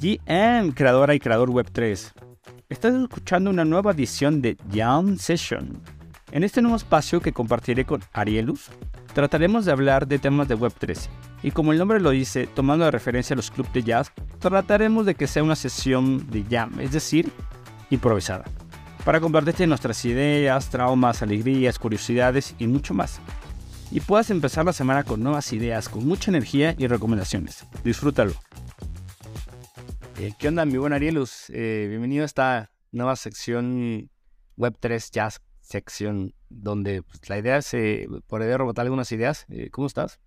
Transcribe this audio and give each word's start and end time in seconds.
GM, 0.00 0.74
creadora 0.74 1.14
y 1.16 1.18
creador 1.18 1.50
Web3. 1.50 2.12
Estás 2.68 2.94
escuchando 2.94 3.50
una 3.50 3.64
nueva 3.64 3.90
edición 3.90 4.40
de 4.40 4.56
Jam 4.72 5.18
Session. 5.18 5.82
En 6.30 6.44
este 6.44 6.62
nuevo 6.62 6.76
espacio 6.76 7.20
que 7.20 7.32
compartiré 7.32 7.84
con 7.84 8.04
Arielus, 8.12 8.70
trataremos 9.12 9.64
de 9.64 9.72
hablar 9.72 10.06
de 10.06 10.20
temas 10.20 10.46
de 10.46 10.56
Web3. 10.56 11.08
Y 11.42 11.50
como 11.50 11.72
el 11.72 11.78
nombre 11.78 11.98
lo 11.98 12.10
dice, 12.10 12.46
tomando 12.46 12.84
de 12.84 12.92
referencia 12.92 13.34
a 13.34 13.38
los 13.38 13.50
clubes 13.50 13.72
de 13.72 13.82
jazz, 13.82 14.12
trataremos 14.38 15.04
de 15.04 15.16
que 15.16 15.26
sea 15.26 15.42
una 15.42 15.56
sesión 15.56 16.30
de 16.30 16.44
jam, 16.48 16.78
es 16.78 16.92
decir, 16.92 17.32
improvisada, 17.90 18.44
para 19.04 19.18
compartirte 19.18 19.66
nuestras 19.66 20.04
ideas, 20.04 20.70
traumas, 20.70 21.22
alegrías, 21.22 21.76
curiosidades 21.76 22.54
y 22.60 22.68
mucho 22.68 22.94
más. 22.94 23.20
Y 23.90 23.98
puedas 23.98 24.30
empezar 24.30 24.64
la 24.64 24.72
semana 24.72 25.02
con 25.02 25.24
nuevas 25.24 25.52
ideas, 25.52 25.88
con 25.88 26.06
mucha 26.06 26.30
energía 26.30 26.76
y 26.78 26.86
recomendaciones. 26.86 27.64
Disfrútalo. 27.82 28.34
Eh, 30.20 30.32
¿Qué 30.36 30.48
onda, 30.48 30.64
mi 30.64 30.78
buen 30.78 30.92
Arielus? 30.92 31.48
Eh, 31.50 31.86
bienvenido 31.88 32.24
a 32.24 32.26
esta 32.26 32.72
nueva 32.90 33.14
sección 33.14 34.10
Web3 34.56 35.12
Jazz 35.12 35.40
sección, 35.60 36.34
donde 36.48 37.04
pues, 37.04 37.28
la 37.28 37.38
idea 37.38 37.58
es 37.58 37.72
eh, 37.74 38.08
poder 38.26 38.58
rebotar 38.58 38.84
algunas 38.84 39.12
ideas. 39.12 39.46
¿Cómo 39.70 39.86
estás? 39.86 40.18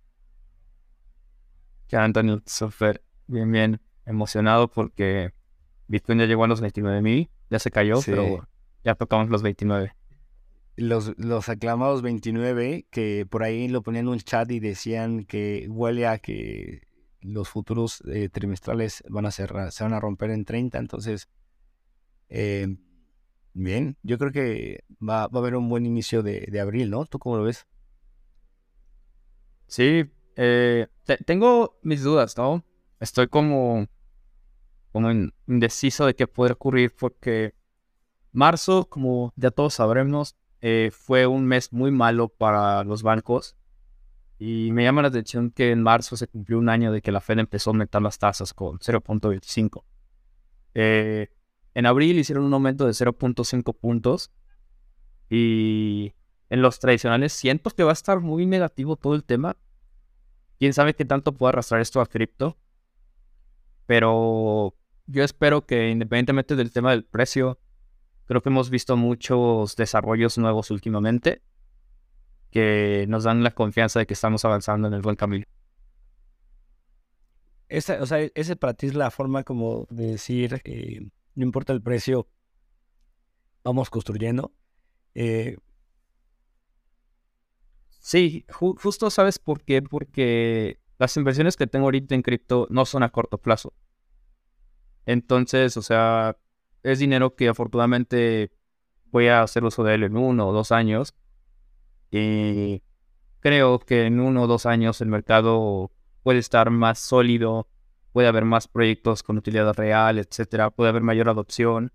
¿Qué 1.88 1.96
Antonio? 1.96 2.42
Súper 2.46 3.02
bien, 3.26 3.52
bien 3.52 3.82
emocionado 4.06 4.68
porque 4.68 5.34
Bitcoin 5.88 6.20
ya 6.20 6.24
llegó 6.24 6.44
a 6.44 6.48
los 6.48 6.62
29 6.62 7.02
mil, 7.02 7.30
ya 7.50 7.58
se 7.58 7.70
cayó, 7.70 8.00
pero 8.06 8.48
ya 8.84 8.94
tocamos 8.94 9.28
los 9.28 9.42
29. 9.42 9.94
Los, 10.76 11.12
los 11.18 11.50
aclamados 11.50 12.00
29, 12.00 12.86
que 12.90 13.26
por 13.28 13.42
ahí 13.42 13.68
lo 13.68 13.82
ponían 13.82 14.06
en 14.06 14.12
un 14.12 14.18
chat 14.20 14.50
y 14.52 14.58
decían 14.58 15.26
que 15.26 15.66
huele 15.68 16.06
a 16.06 16.16
que 16.16 16.80
los 17.22 17.48
futuros 17.48 18.02
eh, 18.06 18.28
trimestrales 18.28 19.02
van 19.08 19.26
a 19.26 19.30
ser, 19.30 19.52
se 19.70 19.84
van 19.84 19.94
a 19.94 20.00
romper 20.00 20.30
en 20.30 20.44
30, 20.44 20.78
entonces, 20.78 21.28
eh, 22.28 22.76
bien, 23.54 23.96
yo 24.02 24.18
creo 24.18 24.32
que 24.32 24.84
va, 25.00 25.22
a 25.22 25.24
haber 25.24 25.56
un 25.56 25.68
buen 25.68 25.86
inicio 25.86 26.22
de, 26.22 26.60
abril, 26.60 26.90
¿no? 26.90 27.06
¿Tú 27.06 27.18
cómo 27.18 27.36
lo 27.36 27.44
ves? 27.44 27.66
Sí, 29.66 30.04
eh, 30.36 30.88
tengo 31.24 31.78
mis 31.82 32.02
dudas, 32.02 32.36
¿no? 32.36 32.64
Estoy 33.00 33.28
como, 33.28 33.86
como 34.92 35.10
indeciso 35.46 36.06
de 36.06 36.14
qué 36.14 36.26
puede 36.26 36.52
ocurrir 36.52 36.94
porque 36.94 37.54
marzo, 38.32 38.88
como 38.88 39.32
ya 39.36 39.50
todos 39.50 39.74
sabremos, 39.74 40.36
fue 40.92 41.26
un 41.26 41.44
mes 41.44 41.72
muy 41.72 41.90
malo 41.90 42.28
para 42.28 42.84
los 42.84 43.02
bancos 43.02 43.56
y 44.44 44.72
me 44.72 44.82
llama 44.82 45.02
la 45.02 45.08
atención 45.08 45.52
que 45.52 45.70
en 45.70 45.84
marzo 45.84 46.16
se 46.16 46.26
cumplió 46.26 46.58
un 46.58 46.68
año 46.68 46.90
de 46.90 47.00
que 47.00 47.12
la 47.12 47.20
Fed 47.20 47.38
empezó 47.38 47.70
a 47.70 47.74
aumentar 47.74 48.02
las 48.02 48.18
tasas 48.18 48.52
con 48.52 48.80
0.25. 48.80 49.84
Eh, 50.74 51.28
en 51.74 51.86
abril 51.86 52.18
hicieron 52.18 52.42
un 52.42 52.52
aumento 52.52 52.84
de 52.84 52.90
0.5 52.90 53.78
puntos. 53.78 54.32
Y 55.30 56.14
en 56.50 56.60
los 56.60 56.80
tradicionales 56.80 57.32
siento 57.32 57.70
que 57.70 57.84
va 57.84 57.90
a 57.90 57.92
estar 57.92 58.18
muy 58.18 58.44
negativo 58.44 58.96
todo 58.96 59.14
el 59.14 59.22
tema. 59.22 59.56
Quién 60.58 60.72
sabe 60.74 60.94
qué 60.94 61.04
tanto 61.04 61.34
puede 61.34 61.50
arrastrar 61.50 61.80
esto 61.80 62.00
a 62.00 62.06
cripto. 62.06 62.58
Pero 63.86 64.74
yo 65.06 65.22
espero 65.22 65.66
que 65.66 65.88
independientemente 65.88 66.56
del 66.56 66.72
tema 66.72 66.90
del 66.90 67.04
precio, 67.04 67.60
creo 68.24 68.42
que 68.42 68.48
hemos 68.48 68.70
visto 68.70 68.96
muchos 68.96 69.76
desarrollos 69.76 70.36
nuevos 70.36 70.72
últimamente 70.72 71.42
que 72.52 73.06
nos 73.08 73.24
dan 73.24 73.42
la 73.42 73.50
confianza 73.50 73.98
de 73.98 74.06
que 74.06 74.12
estamos 74.12 74.44
avanzando 74.44 74.86
en 74.86 74.94
el 74.94 75.00
buen 75.00 75.16
camino. 75.16 75.46
Esa, 77.68 78.02
o 78.02 78.06
sea, 78.06 78.18
ese 78.34 78.56
para 78.56 78.74
ti 78.74 78.88
es 78.88 78.94
la 78.94 79.10
forma 79.10 79.42
como 79.42 79.88
de 79.90 80.08
decir, 80.08 80.60
eh, 80.64 81.08
no 81.34 81.44
importa 81.44 81.72
el 81.72 81.80
precio, 81.80 82.28
vamos 83.64 83.88
construyendo. 83.88 84.52
Eh, 85.14 85.56
sí, 87.88 88.44
justo 88.50 89.08
sabes 89.08 89.38
por 89.38 89.62
qué, 89.62 89.80
porque 89.80 90.78
las 90.98 91.16
inversiones 91.16 91.56
que 91.56 91.66
tengo 91.66 91.86
ahorita 91.86 92.14
en 92.14 92.20
cripto 92.20 92.66
no 92.68 92.84
son 92.84 93.02
a 93.02 93.08
corto 93.08 93.38
plazo. 93.38 93.72
Entonces, 95.06 95.78
o 95.78 95.82
sea, 95.82 96.36
es 96.82 96.98
dinero 96.98 97.34
que 97.34 97.48
afortunadamente 97.48 98.52
voy 99.06 99.28
a 99.28 99.40
hacer 99.42 99.64
uso 99.64 99.82
de 99.84 99.94
él 99.94 100.02
en 100.02 100.18
uno 100.18 100.48
o 100.48 100.52
dos 100.52 100.70
años 100.70 101.14
y 102.12 102.82
creo 103.40 103.78
que 103.80 104.04
en 104.06 104.20
uno 104.20 104.42
o 104.42 104.46
dos 104.46 104.66
años 104.66 105.00
el 105.00 105.08
mercado 105.08 105.90
puede 106.22 106.38
estar 106.38 106.70
más 106.70 106.98
sólido, 106.98 107.68
puede 108.12 108.28
haber 108.28 108.44
más 108.44 108.68
proyectos 108.68 109.22
con 109.22 109.38
utilidad 109.38 109.72
real, 109.74 110.18
etcétera, 110.18 110.70
puede 110.70 110.90
haber 110.90 111.02
mayor 111.02 111.30
adopción. 111.30 111.90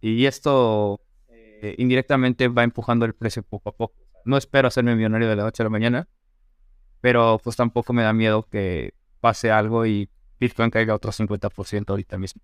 Y 0.00 0.24
esto 0.24 1.02
eh, 1.28 1.74
indirectamente 1.78 2.48
va 2.48 2.64
empujando 2.64 3.04
el 3.04 3.14
precio 3.14 3.42
poco 3.42 3.68
a 3.68 3.72
poco. 3.72 3.94
No 4.24 4.38
espero 4.38 4.68
hacerme 4.68 4.96
millonario 4.96 5.28
de 5.28 5.36
la 5.36 5.44
noche 5.44 5.62
a 5.62 5.64
la 5.64 5.70
mañana, 5.70 6.08
pero 7.02 7.38
pues 7.44 7.56
tampoco 7.56 7.92
me 7.92 8.02
da 8.02 8.14
miedo 8.14 8.42
que 8.44 8.94
pase 9.20 9.50
algo 9.50 9.84
y 9.84 10.08
Bitcoin 10.40 10.70
caiga 10.70 10.94
otro 10.94 11.12
50% 11.12 11.90
ahorita 11.90 12.16
mismo. 12.18 12.40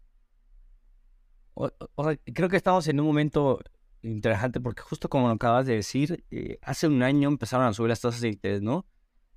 creo 2.34 2.48
que 2.50 2.56
estamos 2.56 2.86
en 2.86 3.00
un 3.00 3.06
momento 3.06 3.60
interesante 4.02 4.60
porque 4.60 4.82
justo 4.82 5.08
como 5.08 5.28
lo 5.28 5.34
acabas 5.34 5.66
de 5.66 5.76
decir, 5.76 6.24
eh, 6.30 6.58
hace 6.62 6.86
un 6.86 7.02
año 7.02 7.28
empezaron 7.28 7.66
a 7.66 7.72
subir 7.72 7.90
las 7.90 8.00
tasas 8.00 8.20
de 8.20 8.28
interés, 8.28 8.62
¿no? 8.62 8.86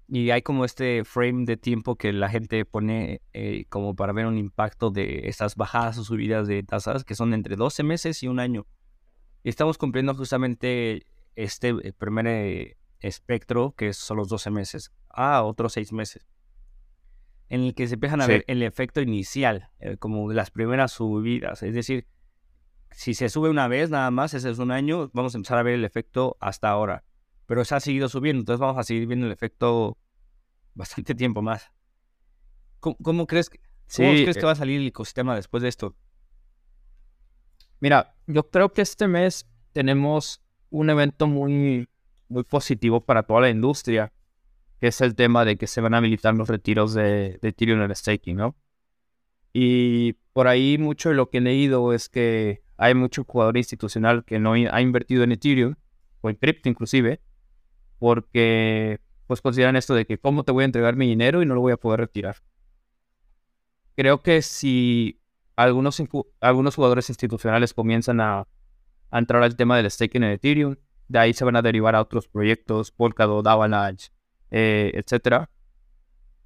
Y 0.08 0.30
hay 0.30 0.42
como 0.42 0.66
este 0.66 1.04
frame 1.04 1.46
de 1.46 1.58
tiempo 1.58 1.96
que 1.96 2.14
la 2.14 2.30
gente 2.30 2.64
pone 2.66 3.22
eh, 3.34 3.66
como 3.70 3.96
para 3.96 4.14
ver 4.14 4.28
un 4.28 4.38
impacto 4.38 4.92
de 4.92 5.28
estas 5.28 5.56
bajadas 5.56 5.98
o 5.98 6.04
subidas 6.04 6.48
de 6.48 6.62
tasas 6.62 7.04
que 7.04 7.16
son 7.16 7.34
entre 7.34 7.56
12 7.56 7.84
meses 7.84 8.22
y 8.22 8.28
un 8.28 8.40
año. 8.40 8.68
Y 9.44 9.50
estamos 9.50 9.78
cumpliendo 9.78 10.14
justamente 10.14 11.08
este 11.36 11.70
eh, 11.70 11.94
primer 11.94 12.78
espectro 13.00 13.74
que 13.76 13.94
son 13.94 14.18
los 14.18 14.30
12 14.30 14.52
meses 14.52 14.92
a 15.10 15.44
otros 15.44 15.74
6 15.74 15.94
meses. 15.94 16.28
En 17.50 17.62
el 17.62 17.76
que 17.76 17.88
se 17.88 17.96
empiezan 17.96 18.22
a 18.22 18.28
ver 18.28 18.44
el 18.48 18.64
efecto 18.64 19.02
inicial, 19.02 19.70
como 20.00 20.32
las 20.32 20.50
primeras 20.50 20.94
subidas. 20.94 21.62
Es 21.62 21.76
decir, 21.76 22.08
si 22.92 23.14
se 23.14 23.30
sube 23.30 23.50
una 23.50 23.68
vez 23.68 23.90
nada 23.90 24.10
más, 24.12 24.34
ese 24.34 24.50
es 24.50 24.60
un 24.60 24.72
año, 24.72 25.10
vamos 25.14 25.36
a 25.36 25.38
empezar 25.38 25.58
a 25.58 25.64
ver 25.64 25.76
el 25.76 25.86
efecto 25.86 26.38
hasta 26.40 26.70
ahora. 26.70 27.04
Pero 27.46 27.64
se 27.66 27.76
ha 27.76 27.80
seguido 27.80 28.10
subiendo, 28.10 28.40
entonces 28.40 28.60
vamos 28.60 28.78
a 28.78 28.84
seguir 28.84 29.08
viendo 29.08 29.26
el 29.26 29.32
efecto 29.32 29.98
bastante 30.74 31.14
tiempo 31.16 31.42
más. 31.42 31.72
¿Cómo, 32.80 33.26
crees, 33.26 33.50
que, 33.50 33.60
crees 33.88 34.36
que 34.36 34.40
eh 34.42 34.46
va 34.46 34.52
a 34.52 34.56
salir 34.56 34.80
el 34.80 34.88
ecosistema 34.88 35.36
después 35.36 35.64
de 35.64 35.70
esto? 35.70 35.96
Mira, 37.80 38.16
yo 38.28 38.50
creo 38.50 38.72
que 38.72 38.82
este 38.82 39.08
mes 39.08 39.48
tenemos 39.72 40.42
un 40.70 40.90
evento 40.90 41.28
muy, 41.28 41.88
muy 42.30 42.44
positivo 42.44 43.02
para 43.04 43.24
toda 43.24 43.42
la 43.42 43.50
industria, 43.50 44.14
que 44.80 44.88
es 44.88 45.02
el 45.02 45.16
tema 45.16 45.46
de 45.46 45.58
que 45.58 45.68
se 45.68 45.82
van 45.82 45.94
a 45.94 45.98
habilitar 45.98 46.36
los 46.36 46.48
retiros 46.48 46.94
de, 46.94 47.40
de 47.42 47.50
Ethereum 47.50 47.82
en 47.82 47.90
el 47.90 47.96
staking, 47.96 48.38
¿no? 48.38 48.56
Y 49.52 50.14
por 50.34 50.48
ahí 50.48 50.78
mucho 50.78 51.10
de 51.10 51.16
lo 51.16 51.30
que 51.30 51.38
he 51.38 51.42
leído 51.42 51.94
es 51.94 52.10
que 52.10 52.65
hay 52.78 52.94
mucho 52.94 53.24
jugador 53.24 53.58
institucional 53.58 54.24
que 54.26 54.40
no 54.40 54.54
ha 54.54 54.82
invertido 54.82 55.24
en 55.24 55.32
Ethereum 55.32 55.76
o 56.22 56.30
en 56.30 56.36
cripto 56.36 56.70
inclusive, 56.70 57.22
porque 58.00 59.00
pues 59.28 59.42
consideran 59.42 59.76
esto 59.76 59.96
de 59.96 60.06
que 60.06 60.18
cómo 60.18 60.44
te 60.44 60.52
voy 60.52 60.64
a 60.64 60.66
entregar 60.66 60.96
mi 60.96 61.08
dinero 61.08 61.42
y 61.42 61.46
no 61.46 61.56
lo 61.56 61.62
voy 61.62 61.74
a 61.74 61.78
poder 61.78 62.02
retirar. 62.02 62.38
Creo 63.96 64.22
que 64.22 64.42
si 64.42 65.22
algunos, 65.56 66.02
algunos 66.42 66.76
jugadores 66.76 67.10
institucionales 67.10 67.74
comienzan 67.74 68.20
a, 68.22 68.48
entrar 69.12 69.44
al 69.44 69.56
tema 69.56 69.78
del 69.78 69.90
staking 69.90 70.24
en 70.24 70.32
Ethereum, 70.32 70.76
de 71.08 71.20
ahí 71.20 71.34
se 71.34 71.46
van 71.46 71.56
a 71.56 71.62
derivar 71.62 71.96
a 71.96 72.02
otros 72.02 72.28
proyectos, 72.28 72.92
Polkadot, 72.92 73.46
Avalanche, 73.48 74.10
eh, 74.52 74.92
etc. 74.96 75.48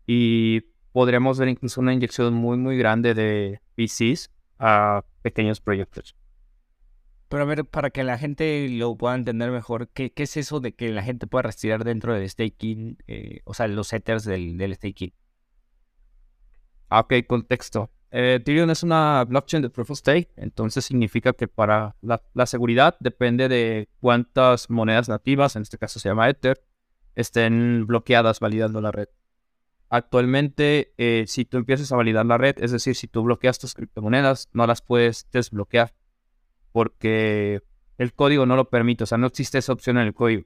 Y 0.06 0.62
podremos 0.92 1.40
ver 1.40 1.48
incluso 1.48 1.82
una 1.82 1.94
inyección 1.94 2.34
muy, 2.34 2.58
muy 2.58 2.78
grande 2.78 3.16
de 3.16 3.62
VCs 3.78 4.30
a 4.60 5.04
pequeños 5.24 5.62
proyectos. 5.62 6.16
Pero 7.30 7.44
a 7.44 7.46
ver, 7.46 7.66
para 7.66 7.92
que 7.92 8.04
la 8.04 8.18
gente 8.18 8.68
lo 8.70 8.98
pueda 8.98 9.14
entender 9.14 9.52
mejor, 9.52 9.90
¿qué, 9.90 10.12
es 10.16 10.36
eso 10.36 10.60
de 10.60 10.74
que 10.74 10.90
la 10.92 11.04
gente 11.04 11.28
pueda 11.28 11.44
retirar 11.44 11.84
dentro 11.84 12.14
del 12.14 12.28
staking? 12.28 12.98
Eh, 13.08 13.42
o 13.46 13.54
sea, 13.54 13.68
los 13.68 13.88
setters 13.88 14.26
del, 14.26 14.74
staking. 14.74 15.14
Ah, 16.90 17.02
ok, 17.02 17.14
contexto. 17.28 17.92
Eh, 18.10 18.38
Ethereum 18.42 18.72
es 18.72 18.82
una 18.82 19.24
blockchain 19.26 19.62
de 19.62 19.70
Proof 19.70 19.92
of 19.92 20.00
Stake, 20.00 20.32
entonces 20.38 20.86
significa 20.86 21.34
que 21.34 21.48
para 21.48 21.96
la, 22.02 22.46
seguridad 22.48 22.98
depende 23.00 23.48
de 23.48 23.90
cuántas 24.00 24.72
monedas 24.72 25.08
nativas, 25.08 25.56
en 25.56 25.62
este 25.62 25.78
caso 25.78 26.00
se 26.00 26.10
llama 26.10 26.28
Ether, 26.30 26.64
estén 27.14 27.86
bloqueadas 27.86 28.40
validando 28.40 28.82
la 28.82 28.92
red. 28.92 29.10
Actualmente, 29.90 30.96
eh, 30.98 31.26
si 31.28 31.46
tú 31.46 31.58
empiezas 31.58 31.92
a 31.92 31.96
validar 31.96 32.26
la 32.26 32.40
red, 32.40 32.56
es 32.58 32.72
decir, 32.72 32.96
si 32.96 33.08
tú 33.08 33.22
bloqueas 33.22 33.60
tus 33.60 33.76
criptomonedas, 33.76 34.50
no 34.54 34.66
las 34.66 34.82
puedes 34.82 35.30
desbloquear 35.32 35.94
porque 36.72 37.62
el 37.98 38.14
código 38.14 38.46
no 38.46 38.56
lo 38.56 38.70
permite, 38.70 39.04
o 39.04 39.08
sea, 39.08 39.18
no 39.18 39.28
existe 39.28 39.58
esa 39.58 39.74
opción 39.74 39.98
en 39.98 40.08
el 40.08 40.14
código. 40.14 40.44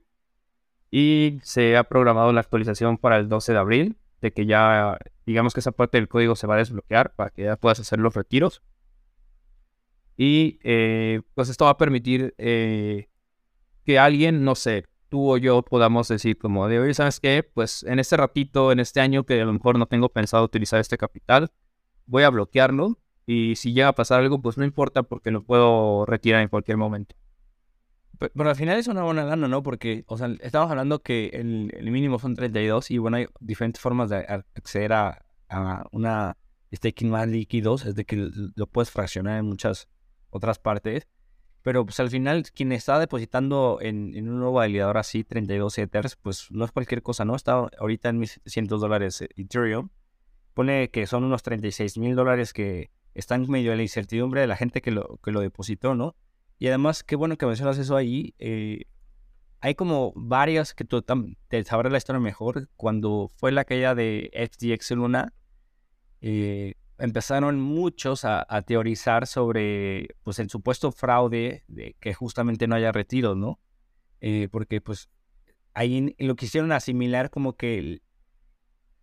Y 0.90 1.38
se 1.42 1.76
ha 1.76 1.84
programado 1.84 2.32
la 2.32 2.40
actualización 2.40 2.98
para 2.98 3.16
el 3.16 3.28
12 3.28 3.52
de 3.52 3.58
abril, 3.58 3.96
de 4.20 4.32
que 4.32 4.46
ya 4.46 4.98
digamos 5.26 5.54
que 5.54 5.60
esa 5.60 5.72
parte 5.72 5.98
del 5.98 6.08
código 6.08 6.36
se 6.36 6.46
va 6.46 6.54
a 6.54 6.58
desbloquear 6.58 7.14
para 7.14 7.30
que 7.30 7.44
ya 7.44 7.56
puedas 7.56 7.80
hacer 7.80 7.98
los 7.98 8.14
retiros. 8.14 8.62
Y 10.16 10.58
eh, 10.62 11.22
pues 11.34 11.48
esto 11.48 11.64
va 11.64 11.72
a 11.72 11.78
permitir 11.78 12.34
eh, 12.38 13.08
que 13.84 13.98
alguien, 13.98 14.44
no 14.44 14.54
sé, 14.54 14.86
tú 15.08 15.32
o 15.32 15.36
yo 15.36 15.62
podamos 15.62 16.08
decir 16.08 16.38
como 16.38 16.68
de, 16.68 16.78
oye, 16.78 16.94
¿sabes 16.94 17.20
qué? 17.20 17.42
Pues 17.42 17.82
en 17.82 17.98
este 17.98 18.16
ratito, 18.16 18.72
en 18.72 18.80
este 18.80 19.00
año 19.00 19.24
que 19.24 19.40
a 19.40 19.44
lo 19.44 19.52
mejor 19.52 19.78
no 19.78 19.86
tengo 19.86 20.08
pensado 20.08 20.44
utilizar 20.44 20.80
este 20.80 20.98
capital, 20.98 21.50
voy 22.06 22.22
a 22.22 22.30
bloquearlo 22.30 22.98
y 23.26 23.56
si 23.56 23.72
llega 23.72 23.88
a 23.88 23.94
pasar 23.94 24.20
algo, 24.20 24.40
pues 24.40 24.58
no 24.58 24.64
importa 24.64 25.02
porque 25.02 25.30
lo 25.30 25.44
puedo 25.44 26.06
retirar 26.06 26.42
en 26.42 26.48
cualquier 26.48 26.76
momento. 26.76 27.16
Pero, 28.18 28.48
al 28.48 28.56
final 28.56 28.78
es 28.78 28.86
una 28.86 29.02
buena 29.02 29.24
lana, 29.24 29.48
¿no? 29.48 29.62
Porque, 29.62 30.04
o 30.06 30.16
sea, 30.16 30.28
estamos 30.40 30.70
hablando 30.70 31.02
que 31.02 31.30
el, 31.32 31.90
mínimo 31.90 32.18
son 32.18 32.34
32 32.34 32.90
y 32.90 32.98
bueno, 32.98 33.16
hay 33.16 33.26
diferentes 33.40 33.80
formas 33.80 34.08
de 34.10 34.18
acceder 34.54 34.92
a, 34.92 35.24
a 35.48 35.84
una 35.90 36.36
staking 36.72 37.10
más 37.10 37.28
líquidos, 37.28 37.84
es 37.86 37.94
de 37.94 38.04
que 38.04 38.30
lo 38.54 38.66
puedes 38.66 38.90
fraccionar 38.90 39.38
en 39.38 39.46
muchas 39.46 39.88
otras 40.30 40.58
partes. 40.58 41.08
Pero 41.62 41.84
pues 41.86 41.98
al 41.98 42.10
final, 42.10 42.44
quien 42.54 42.72
está 42.72 42.98
depositando 42.98 43.78
en, 43.80 44.14
en 44.14 44.28
un 44.28 44.38
nuevo 44.38 44.52
validador 44.52 44.98
así, 44.98 45.24
32 45.24 45.78
Ethers, 45.78 46.16
pues 46.16 46.48
no 46.50 46.64
es 46.66 46.72
cualquier 46.72 47.02
cosa, 47.02 47.24
¿no? 47.24 47.34
Está 47.34 47.68
ahorita 47.78 48.10
en 48.10 48.20
1.700 48.20 48.78
dólares 48.78 49.22
eh, 49.22 49.28
Ethereum. 49.36 49.88
Pone 50.52 50.90
que 50.90 51.06
son 51.06 51.24
unos 51.24 51.42
36 51.42 51.96
mil 51.98 52.14
dólares 52.14 52.52
que 52.52 52.90
están 53.14 53.48
medio 53.48 53.70
de 53.70 53.76
la 53.76 53.82
incertidumbre 53.82 54.40
de 54.40 54.46
la 54.46 54.56
gente 54.56 54.82
que 54.82 54.90
lo, 54.90 55.18
que 55.22 55.30
lo 55.30 55.40
depositó, 55.40 55.94
¿no? 55.94 56.16
Y 56.58 56.68
además, 56.68 57.02
qué 57.02 57.16
bueno 57.16 57.36
que 57.36 57.46
mencionas 57.46 57.78
eso 57.78 57.96
ahí. 57.96 58.34
Eh, 58.38 58.84
hay 59.60 59.74
como 59.74 60.12
varias 60.14 60.74
que 60.74 60.84
tú 60.84 61.02
te 61.02 61.64
sabrás 61.64 61.90
la 61.90 61.98
historia 61.98 62.20
mejor. 62.20 62.68
Cuando 62.76 63.30
fue 63.36 63.50
la 63.52 63.64
caída 63.64 63.94
de 63.94 64.30
FTX 64.34 64.92
Luna, 64.92 65.32
eh, 66.20 66.74
empezaron 66.98 67.60
muchos 67.60 68.24
a, 68.24 68.46
teorizar 68.62 69.26
sobre 69.26 70.08
pues 70.22 70.38
el 70.38 70.48
supuesto 70.50 70.92
fraude 70.92 71.64
de 71.66 71.96
que 72.00 72.14
justamente 72.14 72.66
no 72.66 72.76
haya 72.76 72.92
retiros, 72.92 73.36
¿no? 73.36 73.58
Eh, 74.20 74.48
porque 74.50 74.80
pues 74.80 75.08
ahí 75.74 76.14
lo 76.18 76.36
quisieron 76.36 76.72
asimilar 76.72 77.30
como 77.30 77.56
que 77.56 77.78
el 77.78 78.02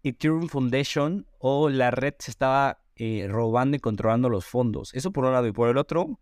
Ethereum 0.04 0.48
Foundation 0.48 1.28
o 1.38 1.70
la 1.70 1.92
red 1.92 2.16
se 2.20 2.32
estaba 2.32 2.81
robando 3.28 3.78
y 3.78 3.80
controlando 3.80 4.30
los 4.30 4.46
fondos. 4.46 4.94
Eso 4.94 5.12
por 5.12 5.26
un 5.26 5.34
lado 5.34 5.48
y 5.48 5.52
por 5.52 5.70
el 5.70 5.78
otro, 5.78 6.20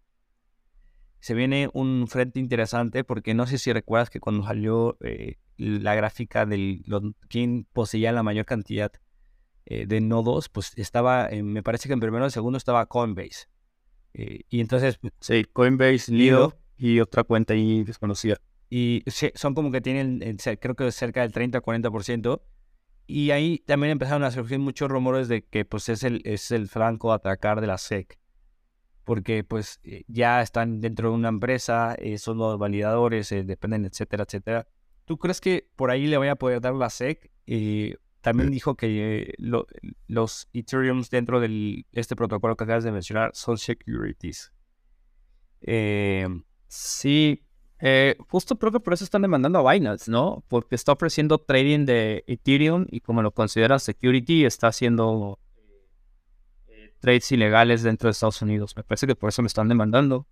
se 1.20 1.34
viene 1.34 1.70
un 1.74 2.08
frente 2.08 2.40
interesante 2.40 3.04
porque 3.04 3.34
no 3.34 3.46
sé 3.46 3.58
si 3.58 3.74
recuerdas 3.74 4.10
que 4.10 4.20
cuando 4.20 4.46
salió 4.46 4.98
eh, 5.02 5.36
la 5.58 5.96
gráfica 5.96 6.46
de 6.46 6.82
quién 7.28 7.68
poseía 7.74 8.12
la 8.12 8.24
mayor 8.24 8.46
cantidad 8.46 8.92
eh, 9.66 9.86
de 9.86 10.02
nodos, 10.02 10.50
pues 10.50 10.78
estaba, 10.78 11.30
me 11.44 11.62
parece 11.62 11.90
que 11.90 11.94
en 11.94 12.00
primero 12.00 12.26
y 12.26 12.32
segundo 12.32 12.58
estaba 12.58 12.86
Coinbase. 12.86 13.48
Eh, 14.14 14.42
y 14.50 14.62
entonces... 14.62 15.00
Sí, 15.20 15.46
Coinbase, 15.52 16.12
Lido 16.12 16.58
y 16.78 17.02
otra 17.02 17.24
cuenta 17.24 17.54
ahí 17.54 17.84
desconocida. 17.84 18.38
Y 18.70 19.04
son 19.36 19.56
como 19.56 19.72
que 19.72 19.82
tienen, 19.82 20.38
creo 20.60 20.76
que 20.76 20.92
cerca 20.92 21.22
del 21.22 21.34
30-40%. 21.34 22.42
Y 23.12 23.32
ahí 23.32 23.58
también 23.58 23.92
empezaron 23.92 24.24
a 24.24 24.30
surgir 24.30 24.60
muchos 24.60 24.88
rumores 24.88 25.28
de 25.28 25.44
que 25.44 25.66
pues 25.66 25.90
es 25.90 26.04
el, 26.04 26.22
es 26.26 26.52
el 26.52 26.68
franco 26.68 27.12
atacar 27.12 27.60
de 27.60 27.66
la 27.66 27.80
SEC 27.80 28.20
porque 29.10 29.44
pues 29.44 29.80
eh, 29.82 30.04
ya 30.08 30.40
están 30.40 30.82
dentro 30.82 31.10
de 31.10 31.16
una 31.16 31.30
empresa, 31.30 31.96
eh, 31.96 32.20
son 32.20 32.38
los 32.38 32.60
validadores, 32.60 33.32
eh, 33.32 33.44
dependen, 33.44 33.86
etcétera, 33.86 34.26
etcétera. 34.26 34.68
¿Tú 35.06 35.18
crees 35.18 35.42
que 35.42 35.68
por 35.76 35.90
ahí 35.90 36.06
le 36.06 36.20
vaya 36.20 36.34
a 36.34 36.36
poder 36.36 36.62
dar 36.62 36.76
la 36.76 36.92
SEC? 36.92 37.32
también 38.22 38.52
dijo 38.52 38.76
que 38.76 39.34
los 40.06 40.48
Ethereum 40.54 41.02
dentro 41.10 41.40
de 41.40 41.88
este 41.92 42.16
protocolo 42.16 42.56
que 42.56 42.66
acabas 42.66 42.84
de 42.84 42.92
mencionar 42.92 43.32
son 43.34 43.58
securities. 43.58 44.54
sí, 46.68 47.48
justo 48.28 48.58
creo 48.58 48.72
que 48.72 48.80
por 48.80 48.94
eso 48.94 49.04
están 49.04 49.22
demandando 49.22 49.60
a 49.60 49.74
Binance, 49.74 50.12
¿no? 50.12 50.44
Porque 50.48 50.76
está 50.76 50.92
ofreciendo 50.92 51.38
trading 51.38 51.86
de 51.86 52.24
Ethereum 52.28 52.86
y 52.90 53.00
como 53.00 53.22
lo 53.22 53.32
considera 53.32 53.80
security, 53.80 54.46
está 54.46 54.68
haciendo 54.68 55.40
trades 57.00 57.32
ilegales 57.32 57.84
dentro 57.84 58.08
de 58.08 58.12
Estados 58.12 58.42
Unidos. 58.42 58.76
Me 58.76 58.84
parece 58.84 59.08
que 59.08 59.16
por 59.16 59.30
eso 59.30 59.42
me 59.42 59.48
están 59.48 59.68
demandando. 59.70 60.28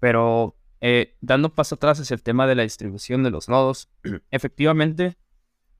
Pero 0.00 0.56
eh, 0.80 1.16
dando 1.20 1.54
paso 1.54 1.74
atrás 1.74 2.00
hacia 2.00 2.14
el 2.14 2.22
tema 2.22 2.46
de 2.46 2.54
la 2.54 2.62
distribución 2.62 3.22
de 3.22 3.30
los 3.30 3.48
nodos, 3.48 3.88
efectivamente, 4.30 5.16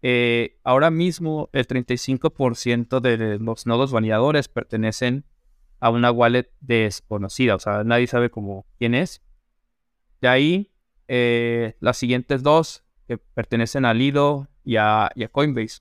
eh, 0.03 0.59
ahora 0.65 0.91
mismo 0.91 1.51
el 1.53 1.67
35% 1.67 3.01
de 3.01 3.39
los 3.39 3.67
nodos 3.67 3.93
validadores 3.93 4.49
pertenecen 4.49 5.25
a 5.81 5.91
una 5.91 6.11
wallet 6.11 6.51
desconocida, 6.61 7.55
o 7.55 7.59
sea, 7.61 7.85
nadie 7.85 8.09
sabe 8.09 8.31
cómo 8.31 8.67
quién 8.79 8.95
es. 8.95 9.23
De 10.21 10.27
ahí, 10.27 10.73
eh, 11.09 11.77
las 11.81 11.97
siguientes 11.97 12.43
dos 12.43 12.85
que 13.07 13.19
pertenecen 13.19 13.85
a 13.85 13.95
Lido 13.95 14.49
y 14.65 14.77
a 14.77 15.11
Coinbase. 15.33 15.81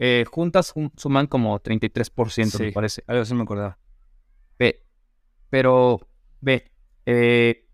Eh, 0.00 0.24
juntas 0.30 0.72
suman 0.96 1.26
como 1.26 1.60
33%, 1.60 2.60
me 2.60 2.72
parece. 2.72 3.02
Algo 3.08 3.22
así 3.22 3.34
me 3.34 3.42
acordaba. 3.42 3.78
Ve, 4.56 4.84
pero 5.50 6.00
ve, 6.40 6.70
eh, 7.04 7.66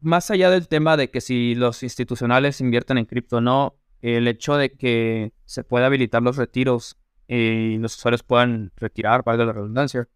más 0.00 0.30
allá 0.32 0.50
del 0.50 0.66
tema 0.66 0.96
de 0.96 1.10
que 1.10 1.20
si 1.20 1.54
los 1.54 1.84
institucionales 1.84 2.60
invierten 2.60 2.98
en 2.98 3.06
cripto 3.06 3.36
o 3.36 3.40
no, 3.40 3.76
el 4.00 4.26
hecho 4.26 4.56
de 4.56 4.72
que 4.72 5.32
se 5.44 5.62
pueda 5.62 5.86
habilitar 5.86 6.22
los 6.22 6.36
retiros 6.36 6.98
y 7.28 7.78
los 7.78 7.96
usuarios 7.96 8.24
puedan 8.24 8.72
retirar, 8.76 9.22
valga 9.24 9.44
la 9.44 9.52
redundancia, 9.52 10.08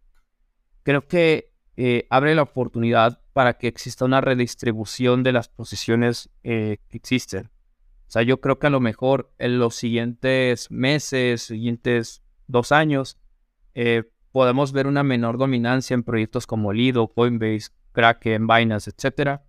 creo 0.83 1.07
que 1.07 1.53
eh, 1.77 2.07
abre 2.11 2.35
la 2.35 2.43
oportunidad 2.43 3.22
para 3.33 3.59
que 3.59 3.69
exista 3.69 4.05
una 4.05 4.21
redistribución 4.21 5.23
de 5.23 5.33
las 5.33 5.49
posiciones 5.49 6.31
que 6.43 6.79
existen. 6.91 7.51
O 8.07 8.13
sea, 8.13 8.23
yo 8.25 8.43
creo 8.43 8.59
que 8.59 8.67
a 8.67 8.71
lo 8.71 8.79
mejor 8.79 9.33
en 9.39 9.59
los 9.59 9.75
siguientes 9.75 10.71
meses, 10.71 11.41
siguientes 11.45 12.23
dos 12.47 12.71
años, 12.71 13.17
eh, 13.75 14.05
podemos 14.33 14.73
ver 14.73 14.87
una 14.87 15.03
menor 15.03 15.39
dominancia 15.39 15.95
en 15.95 16.03
proyectos 16.03 16.47
como 16.47 16.75
Lido, 16.75 17.09
Coinbase, 17.09 17.71
Kraken, 17.93 18.47
Binance, 18.47 18.91
etc. 18.91 19.41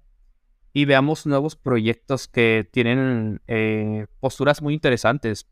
Y 0.71 0.85
veamos 0.85 1.25
nuevos 1.25 1.57
proyectos 1.57 2.29
que 2.29 2.65
tienen 2.71 3.41
eh, 3.47 4.07
posturas 4.21 4.61
muy 4.61 4.73
interesantes. 4.73 5.45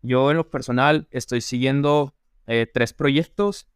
Yo 0.00 0.30
en 0.30 0.38
lo 0.38 0.50
personal 0.50 1.08
estoy 1.10 1.42
siguiendo 1.42 2.14
eh, 2.46 2.66
tres 2.72 2.94
proyectos. 2.94 3.68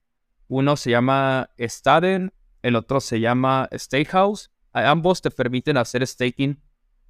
Uno 0.49 0.77
se 0.77 0.91
llama 0.91 1.51
Staden, 1.59 2.33
el 2.63 2.77
otro 2.77 3.01
se 3.01 3.21
llama 3.21 3.69
Stakehouse. 3.73 4.51
Ambos 4.73 5.23
te 5.23 5.31
permiten 5.31 5.77
hacer 5.77 6.07
staking 6.07 6.61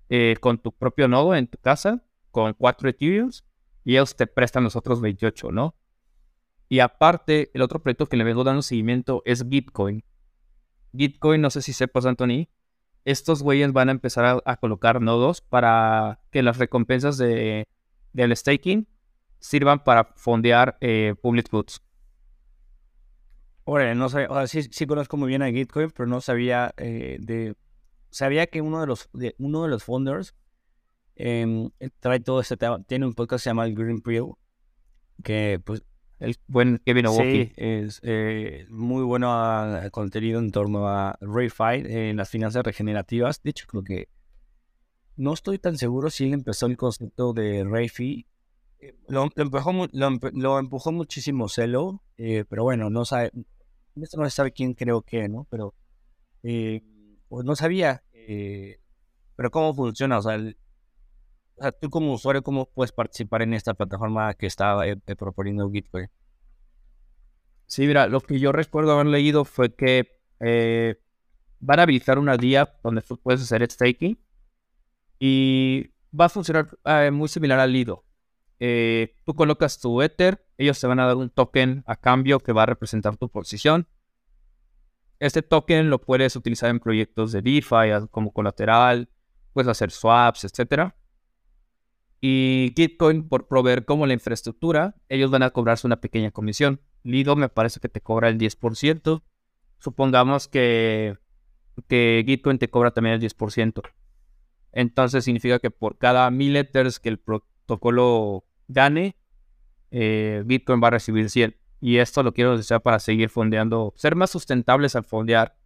eh, 0.08 0.36
con 0.40 0.58
tu 0.58 0.72
propio 0.72 1.08
nodo 1.08 1.34
en 1.34 1.46
tu 1.46 1.58
casa, 1.58 2.02
con 2.30 2.54
cuatro 2.54 2.88
Ethereum, 2.88 3.30
y 3.84 3.92
ellos 3.92 4.16
te 4.16 4.26
prestan 4.26 4.64
los 4.64 4.76
otros 4.76 5.00
28, 5.00 5.52
¿no? 5.52 5.76
Y 6.68 6.80
aparte, 6.80 7.50
el 7.54 7.62
otro 7.62 7.82
proyecto 7.82 8.06
que 8.06 8.16
le 8.16 8.24
vengo 8.24 8.44
dando 8.44 8.62
seguimiento 8.62 9.22
es 9.24 9.44
Gitcoin. 9.48 10.04
Gitcoin, 10.96 11.40
no 11.40 11.50
sé 11.50 11.62
si 11.62 11.72
sepas, 11.72 12.06
Anthony, 12.06 12.48
estos 13.04 13.42
güeyes 13.42 13.72
van 13.72 13.88
a 13.88 13.92
empezar 13.92 14.42
a, 14.44 14.56
colocar 14.56 15.00
nodos 15.00 15.40
para 15.40 16.20
que 16.30 16.42
las 16.42 16.58
recompensas 16.58 17.18
de, 17.18 17.66
del 18.12 18.36
staking 18.36 18.88
sirvan 19.38 19.82
para 19.84 20.12
fondear 20.16 20.76
eh, 20.80 21.14
public 21.20 21.50
goods. 21.50 21.82
Órale, 23.72 23.94
no 23.94 24.08
sé, 24.08 24.26
o 24.26 24.34
sea, 24.34 24.48
sí, 24.48 24.64
sí, 24.72 24.84
conozco 24.84 25.16
muy 25.16 25.28
bien 25.28 25.42
a 25.42 25.50
Gitcoin, 25.52 25.92
pero 25.92 26.08
no 26.08 26.20
sabía 26.20 26.74
eh, 26.76 27.18
de 27.20 27.54
sabía 28.10 28.48
que 28.48 28.62
uno 28.62 28.80
de 28.80 28.88
los, 28.88 29.08
de, 29.12 29.36
uno 29.38 29.62
de 29.62 29.68
los 29.68 29.84
founders 29.84 30.34
em, 31.14 31.70
trae 32.00 32.18
todo 32.18 32.40
este 32.40 32.56
tema. 32.56 32.82
Tiene 32.82 33.06
un 33.06 33.14
podcast 33.14 33.42
que 33.42 33.44
se 33.44 33.50
llama 33.50 33.66
el 33.66 33.76
Green 33.76 34.00
Prill, 34.00 34.32
que 35.22 35.60
pues 35.64 35.84
el 36.18 36.36
buen 36.48 36.82
Kevin 36.84 37.06
Sí, 37.10 37.52
es 37.54 38.00
eh, 38.02 38.66
muy 38.70 39.04
bueno 39.04 39.32
a, 39.32 39.88
contenido 39.92 40.40
en 40.40 40.50
torno 40.50 40.88
a 40.88 41.16
RayFi 41.20 41.84
en 41.84 42.16
las 42.16 42.28
finanzas 42.28 42.64
regenerativas. 42.64 43.40
De 43.40 43.50
hecho, 43.50 43.68
creo 43.68 43.84
que 43.84 44.08
no 45.14 45.32
estoy 45.32 45.60
tan 45.60 45.78
seguro 45.78 46.10
si 46.10 46.24
él 46.24 46.34
empezó 46.34 46.66
el 46.66 46.76
concepto 46.76 47.32
de 47.34 47.62
RayFi. 47.62 48.26
Eh, 48.80 48.96
lo, 49.06 49.28
empujó, 49.36 49.88
lo, 49.92 50.58
empujó 50.58 50.90
muchísimo 50.90 51.48
Celo, 51.48 52.02
eh, 52.16 52.44
pero 52.48 52.64
bueno, 52.64 52.90
no 52.90 53.04
sabe, 53.04 53.30
no 53.94 54.24
se 54.24 54.30
sabe 54.30 54.52
quién 54.52 54.74
creo 54.74 55.02
que, 55.02 55.28
¿no? 55.28 55.46
Pero 55.50 55.74
pues 56.42 57.44
no 57.44 57.56
sabía. 57.56 58.02
Eh, 58.12 58.80
pero 59.36 59.50
cómo 59.50 59.74
funciona, 59.74 60.18
o 60.18 60.22
sea, 60.22 60.38
tú 61.80 61.88
como 61.88 62.12
usuario, 62.12 62.42
¿cómo 62.42 62.66
puedes 62.66 62.92
participar 62.92 63.42
en 63.42 63.54
esta 63.54 63.72
plataforma 63.74 64.34
que 64.34 64.46
está 64.46 64.86
eh, 64.86 64.96
eh, 65.06 65.16
proponiendo 65.16 65.70
Gitcoin? 65.70 66.08
Sí, 67.66 67.86
mira, 67.86 68.06
lo 68.08 68.20
que 68.20 68.38
yo 68.38 68.52
recuerdo 68.52 68.92
haber 68.92 69.06
leído 69.06 69.44
fue 69.44 69.74
que 69.74 70.20
van 71.60 71.78
a 71.78 71.82
habilitar 71.82 72.18
una 72.18 72.36
guía 72.36 72.74
donde 72.82 73.02
tú 73.02 73.16
puedes 73.16 73.42
hacer 73.42 73.68
staking 73.70 74.18
y 75.18 75.90
va 76.18 76.26
a 76.26 76.28
funcionar 76.28 76.68
muy 77.12 77.28
similar 77.28 77.60
al 77.60 77.72
Lido. 77.72 78.04
Eh, 78.60 79.16
tú 79.24 79.34
colocas 79.34 79.80
tu 79.80 80.02
Ether, 80.02 80.46
ellos 80.58 80.78
te 80.78 80.86
van 80.86 81.00
a 81.00 81.06
dar 81.06 81.16
un 81.16 81.30
token 81.30 81.82
a 81.86 81.96
cambio 81.96 82.40
que 82.40 82.52
va 82.52 82.64
a 82.64 82.66
representar 82.66 83.16
tu 83.16 83.30
posición. 83.30 83.88
Este 85.18 85.42
token 85.42 85.88
lo 85.88 86.00
puedes 86.00 86.36
utilizar 86.36 86.68
en 86.70 86.78
proyectos 86.78 87.32
de 87.32 87.40
DeFi 87.40 88.06
como 88.10 88.32
colateral, 88.32 89.08
puedes 89.54 89.68
hacer 89.68 89.90
swaps, 89.90 90.44
etc. 90.44 90.92
Y 92.20 92.74
Gitcoin, 92.76 93.28
por 93.28 93.48
proveer 93.48 93.86
como 93.86 94.06
la 94.06 94.12
infraestructura, 94.12 94.94
ellos 95.08 95.30
van 95.30 95.42
a 95.42 95.50
cobrarse 95.50 95.86
una 95.86 96.00
pequeña 96.00 96.30
comisión. 96.30 96.82
Lido 97.02 97.36
me 97.36 97.48
parece 97.48 97.80
que 97.80 97.88
te 97.88 98.02
cobra 98.02 98.28
el 98.28 98.36
10%. 98.38 99.22
Supongamos 99.78 100.48
que, 100.48 101.16
que 101.88 102.22
Gitcoin 102.26 102.58
te 102.58 102.68
cobra 102.68 102.90
también 102.90 103.14
el 103.14 103.22
10%. 103.22 103.82
Entonces 104.72 105.24
significa 105.24 105.58
que 105.60 105.70
por 105.70 105.96
cada 105.96 106.30
mil 106.30 106.56
Ethers 106.56 107.00
que 107.00 107.08
el 107.08 107.18
protocolo 107.18 108.44
gane, 108.72 109.16
eh, 109.90 110.42
Bitcoin 110.46 110.80
va 110.82 110.88
a 110.88 110.92
recibir 110.92 111.30
100. 111.30 111.56
Y 111.80 111.96
esto 111.96 112.22
lo 112.22 112.32
quiero 112.32 112.56
desear 112.56 112.82
para 112.82 112.98
seguir 112.98 113.30
fondeando, 113.30 113.92
ser 113.96 114.14
más 114.14 114.30
sustentables 114.30 114.96
al 114.96 115.04
fondear 115.04 115.56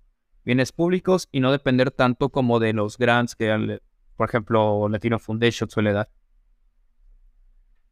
bienes 0.44 0.72
públicos 0.72 1.28
y 1.32 1.40
no 1.40 1.50
depender 1.50 1.90
tanto 1.90 2.28
como 2.28 2.60
de 2.60 2.72
los 2.72 2.98
grants 2.98 3.34
que, 3.34 3.80
por 4.16 4.28
ejemplo, 4.28 4.88
Latino 4.88 5.18
Foundation 5.18 5.68
suele 5.68 5.92
dar. 5.92 6.08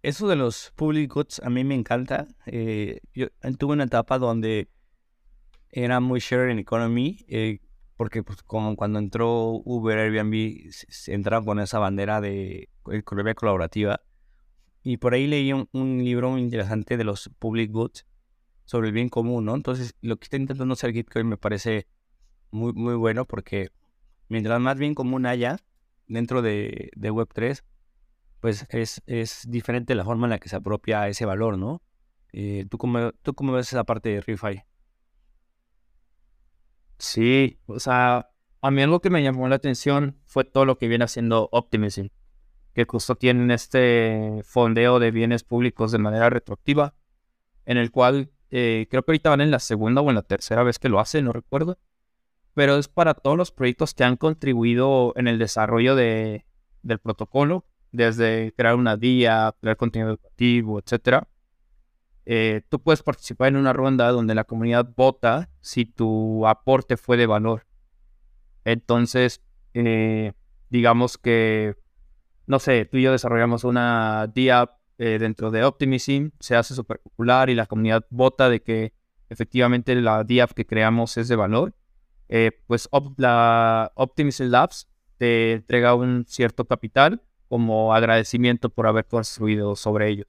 Eso 0.02 0.28
de 0.28 0.36
los 0.36 0.72
public 0.76 1.12
goods 1.12 1.40
a 1.44 1.50
mí 1.50 1.64
me 1.64 1.74
encanta. 1.74 2.26
Eh, 2.46 3.00
yo 3.14 3.28
tuve 3.58 3.74
una 3.74 3.84
etapa 3.84 4.18
donde 4.18 4.68
era 5.70 6.00
muy 6.00 6.20
sharing 6.20 6.58
economy, 6.58 7.24
eh, 7.28 7.60
porque 7.96 8.22
pues, 8.22 8.42
como 8.42 8.76
cuando 8.76 8.98
entró 8.98 9.62
Uber, 9.64 9.98
Airbnb, 9.98 10.70
se, 10.70 11.14
entraron 11.14 11.44
con 11.44 11.60
esa 11.60 11.78
bandera 11.78 12.20
de 12.20 12.68
economía 12.90 13.34
colaborativa. 13.34 14.00
Y 14.82 14.96
por 14.96 15.14
ahí 15.14 15.26
leí 15.26 15.52
un, 15.52 16.04
libro 16.04 16.30
muy 16.30 16.40
interesante 16.40 16.96
de 16.96 17.04
los 17.04 17.30
public 17.38 17.70
goods 17.70 18.06
sobre 18.64 18.88
el 18.88 18.94
bien 18.94 19.08
común, 19.08 19.44
¿no? 19.44 19.54
Entonces, 19.54 19.94
lo 20.00 20.16
que 20.16 20.24
está 20.24 20.36
intentando 20.36 20.72
hacer 20.72 20.92
Gitcoin 20.92 21.28
me 21.28 21.36
parece 21.36 21.86
muy, 22.50 22.72
muy 22.72 22.94
bueno 22.94 23.24
porque 23.24 23.70
mientras 24.28 24.60
más 24.60 24.78
bien 24.78 24.94
común 24.94 25.26
haya 25.26 25.58
dentro 26.08 26.42
de, 26.42 26.90
Web3, 26.96 27.62
pues 28.40 28.66
es, 28.70 29.02
es, 29.06 29.46
diferente 29.48 29.94
la 29.94 30.04
forma 30.04 30.26
en 30.26 30.30
la 30.30 30.38
que 30.38 30.48
se 30.48 30.56
apropia 30.56 31.08
ese 31.08 31.26
valor, 31.26 31.58
¿no? 31.58 31.80
Eh, 32.32 32.66
¿tú, 32.68 32.78
cómo, 32.78 33.12
¿Tú 33.22 33.34
cómo 33.34 33.52
ves 33.52 33.68
esa 33.68 33.84
parte 33.84 34.08
de 34.08 34.20
ReFi? 34.20 34.62
Sí, 36.98 37.60
o 37.66 37.78
sea, 37.78 38.30
a 38.60 38.70
mí 38.70 38.82
algo 38.82 39.00
que 39.00 39.10
me 39.10 39.22
llamó 39.22 39.48
la 39.48 39.56
atención 39.56 40.18
fue 40.26 40.44
todo 40.44 40.64
lo 40.64 40.78
que 40.78 40.88
viene 40.88 41.04
haciendo 41.04 41.48
Optimism 41.52 42.08
que 42.74 42.84
justo 42.84 43.16
tienen 43.16 43.50
este 43.50 44.40
fondeo 44.44 44.98
de 44.98 45.10
bienes 45.10 45.44
públicos 45.44 45.92
de 45.92 45.98
manera 45.98 46.30
retroactiva, 46.30 46.94
en 47.64 47.76
el 47.76 47.90
cual 47.90 48.30
eh, 48.50 48.86
creo 48.90 49.02
que 49.02 49.12
ahorita 49.12 49.30
van 49.30 49.40
en 49.40 49.50
la 49.50 49.58
segunda 49.58 50.00
o 50.00 50.08
en 50.08 50.16
la 50.16 50.22
tercera 50.22 50.62
vez 50.62 50.78
que 50.78 50.88
lo 50.88 51.00
hacen, 51.00 51.24
no 51.26 51.32
recuerdo, 51.32 51.78
pero 52.54 52.76
es 52.76 52.88
para 52.88 53.14
todos 53.14 53.36
los 53.36 53.50
proyectos 53.50 53.94
que 53.94 54.04
han 54.04 54.16
contribuido 54.16 55.12
en 55.16 55.28
el 55.28 55.38
desarrollo 55.38 55.94
de, 55.94 56.44
del 56.82 56.98
protocolo, 56.98 57.66
desde 57.92 58.52
crear 58.56 58.74
una 58.74 58.96
guía, 58.96 59.54
crear 59.60 59.76
contenido 59.76 60.10
educativo, 60.10 60.80
etc. 60.80 61.24
Eh, 62.24 62.62
tú 62.68 62.80
puedes 62.80 63.02
participar 63.02 63.48
en 63.48 63.56
una 63.56 63.72
ronda 63.72 64.10
donde 64.10 64.34
la 64.34 64.44
comunidad 64.44 64.88
vota 64.96 65.50
si 65.60 65.84
tu 65.84 66.46
aporte 66.46 66.96
fue 66.96 67.16
de 67.16 67.26
valor. 67.26 67.66
Entonces, 68.64 69.42
eh, 69.74 70.32
digamos 70.68 71.18
que 71.18 71.76
no 72.46 72.58
sé, 72.58 72.84
tú 72.84 72.96
y 72.98 73.02
yo 73.02 73.12
desarrollamos 73.12 73.64
una 73.64 74.30
DApp 74.34 74.78
eh, 74.98 75.18
dentro 75.18 75.50
de 75.50 75.64
Optimism, 75.64 76.30
se 76.40 76.56
hace 76.56 76.74
súper 76.74 77.00
popular 77.00 77.50
y 77.50 77.54
la 77.54 77.66
comunidad 77.66 78.04
vota 78.10 78.48
de 78.48 78.62
que 78.62 78.92
efectivamente 79.28 79.94
la 79.94 80.24
DApp 80.24 80.52
que 80.52 80.66
creamos 80.66 81.16
es 81.16 81.28
de 81.28 81.36
valor, 81.36 81.74
eh, 82.28 82.52
pues 82.66 82.88
la 83.16 83.92
Optimism 83.94 84.44
Labs 84.44 84.88
te 85.18 85.52
entrega 85.52 85.94
un 85.94 86.24
cierto 86.26 86.64
capital 86.64 87.22
como 87.48 87.94
agradecimiento 87.94 88.70
por 88.70 88.86
haber 88.86 89.06
construido 89.06 89.76
sobre 89.76 90.08
ellos. 90.08 90.26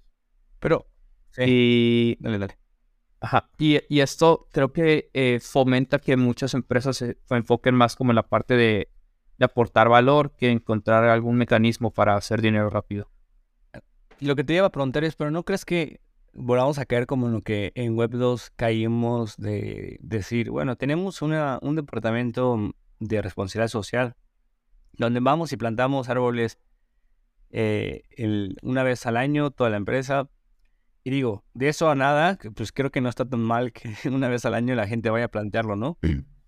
Pero, 0.59 0.87
y, 1.37 2.17
dale, 2.19 2.37
dale. 2.37 2.57
Ajá. 3.19 3.49
Y, 3.57 3.99
esto 4.01 4.49
creo 4.51 4.73
que 4.73 5.09
eh, 5.13 5.39
fomenta 5.41 5.99
que 5.99 6.17
muchas 6.17 6.53
empresas 6.53 6.97
se 6.97 7.17
enfoquen 7.29 7.73
más 7.73 7.95
como 7.95 8.11
en 8.11 8.15
la 8.15 8.27
parte 8.27 8.55
de 8.55 8.89
de 9.37 9.45
aportar 9.45 9.89
valor 9.89 10.35
que 10.35 10.49
encontrar 10.51 11.05
algún 11.05 11.35
mecanismo 11.35 11.91
para 11.91 12.15
hacer 12.15 12.41
dinero 12.41 12.69
rápido. 12.69 13.09
Lo 14.19 14.35
que 14.35 14.43
te 14.43 14.53
iba 14.53 14.67
a 14.67 14.71
preguntar 14.71 15.03
es, 15.03 15.15
pero 15.15 15.31
¿no 15.31 15.43
crees 15.43 15.65
que 15.65 15.99
volvamos 16.33 16.79
a 16.79 16.85
caer 16.85 17.05
como 17.05 17.27
en 17.27 17.33
lo 17.33 17.41
que 17.41 17.71
en 17.75 17.95
Web 17.95 18.11
2 18.11 18.51
caímos 18.55 19.37
de 19.37 19.97
decir, 20.01 20.49
bueno, 20.49 20.75
tenemos 20.75 21.21
una, 21.21 21.59
un 21.61 21.75
departamento 21.75 22.73
de 22.99 23.21
responsabilidad 23.21 23.69
social 23.69 24.15
donde 24.93 25.19
vamos 25.19 25.51
y 25.51 25.57
plantamos 25.57 26.09
árboles 26.09 26.59
eh, 27.49 28.03
una 28.61 28.83
vez 28.83 29.05
al 29.05 29.17
año, 29.17 29.51
toda 29.51 29.69
la 29.69 29.77
empresa. 29.77 30.29
Y 31.03 31.09
digo, 31.09 31.43
de 31.53 31.69
eso 31.69 31.89
a 31.89 31.95
nada, 31.95 32.39
pues 32.55 32.71
creo 32.71 32.91
que 32.91 33.01
no 33.01 33.09
está 33.09 33.25
tan 33.25 33.41
mal 33.41 33.73
que 33.73 33.93
una 34.09 34.27
vez 34.27 34.45
al 34.45 34.53
año 34.53 34.75
la 34.75 34.87
gente 34.87 35.09
vaya 35.09 35.25
a 35.25 35.29
plantearlo, 35.29 35.75
¿no? 35.75 35.97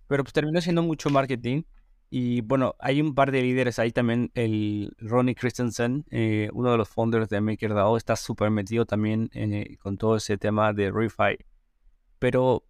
Pero 0.08 0.24
pues 0.24 0.32
terminó 0.32 0.60
siendo 0.60 0.82
mucho 0.82 1.10
marketing 1.10 1.62
y 2.08 2.40
bueno, 2.42 2.76
hay 2.78 3.00
un 3.00 3.14
par 3.14 3.32
de 3.32 3.42
líderes 3.42 3.78
ahí 3.78 3.90
también. 3.90 4.30
El 4.34 4.94
Ronnie 4.98 5.34
Christensen, 5.34 6.04
eh, 6.10 6.48
uno 6.52 6.70
de 6.70 6.78
los 6.78 6.88
founders 6.88 7.28
de 7.28 7.40
MakerDAO, 7.40 7.96
está 7.96 8.14
súper 8.14 8.50
metido 8.50 8.86
también 8.86 9.28
eh, 9.34 9.76
con 9.78 9.98
todo 9.98 10.16
ese 10.16 10.38
tema 10.38 10.72
de 10.72 10.92
ReFi. 10.92 11.44
Pero 12.18 12.64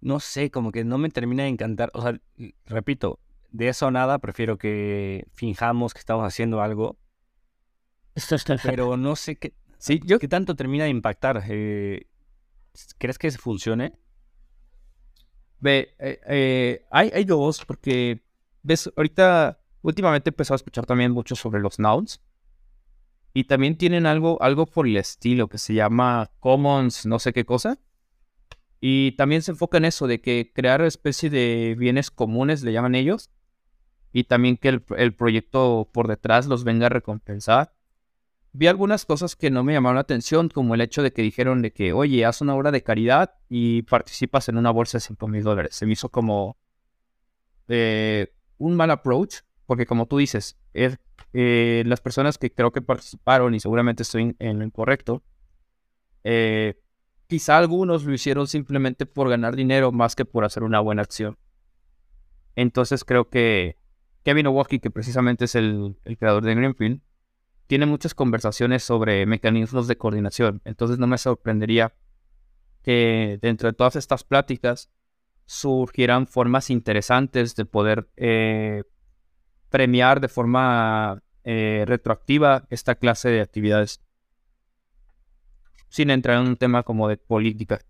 no 0.00 0.18
sé, 0.18 0.50
como 0.50 0.72
que 0.72 0.84
no 0.84 0.98
me 0.98 1.08
termina 1.10 1.44
de 1.44 1.50
encantar. 1.50 1.90
O 1.94 2.02
sea, 2.02 2.20
repito, 2.66 3.20
de 3.52 3.68
eso 3.68 3.90
nada, 3.90 4.18
prefiero 4.18 4.58
que 4.58 5.24
finjamos 5.32 5.94
que 5.94 6.00
estamos 6.00 6.26
haciendo 6.26 6.60
algo. 6.60 6.98
Pero 8.62 8.96
no 8.96 9.16
sé 9.16 9.36
qué, 9.36 9.54
sí, 9.78 10.00
yo... 10.04 10.18
qué 10.18 10.28
tanto 10.28 10.56
termina 10.56 10.84
de 10.84 10.90
impactar. 10.90 11.44
Eh, 11.48 12.08
¿Crees 12.98 13.18
que 13.18 13.30
funcione? 13.30 13.92
Ve, 15.60 15.94
hay, 16.90 17.10
hay 17.14 17.24
dos, 17.24 17.64
porque 17.64 18.23
ves, 18.64 18.90
ahorita 18.96 19.60
últimamente 19.82 20.30
he 20.30 20.32
empezado 20.32 20.54
a 20.54 20.56
escuchar 20.56 20.86
también 20.86 21.12
mucho 21.12 21.36
sobre 21.36 21.60
los 21.60 21.78
nouns. 21.78 22.20
Y 23.32 23.44
también 23.44 23.76
tienen 23.76 24.06
algo, 24.06 24.40
algo 24.42 24.66
por 24.66 24.86
el 24.86 24.96
estilo 24.96 25.48
que 25.48 25.58
se 25.58 25.74
llama 25.74 26.30
commons, 26.40 27.06
no 27.06 27.18
sé 27.18 27.32
qué 27.32 27.44
cosa. 27.44 27.78
Y 28.80 29.12
también 29.12 29.42
se 29.42 29.52
enfoca 29.52 29.78
en 29.78 29.86
eso, 29.86 30.06
de 30.06 30.20
que 30.20 30.52
crear 30.54 30.82
especie 30.82 31.30
de 31.30 31.74
bienes 31.78 32.10
comunes, 32.10 32.62
le 32.62 32.72
llaman 32.72 32.94
ellos. 32.94 33.30
Y 34.12 34.24
también 34.24 34.56
que 34.56 34.68
el, 34.68 34.84
el 34.96 35.14
proyecto 35.14 35.90
por 35.92 36.06
detrás 36.06 36.46
los 36.46 36.64
venga 36.64 36.86
a 36.86 36.90
recompensar. 36.90 37.74
Vi 38.52 38.68
algunas 38.68 39.04
cosas 39.04 39.34
que 39.34 39.50
no 39.50 39.64
me 39.64 39.72
llamaron 39.72 39.96
la 39.96 40.02
atención, 40.02 40.48
como 40.48 40.76
el 40.76 40.80
hecho 40.80 41.02
de 41.02 41.12
que 41.12 41.22
dijeron 41.22 41.60
de 41.60 41.72
que, 41.72 41.92
oye, 41.92 42.24
haz 42.24 42.40
una 42.40 42.54
obra 42.54 42.70
de 42.70 42.84
caridad 42.84 43.34
y 43.48 43.82
participas 43.82 44.48
en 44.48 44.58
una 44.58 44.70
bolsa 44.70 44.98
de 44.98 45.02
5 45.02 45.26
mil 45.26 45.42
dólares. 45.42 45.74
Se 45.74 45.86
me 45.86 45.94
hizo 45.94 46.08
como... 46.08 46.56
Eh, 47.66 48.33
un 48.58 48.76
mal 48.76 48.90
approach, 48.90 49.36
porque 49.66 49.86
como 49.86 50.06
tú 50.06 50.18
dices, 50.18 50.58
eh, 50.72 51.82
las 51.86 52.00
personas 52.00 52.38
que 52.38 52.52
creo 52.52 52.72
que 52.72 52.82
participaron, 52.82 53.54
y 53.54 53.60
seguramente 53.60 54.02
estoy 54.02 54.36
en 54.38 54.58
lo 54.58 54.64
incorrecto, 54.64 55.22
eh, 56.24 56.80
quizá 57.26 57.58
algunos 57.58 58.04
lo 58.04 58.12
hicieron 58.12 58.46
simplemente 58.46 59.06
por 59.06 59.28
ganar 59.28 59.56
dinero 59.56 59.92
más 59.92 60.14
que 60.14 60.24
por 60.24 60.44
hacer 60.44 60.62
una 60.62 60.80
buena 60.80 61.02
acción. 61.02 61.38
Entonces 62.56 63.04
creo 63.04 63.28
que 63.28 63.76
Kevin 64.22 64.46
Owocki, 64.46 64.78
que 64.78 64.90
precisamente 64.90 65.46
es 65.46 65.54
el, 65.54 65.96
el 66.04 66.16
creador 66.16 66.44
de 66.44 66.54
Greenfield, 66.54 67.00
tiene 67.66 67.86
muchas 67.86 68.14
conversaciones 68.14 68.82
sobre 68.82 69.26
mecanismos 69.26 69.88
de 69.88 69.96
coordinación. 69.96 70.60
Entonces 70.64 70.98
no 70.98 71.06
me 71.06 71.18
sorprendería 71.18 71.94
que 72.82 73.38
dentro 73.40 73.68
de 73.68 73.72
todas 73.72 73.96
estas 73.96 74.24
pláticas 74.24 74.90
surgieran 75.46 76.26
formas 76.26 76.70
interesantes 76.70 77.54
de 77.54 77.64
poder 77.64 78.08
eh, 78.16 78.84
premiar 79.68 80.20
de 80.20 80.28
forma 80.28 81.22
eh, 81.44 81.84
retroactiva 81.86 82.66
esta 82.70 82.94
clase 82.94 83.28
de 83.28 83.40
actividades. 83.40 84.00
Sin 85.88 86.10
entrar 86.10 86.40
en 86.40 86.48
un 86.48 86.56
tema 86.56 86.82
como 86.82 87.08
de 87.08 87.16
política. 87.16 87.80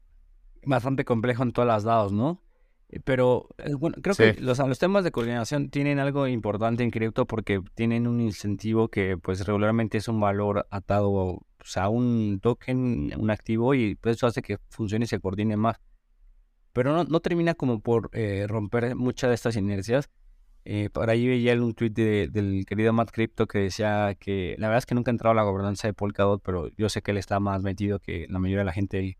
Bastante 0.64 1.04
complejo 1.04 1.42
en 1.42 1.52
todas 1.52 1.68
las 1.68 1.84
lados, 1.84 2.12
¿no? 2.12 2.42
Eh, 2.88 3.00
pero 3.02 3.48
bueno, 3.78 3.96
creo 4.02 4.14
que 4.14 4.34
los, 4.40 4.58
los, 4.58 4.78
temas 4.78 5.04
de 5.04 5.10
coordinación 5.10 5.70
tienen 5.70 5.98
algo 5.98 6.26
importante 6.26 6.82
en 6.82 6.90
cripto 6.90 7.26
porque 7.26 7.62
tienen 7.74 8.06
un 8.06 8.20
incentivo 8.20 8.88
que 8.88 9.16
pues 9.16 9.46
regularmente 9.46 9.98
es 9.98 10.08
un 10.08 10.20
valor 10.20 10.66
atado 10.70 11.40
a 11.76 11.88
un 11.88 12.40
token, 12.42 13.12
un 13.16 13.30
activo 13.30 13.74
y 13.74 13.94
pues, 13.94 14.16
eso 14.16 14.26
hace 14.26 14.42
que 14.42 14.58
funcione 14.68 15.04
y 15.04 15.08
se 15.08 15.20
coordine 15.20 15.56
más 15.56 15.80
pero 16.74 17.04
no, 17.04 17.20
termina 17.20 17.54
como 17.54 17.80
por 17.80 18.10
eh, 18.12 18.46
romper 18.48 18.96
muchas 18.96 19.30
de 19.30 19.34
estas 19.36 19.56
inercias. 19.56 20.10
Eh, 20.64 20.90
por 20.90 21.08
ahí 21.08 21.28
veía 21.28 21.54
un 21.54 21.72
tweet 21.72 21.90
del 22.30 22.64
querido 22.66 22.92
Matt 22.92 23.12
Crypto 23.12 23.46
que 23.46 23.60
decía 23.60 24.16
que 24.18 24.56
la 24.58 24.66
verdad 24.66 24.78
es 24.78 24.86
que 24.86 24.96
nunca 24.96 25.10
ha 25.10 25.14
entrado 25.14 25.32
a 25.32 25.36
la 25.36 25.44
gobernanza 25.44 25.86
de 25.86 25.94
Polkadot, 25.94 26.42
pero 26.42 26.68
yo 26.76 26.88
sé 26.88 27.00
que 27.00 27.12
él 27.12 27.18
está 27.18 27.38
más 27.38 27.62
metido 27.62 28.00
que 28.00 28.26
la 28.28 28.40
mayoría 28.40 28.62
de 28.62 28.64
la 28.64 28.72
gente, 28.72 29.18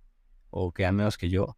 o 0.51 0.73
que 0.73 0.85
al 0.85 0.95
menos 0.95 1.17
que 1.17 1.31
yo. 1.31 1.57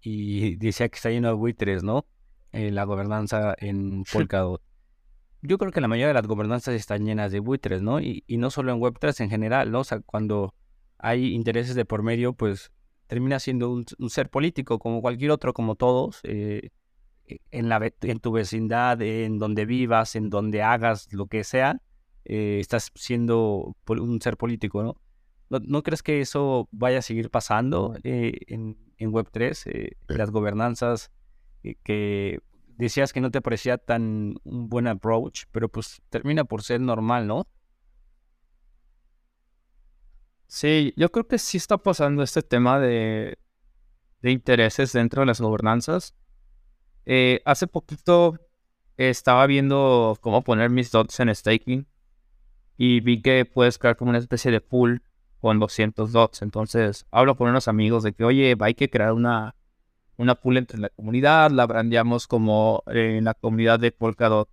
Y 0.00 0.56
decía 0.56 0.88
que 0.88 0.96
está 0.96 1.10
lleno 1.10 1.28
de 1.28 1.34
buitres, 1.34 1.84
¿no? 1.84 2.06
Eh, 2.50 2.72
la 2.72 2.82
gobernanza 2.82 3.54
en 3.58 4.02
Polkadot. 4.12 4.60
Yo 5.42 5.58
creo 5.58 5.70
que 5.70 5.80
la 5.80 5.86
mayoría 5.88 6.08
de 6.08 6.14
las 6.14 6.26
gobernanzas 6.26 6.74
están 6.74 7.04
llenas 7.04 7.30
de 7.30 7.38
buitres, 7.38 7.82
¿no? 7.82 8.00
Y, 8.00 8.24
y 8.26 8.36
no 8.38 8.50
solo 8.50 8.72
en 8.72 8.80
Web3 8.80 9.20
en 9.20 9.30
general, 9.30 9.70
¿no? 9.70 9.80
O 9.80 9.84
sea, 9.84 10.00
cuando 10.00 10.54
hay 10.98 11.34
intereses 11.34 11.76
de 11.76 11.84
por 11.84 12.02
medio, 12.02 12.32
pues 12.32 12.72
termina 13.10 13.40
siendo 13.40 13.72
un, 13.72 13.84
ser 14.08 14.30
político 14.30 14.78
como 14.78 15.02
cualquier 15.02 15.32
otro, 15.32 15.52
como 15.52 15.74
todos. 15.74 16.20
Eh, 16.22 16.70
e, 17.26 17.40
en, 17.50 17.68
la, 17.68 17.92
en 18.02 18.20
tu 18.20 18.30
vecindad, 18.30 19.02
en 19.02 19.40
donde 19.40 19.64
vivas, 19.66 20.14
en 20.14 20.30
donde 20.30 20.62
hagas 20.62 21.12
lo 21.12 21.26
que 21.26 21.42
sea, 21.42 21.82
eh, 22.24 22.58
estás 22.60 22.92
siendo 22.94 23.74
un 23.88 24.20
ser 24.20 24.36
político, 24.36 24.84
¿no? 24.84 25.00
¿no? 25.48 25.82
crees 25.82 26.04
que 26.04 26.20
eso 26.20 26.68
vaya 26.70 26.98
a 26.98 27.02
seguir 27.02 27.30
pasando 27.30 27.96
eh, 28.04 28.38
en, 28.46 28.78
en, 28.98 29.10
Web3? 29.10 29.60
Eh, 29.66 29.96
las 30.06 30.30
gobernanzas 30.30 31.10
que 31.82 32.38
decías 32.76 33.12
que 33.12 33.20
no 33.20 33.32
te 33.32 33.42
parecía 33.42 33.76
tan 33.76 34.36
un 34.44 34.68
buen 34.68 34.86
approach, 34.86 35.46
pero 35.50 35.68
pues 35.68 36.00
termina 36.10 36.44
por 36.44 36.62
ser 36.62 36.80
normal, 36.80 37.26
¿no? 37.26 37.48
Sí, 40.50 40.92
yo 40.96 41.12
creo 41.12 41.28
que 41.28 41.38
sí 41.38 41.58
está 41.58 41.78
pasando 41.78 42.24
este 42.24 42.42
tema 42.42 42.80
de, 42.80 43.38
intereses 44.20 44.92
dentro 44.92 45.22
de 45.22 45.26
las 45.26 45.40
gobernanzas. 45.40 46.16
Eh, 47.06 47.40
hace 47.44 47.68
poquito 47.68 48.34
estaba 48.96 49.46
viendo 49.46 50.18
cómo 50.20 50.42
poner 50.42 50.68
mis 50.68 50.90
dots 50.90 51.20
en 51.20 51.32
staking 51.32 51.86
y 52.76 52.98
vi 53.00 53.22
que 53.22 53.44
puedes 53.44 53.78
crear 53.78 53.96
como 53.96 54.10
una 54.10 54.18
especie 54.18 54.50
de 54.50 54.60
pool 54.60 55.04
con 55.38 55.60
200 55.60 56.10
dots. 56.10 56.42
Entonces 56.42 57.06
hablo 57.12 57.36
con 57.36 57.48
unos 57.48 57.68
amigos 57.68 58.02
de 58.02 58.12
que, 58.12 58.24
oye, 58.24 58.56
hay 58.58 58.74
que 58.74 58.90
crear 58.90 59.12
una, 59.12 59.54
una 60.16 60.34
pool 60.34 60.56
entre 60.56 60.80
la 60.80 60.88
comunidad, 60.88 61.52
la 61.52 61.66
brandeamos 61.66 62.26
como 62.26 62.82
en 62.88 63.22
la 63.24 63.34
comunidad 63.34 63.78
de 63.78 63.92
Polkadot, 63.92 64.48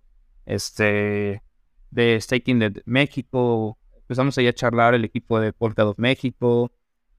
este, 0.46 1.42
de 1.90 2.20
staking 2.20 2.60
de 2.60 2.82
México. 2.86 3.77
Empezamos 4.08 4.38
ahí 4.38 4.46
a 4.46 4.54
charlar 4.54 4.94
el 4.94 5.04
equipo 5.04 5.38
de 5.38 5.52
Polkadot 5.52 5.98
México, 5.98 6.72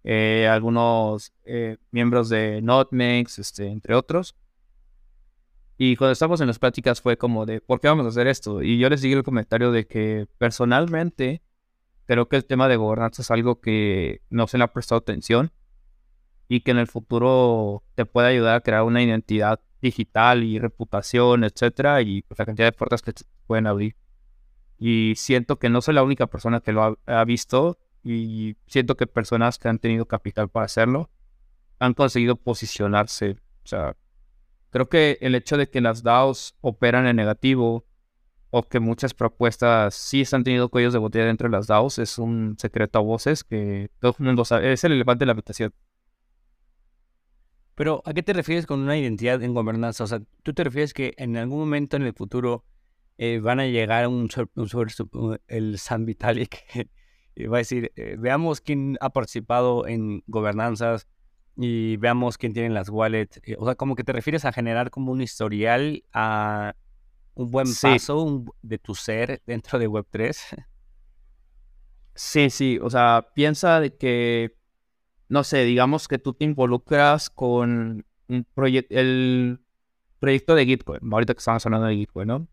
eh, 0.03 0.47
algunos 0.51 1.31
eh, 1.45 1.77
miembros 1.91 2.29
de 2.29 2.63
Notmex, 2.63 3.37
este, 3.37 3.67
entre 3.67 3.93
otros. 3.93 4.35
Y 5.77 5.95
cuando 5.97 6.13
estábamos 6.13 6.41
en 6.41 6.47
las 6.47 6.57
pláticas 6.57 6.99
fue 6.99 7.15
como 7.15 7.45
de, 7.45 7.61
¿por 7.61 7.79
qué 7.79 7.89
vamos 7.89 8.07
a 8.07 8.09
hacer 8.09 8.25
esto? 8.25 8.63
Y 8.63 8.79
yo 8.79 8.89
les 8.89 9.03
di 9.03 9.13
el 9.13 9.21
comentario 9.21 9.71
de 9.71 9.85
que 9.85 10.25
personalmente 10.39 11.43
creo 12.05 12.27
que 12.27 12.37
el 12.37 12.45
tema 12.45 12.67
de 12.67 12.77
gobernanza 12.77 13.21
es 13.21 13.29
algo 13.29 13.61
que 13.61 14.23
no 14.31 14.47
se 14.47 14.57
le 14.57 14.63
ha 14.63 14.73
prestado 14.73 14.97
atención 14.97 15.51
y 16.47 16.61
que 16.61 16.71
en 16.71 16.79
el 16.79 16.87
futuro 16.87 17.83
te 17.93 18.07
puede 18.07 18.29
ayudar 18.29 18.55
a 18.55 18.61
crear 18.61 18.81
una 18.81 19.03
identidad 19.03 19.59
digital 19.79 20.43
y 20.43 20.57
reputación, 20.57 21.43
etcétera, 21.43 22.01
y 22.01 22.23
pues, 22.23 22.39
la 22.39 22.47
cantidad 22.47 22.65
de 22.67 22.71
puertas 22.71 23.03
que 23.03 23.13
pueden 23.45 23.67
abrir. 23.67 23.95
Y 24.79 25.13
siento 25.17 25.59
que 25.59 25.69
no 25.69 25.81
soy 25.81 25.93
la 25.93 26.03
única 26.03 26.27
persona 26.27 26.61
que 26.61 26.71
lo 26.71 26.97
ha, 27.05 27.25
visto 27.25 27.77
y 28.03 28.55
siento 28.65 28.95
que 28.95 29.07
personas 29.07 29.59
que 29.59 29.67
han 29.67 29.79
tenido 29.79 30.05
capital 30.05 30.49
para 30.49 30.65
hacerlo 30.65 31.09
han 31.79 31.93
conseguido 31.93 32.37
posicionarse. 32.37 33.37
O 33.63 33.67
sea, 33.67 33.95
Creo 34.71 34.87
que 34.87 35.17
el 35.21 35.35
hecho 35.35 35.57
de 35.57 35.69
que 35.69 35.81
las 35.81 36.03
DAOs 36.03 36.55
operan 36.61 37.07
en 37.07 37.15
negativo 37.15 37.85
o 38.51 38.63
que 38.63 38.79
muchas 38.79 39.13
propuestas 39.13 39.95
sí 39.95 40.21
están 40.21 40.43
teniendo 40.43 40.69
cuellos 40.69 40.93
de 40.93 40.99
botella 40.99 41.25
dentro 41.25 41.49
de 41.49 41.57
las 41.57 41.67
DAOs 41.67 41.97
es 41.99 42.19
un 42.19 42.55
secreto 42.59 42.99
a 42.99 43.01
voces 43.01 43.43
que 43.43 43.89
todo 43.99 44.15
el 44.19 44.25
mundo 44.25 44.45
sabe. 44.45 44.71
Es 44.71 44.83
el 44.83 44.91
elefante 44.91 45.23
de 45.23 45.25
la 45.27 45.31
habitación. 45.31 45.73
Pero, 47.73 48.03
¿a 48.05 48.13
qué 48.13 48.21
te 48.21 48.33
refieres 48.33 48.65
con 48.65 48.81
una 48.81 48.97
identidad 48.97 49.41
en 49.41 49.53
gobernanza? 49.53 50.03
O 50.03 50.07
sea, 50.07 50.21
¿tú 50.43 50.53
te 50.53 50.63
refieres 50.63 50.93
que 50.93 51.13
en 51.17 51.37
algún 51.37 51.59
momento 51.59 51.95
en 51.95 52.03
el 52.03 52.13
futuro 52.13 52.65
eh, 53.21 53.41
van 53.41 53.59
a 53.59 53.65
llegar 53.65 54.05
a 54.05 54.07
un, 54.07 54.29
un, 54.55 55.39
el 55.49 55.77
San 55.77 56.05
Vitalik 56.05 56.87
y 57.35 57.45
va 57.47 57.57
a 57.57 57.59
decir, 57.59 57.91
eh, 57.97 58.15
veamos 58.17 58.61
quién 58.61 58.97
ha 59.01 59.09
participado 59.09 59.87
en 59.87 60.23
gobernanzas 60.25 61.05
y 61.57 61.97
veamos 61.97 62.37
quién 62.37 62.53
tiene 62.53 62.69
las 62.69 62.87
wallets. 62.87 63.41
Eh, 63.43 63.57
o 63.59 63.65
sea, 63.65 63.75
como 63.75 63.97
que 63.97 64.05
te 64.05 64.13
refieres 64.13 64.45
a 64.45 64.53
generar 64.53 64.89
como 64.89 65.11
un 65.11 65.21
historial, 65.21 66.01
a 66.13 66.75
un 67.33 67.51
buen 67.51 67.67
paso 67.81 68.45
de 68.61 68.77
tu 68.77 68.95
ser 68.95 69.41
dentro 69.45 69.77
de 69.77 69.89
Web3. 69.89 70.65
Sí, 72.15 72.49
sí, 72.49 72.77
o 72.81 72.89
sea, 72.89 73.29
piensa 73.33 73.79
de 73.79 73.95
que, 73.95 74.57
no 75.29 75.45
sé, 75.45 75.63
digamos 75.63 76.09
que 76.09 76.19
tú 76.19 76.33
te 76.33 76.43
involucras 76.43 77.29
con 77.29 78.05
un 78.27 78.43
proyecto, 78.53 78.93
el 78.93 79.61
proyecto 80.19 80.53
de 80.53 80.65
Gitcoin, 80.65 80.99
ahorita 81.09 81.33
que 81.33 81.37
estamos 81.37 81.65
hablando 81.65 81.87
de 81.87 81.95
Gitcoin, 81.95 82.27
¿no? 82.27 82.47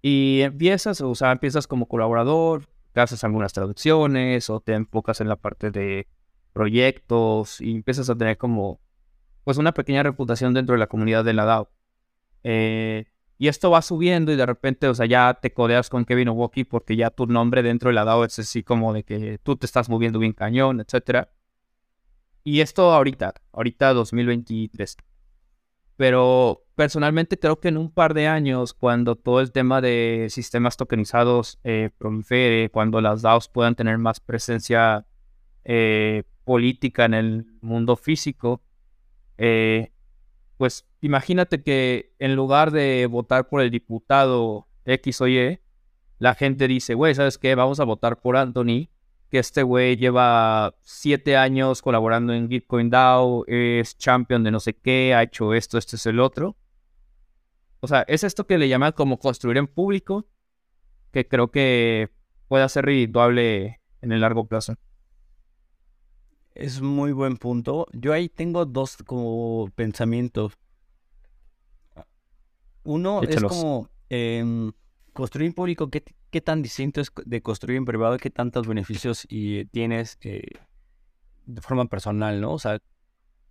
Y 0.00 0.40
empiezas, 0.42 1.00
o 1.00 1.14
sea, 1.14 1.32
empiezas 1.32 1.66
como 1.66 1.86
colaborador, 1.86 2.68
haces 3.00 3.24
algunas 3.24 3.52
traducciones 3.52 4.50
o 4.50 4.60
te 4.60 4.74
enfocas 4.74 5.20
en 5.20 5.28
la 5.28 5.36
parte 5.36 5.70
de 5.70 6.06
proyectos 6.52 7.60
y 7.60 7.76
empiezas 7.76 8.10
a 8.10 8.16
tener 8.16 8.36
como 8.36 8.80
pues 9.44 9.56
una 9.56 9.72
pequeña 9.72 10.02
reputación 10.02 10.52
dentro 10.54 10.74
de 10.74 10.78
la 10.78 10.88
comunidad 10.88 11.24
de 11.24 11.32
la 11.32 11.44
DAO. 11.44 11.70
Eh, 12.44 13.06
y 13.38 13.48
esto 13.48 13.70
va 13.70 13.82
subiendo 13.82 14.32
y 14.32 14.36
de 14.36 14.44
repente, 14.44 14.88
o 14.88 14.94
sea, 14.94 15.06
ya 15.06 15.38
te 15.40 15.52
codeas 15.52 15.88
con 15.88 16.04
Kevin 16.04 16.28
Owoki 16.28 16.64
porque 16.64 16.96
ya 16.96 17.10
tu 17.10 17.26
nombre 17.26 17.62
dentro 17.62 17.88
de 17.88 17.94
la 17.94 18.04
DAO 18.04 18.24
es 18.24 18.38
así 18.38 18.62
como 18.62 18.92
de 18.92 19.04
que 19.04 19.38
tú 19.42 19.56
te 19.56 19.66
estás 19.66 19.88
moviendo 19.88 20.18
bien 20.18 20.32
cañón, 20.32 20.80
etcétera. 20.80 21.30
Y 22.44 22.60
esto 22.60 22.92
ahorita, 22.92 23.34
ahorita 23.52 23.94
2023. 23.94 24.96
Pero 25.96 26.64
personalmente 26.78 27.40
creo 27.40 27.58
que 27.58 27.66
en 27.66 27.76
un 27.76 27.90
par 27.90 28.14
de 28.14 28.28
años, 28.28 28.72
cuando 28.72 29.16
todo 29.16 29.40
el 29.40 29.50
tema 29.50 29.80
de 29.80 30.28
sistemas 30.30 30.76
tokenizados 30.76 31.58
eh, 31.64 31.90
prolifere, 31.98 32.70
cuando 32.70 33.00
las 33.00 33.20
DAOs 33.20 33.48
puedan 33.48 33.74
tener 33.74 33.98
más 33.98 34.20
presencia 34.20 35.04
eh, 35.64 36.22
política 36.44 37.04
en 37.04 37.14
el 37.14 37.46
mundo 37.62 37.96
físico, 37.96 38.62
eh, 39.38 39.90
pues 40.56 40.86
imagínate 41.00 41.64
que 41.64 42.14
en 42.20 42.36
lugar 42.36 42.70
de 42.70 43.08
votar 43.10 43.48
por 43.48 43.60
el 43.60 43.72
diputado 43.72 44.68
X 44.84 45.20
o 45.20 45.26
Y, 45.26 45.58
la 46.20 46.36
gente 46.36 46.68
dice, 46.68 46.94
güey, 46.94 47.12
¿sabes 47.12 47.38
qué? 47.38 47.56
Vamos 47.56 47.80
a 47.80 47.84
votar 47.84 48.20
por 48.20 48.36
Anthony, 48.36 48.88
que 49.32 49.40
este 49.40 49.64
güey 49.64 49.96
lleva 49.96 50.76
siete 50.82 51.36
años 51.36 51.82
colaborando 51.82 52.32
en 52.34 52.46
Bitcoin 52.46 52.88
DAO, 52.88 53.44
es 53.48 53.98
champion 53.98 54.44
de 54.44 54.52
no 54.52 54.60
sé 54.60 54.74
qué, 54.74 55.12
ha 55.12 55.24
hecho 55.24 55.54
esto, 55.54 55.76
esto 55.76 55.96
es 55.96 56.06
el 56.06 56.20
otro. 56.20 56.54
O 57.80 57.88
sea, 57.88 58.02
es 58.02 58.24
esto 58.24 58.46
que 58.46 58.58
le 58.58 58.68
llaman 58.68 58.92
como 58.92 59.18
construir 59.18 59.56
en 59.56 59.66
público, 59.66 60.26
que 61.12 61.26
creo 61.26 61.50
que 61.50 62.10
puede 62.48 62.68
ser 62.68 62.84
redituable 62.84 63.80
en 64.00 64.12
el 64.12 64.20
largo 64.20 64.46
plazo. 64.46 64.76
Es 66.54 66.80
muy 66.80 67.12
buen 67.12 67.36
punto. 67.36 67.86
Yo 67.92 68.12
ahí 68.12 68.28
tengo 68.28 68.64
dos 68.66 68.96
como 69.06 69.70
pensamientos. 69.76 70.54
Uno 72.82 73.22
es 73.22 73.42
como 73.44 73.88
em, 74.08 74.72
construir 75.12 75.46
en 75.46 75.52
público, 75.52 75.90
¿qué, 75.90 76.02
¿qué, 76.30 76.40
tan 76.40 76.62
distinto 76.62 77.00
es 77.00 77.12
de 77.24 77.42
construir 77.42 77.76
en 77.76 77.84
privado? 77.84 78.16
¿Qué 78.16 78.30
tantos 78.30 78.66
beneficios 78.66 79.26
y 79.28 79.66
tienes 79.66 80.18
eh, 80.22 80.42
de 81.46 81.60
forma 81.60 81.84
personal, 81.86 82.40
no? 82.40 82.54
O 82.54 82.58
sea, 82.58 82.80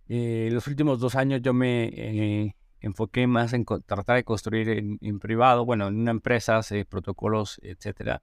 eh, 0.08 0.48
los 0.52 0.66
últimos 0.66 0.98
dos 0.98 1.14
años 1.14 1.40
yo 1.42 1.54
me 1.54 1.84
eh, 1.84 2.56
enfoqué 2.80 3.26
más 3.26 3.52
en 3.52 3.64
tratar 3.64 4.16
de 4.16 4.24
construir 4.24 4.68
en, 4.68 4.98
en, 5.00 5.18
privado, 5.18 5.64
bueno, 5.64 5.88
en 5.88 5.96
una 6.00 6.10
empresa, 6.10 6.60
protocolos, 6.88 7.60
etcétera. 7.62 8.22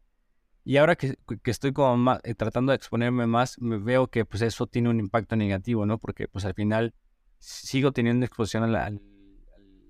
Y 0.64 0.78
ahora 0.78 0.96
que, 0.96 1.16
estoy 1.44 1.74
como 1.74 1.96
más, 1.96 2.20
eh, 2.24 2.34
tratando 2.34 2.72
de 2.72 2.78
exponerme 2.78 3.28
más, 3.28 3.62
me 3.62 3.78
veo 3.78 4.08
que 4.08 4.26
pues 4.26 4.42
eso 4.42 4.66
tiene 4.66 4.90
un 4.90 5.00
impacto 5.00 5.36
negativo, 5.36 5.86
¿no? 5.86 6.00
Porque 6.00 6.28
pues 6.28 6.44
al 6.44 6.56
final 6.56 6.96
sigo 7.38 7.92
teniendo 7.92 8.26
exposición 8.26 8.64
a 8.64 8.68
la, 8.68 8.92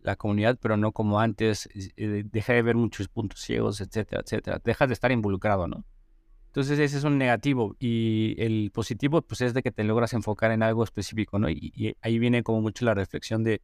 la 0.02 0.16
comunidad, 0.18 0.58
pero 0.62 0.76
no 0.76 0.92
como 0.92 1.22
antes. 1.22 1.70
Eh, 1.96 2.26
de 2.30 2.62
ver 2.62 2.76
muchos 2.76 3.08
puntos 3.08 3.40
ciegos, 3.40 3.80
etcétera, 3.80 4.22
etcétera. 4.26 4.62
Dejas 4.64 4.90
de 4.90 4.94
estar 4.94 5.14
involucrado, 5.14 5.66
¿no? 5.66 5.86
Entonces 6.48 6.78
ese 6.78 6.98
es 6.98 7.06
un 7.06 7.18
negativo. 7.18 7.78
Y 7.80 8.36
el 8.38 8.70
positivo 8.74 9.22
pues 9.22 9.40
es 9.40 9.54
de 9.54 9.64
que 9.64 9.72
te 9.72 9.86
logras 9.86 10.12
enfocar 10.12 10.52
en 10.52 10.62
algo 10.62 10.84
específico, 10.84 11.40
¿no? 11.40 11.50
Y, 11.50 11.72
y 11.74 11.96
ahí 12.02 12.20
viene 12.20 12.44
como 12.44 12.62
mucho 12.62 12.84
la 12.84 12.94
reflexión 12.94 13.46
de, 13.46 13.62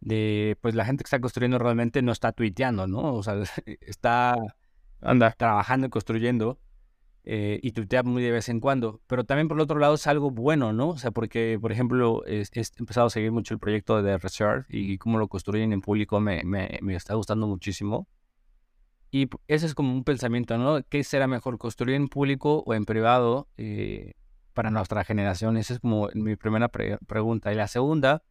de, 0.00 0.56
pues 0.60 0.74
la 0.74 0.84
gente 0.84 1.04
que 1.04 1.08
está 1.08 1.20
construyendo 1.20 1.58
realmente 1.58 2.02
no 2.02 2.12
está 2.12 2.32
tuiteando, 2.32 2.86
¿no? 2.86 3.14
O 3.14 3.22
sea, 3.22 3.34
está 3.80 4.36
anda 5.00 5.30
trabajando 5.32 5.86
y 5.86 5.90
construyendo. 5.90 6.58
eh, 7.24 7.60
y 7.62 7.72
tuitea 7.72 8.02
muy 8.04 8.22
de 8.22 8.30
vez 8.30 8.48
en 8.48 8.58
cuando. 8.60 9.02
Pero 9.06 9.24
también 9.24 9.48
por 9.48 9.58
el 9.58 9.62
otro 9.62 9.78
lado 9.78 9.94
es 9.94 10.06
algo 10.06 10.30
bueno, 10.30 10.72
¿no? 10.72 10.90
O 10.90 10.98
sea, 10.98 11.10
porque, 11.10 11.58
por 11.60 11.72
ejemplo, 11.72 12.24
he, 12.26 12.44
empezado 12.78 13.08
a 13.08 13.10
seguir 13.10 13.32
mucho 13.32 13.52
el 13.54 13.60
proyecto 13.60 14.02
de 14.02 14.16
Reserve 14.18 14.64
y 14.70 14.96
cómo 14.98 15.18
lo 15.18 15.28
construyen 15.28 15.72
en 15.74 15.82
público 15.82 16.20
me, 16.20 16.42
me, 16.44 16.78
me 16.82 16.94
está 16.94 17.14
gustando 17.14 17.46
muchísimo. 17.46 18.08
Y 19.10 19.28
ese 19.46 19.66
es 19.66 19.74
como 19.74 19.92
un 19.92 20.04
pensamiento, 20.04 20.58
¿no? 20.58 20.82
¿Qué 20.88 21.02
será 21.04 21.26
mejor, 21.26 21.58
construir 21.58 21.96
en 21.96 22.08
público 22.08 22.62
o 22.66 22.74
en 22.74 22.84
privado 22.84 23.48
eh, 23.56 24.14
para 24.52 24.70
nuestra 24.70 25.04
generación? 25.04 25.56
Esa 25.56 25.74
es 25.74 25.80
como 25.80 26.08
mi 26.14 26.36
primera 26.36 26.68
pregunta. 26.68 27.52
Y 27.52 27.56
la 27.56 27.68
segunda, 27.68 28.22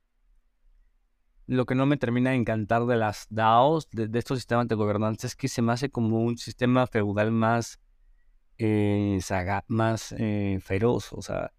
lo 1.47 1.65
que 1.65 1.75
no 1.75 1.85
me 1.85 1.97
termina 1.97 2.31
de 2.31 2.35
encantar 2.35 2.85
de 2.85 2.97
las 2.97 3.27
DAOs, 3.29 3.89
de, 3.91 4.09
estos 4.19 4.37
sistemas 4.37 4.67
de 4.67 4.75
gobernanza, 4.75 5.27
es 5.27 5.35
que 5.35 5.47
se 5.47 5.61
me 5.61 5.71
hace 5.71 5.89
como 5.89 6.21
un 6.21 6.37
sistema 6.37 6.85
feudal 6.87 7.31
más, 7.31 7.79
eh, 8.57 9.19
más 9.67 10.13
eh, 10.17 10.59
feroz. 10.61 11.13
O 11.13 11.21
sea, 11.21 11.53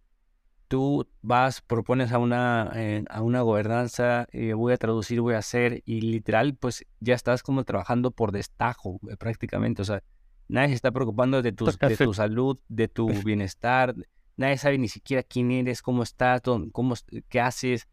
tú 0.69 1.09
vas, 1.23 1.63
propones 1.63 2.13
a 2.13 2.19
una, 2.19 2.71
eh, 2.75 3.05
a 3.09 3.23
una 3.23 3.41
gobernanza, 3.41 4.29
voy 4.55 4.75
a 4.75 4.77
traducir, 4.77 5.23
voy 5.23 5.35
a 5.35 5.39
hacer, 5.39 5.83
y 5.87 6.03
literal, 6.03 6.55
pues 6.55 6.85
ya 7.01 7.15
estás 7.15 7.43
como 7.43 7.65
trabajando 7.65 8.11
por 8.11 8.31
destajo 8.31 9.01
prácticamente. 9.19 9.81
O 9.83 9.87
sea, 9.87 10.03
nadie 10.49 10.69
se 10.69 10.75
está 10.75 10.91
preocupando 10.91 11.41
de 11.41 11.53
tu, 11.53 11.65
de 11.65 11.97
tu 11.97 12.13
salud, 12.13 12.59
de 12.69 12.89
tu 12.89 13.09
bienestar, 13.23 13.95
nadie 14.37 14.59
sabe 14.59 14.79
ni 14.79 14.89
siquiera 14.89 15.23
quién 15.23 15.51
eres, 15.51 15.83
cómo 15.83 16.03
estás, 16.03 16.43
cómo, 16.73 16.95
qué 17.29 17.41
haces. 17.41 17.89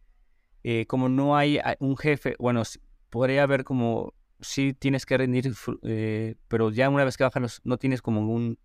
Como 0.88 1.10
no 1.10 1.36
hay 1.38 1.60
un 1.80 1.97
jefe, 1.97 2.36
bueno, 2.39 2.63
podría 3.10 3.43
haber 3.43 3.63
como, 3.63 4.13
sí 4.39 4.73
tienes 4.73 5.06
que 5.06 5.17
rendir, 5.17 5.54
pero 6.47 6.71
ya 6.71 6.89
una 6.89 7.06
vez 7.06 7.17
que 7.17 7.23
bajas 7.23 7.62
no 7.63 7.78
tienes 7.78 8.01
como 8.01 8.21
un, 8.21 8.58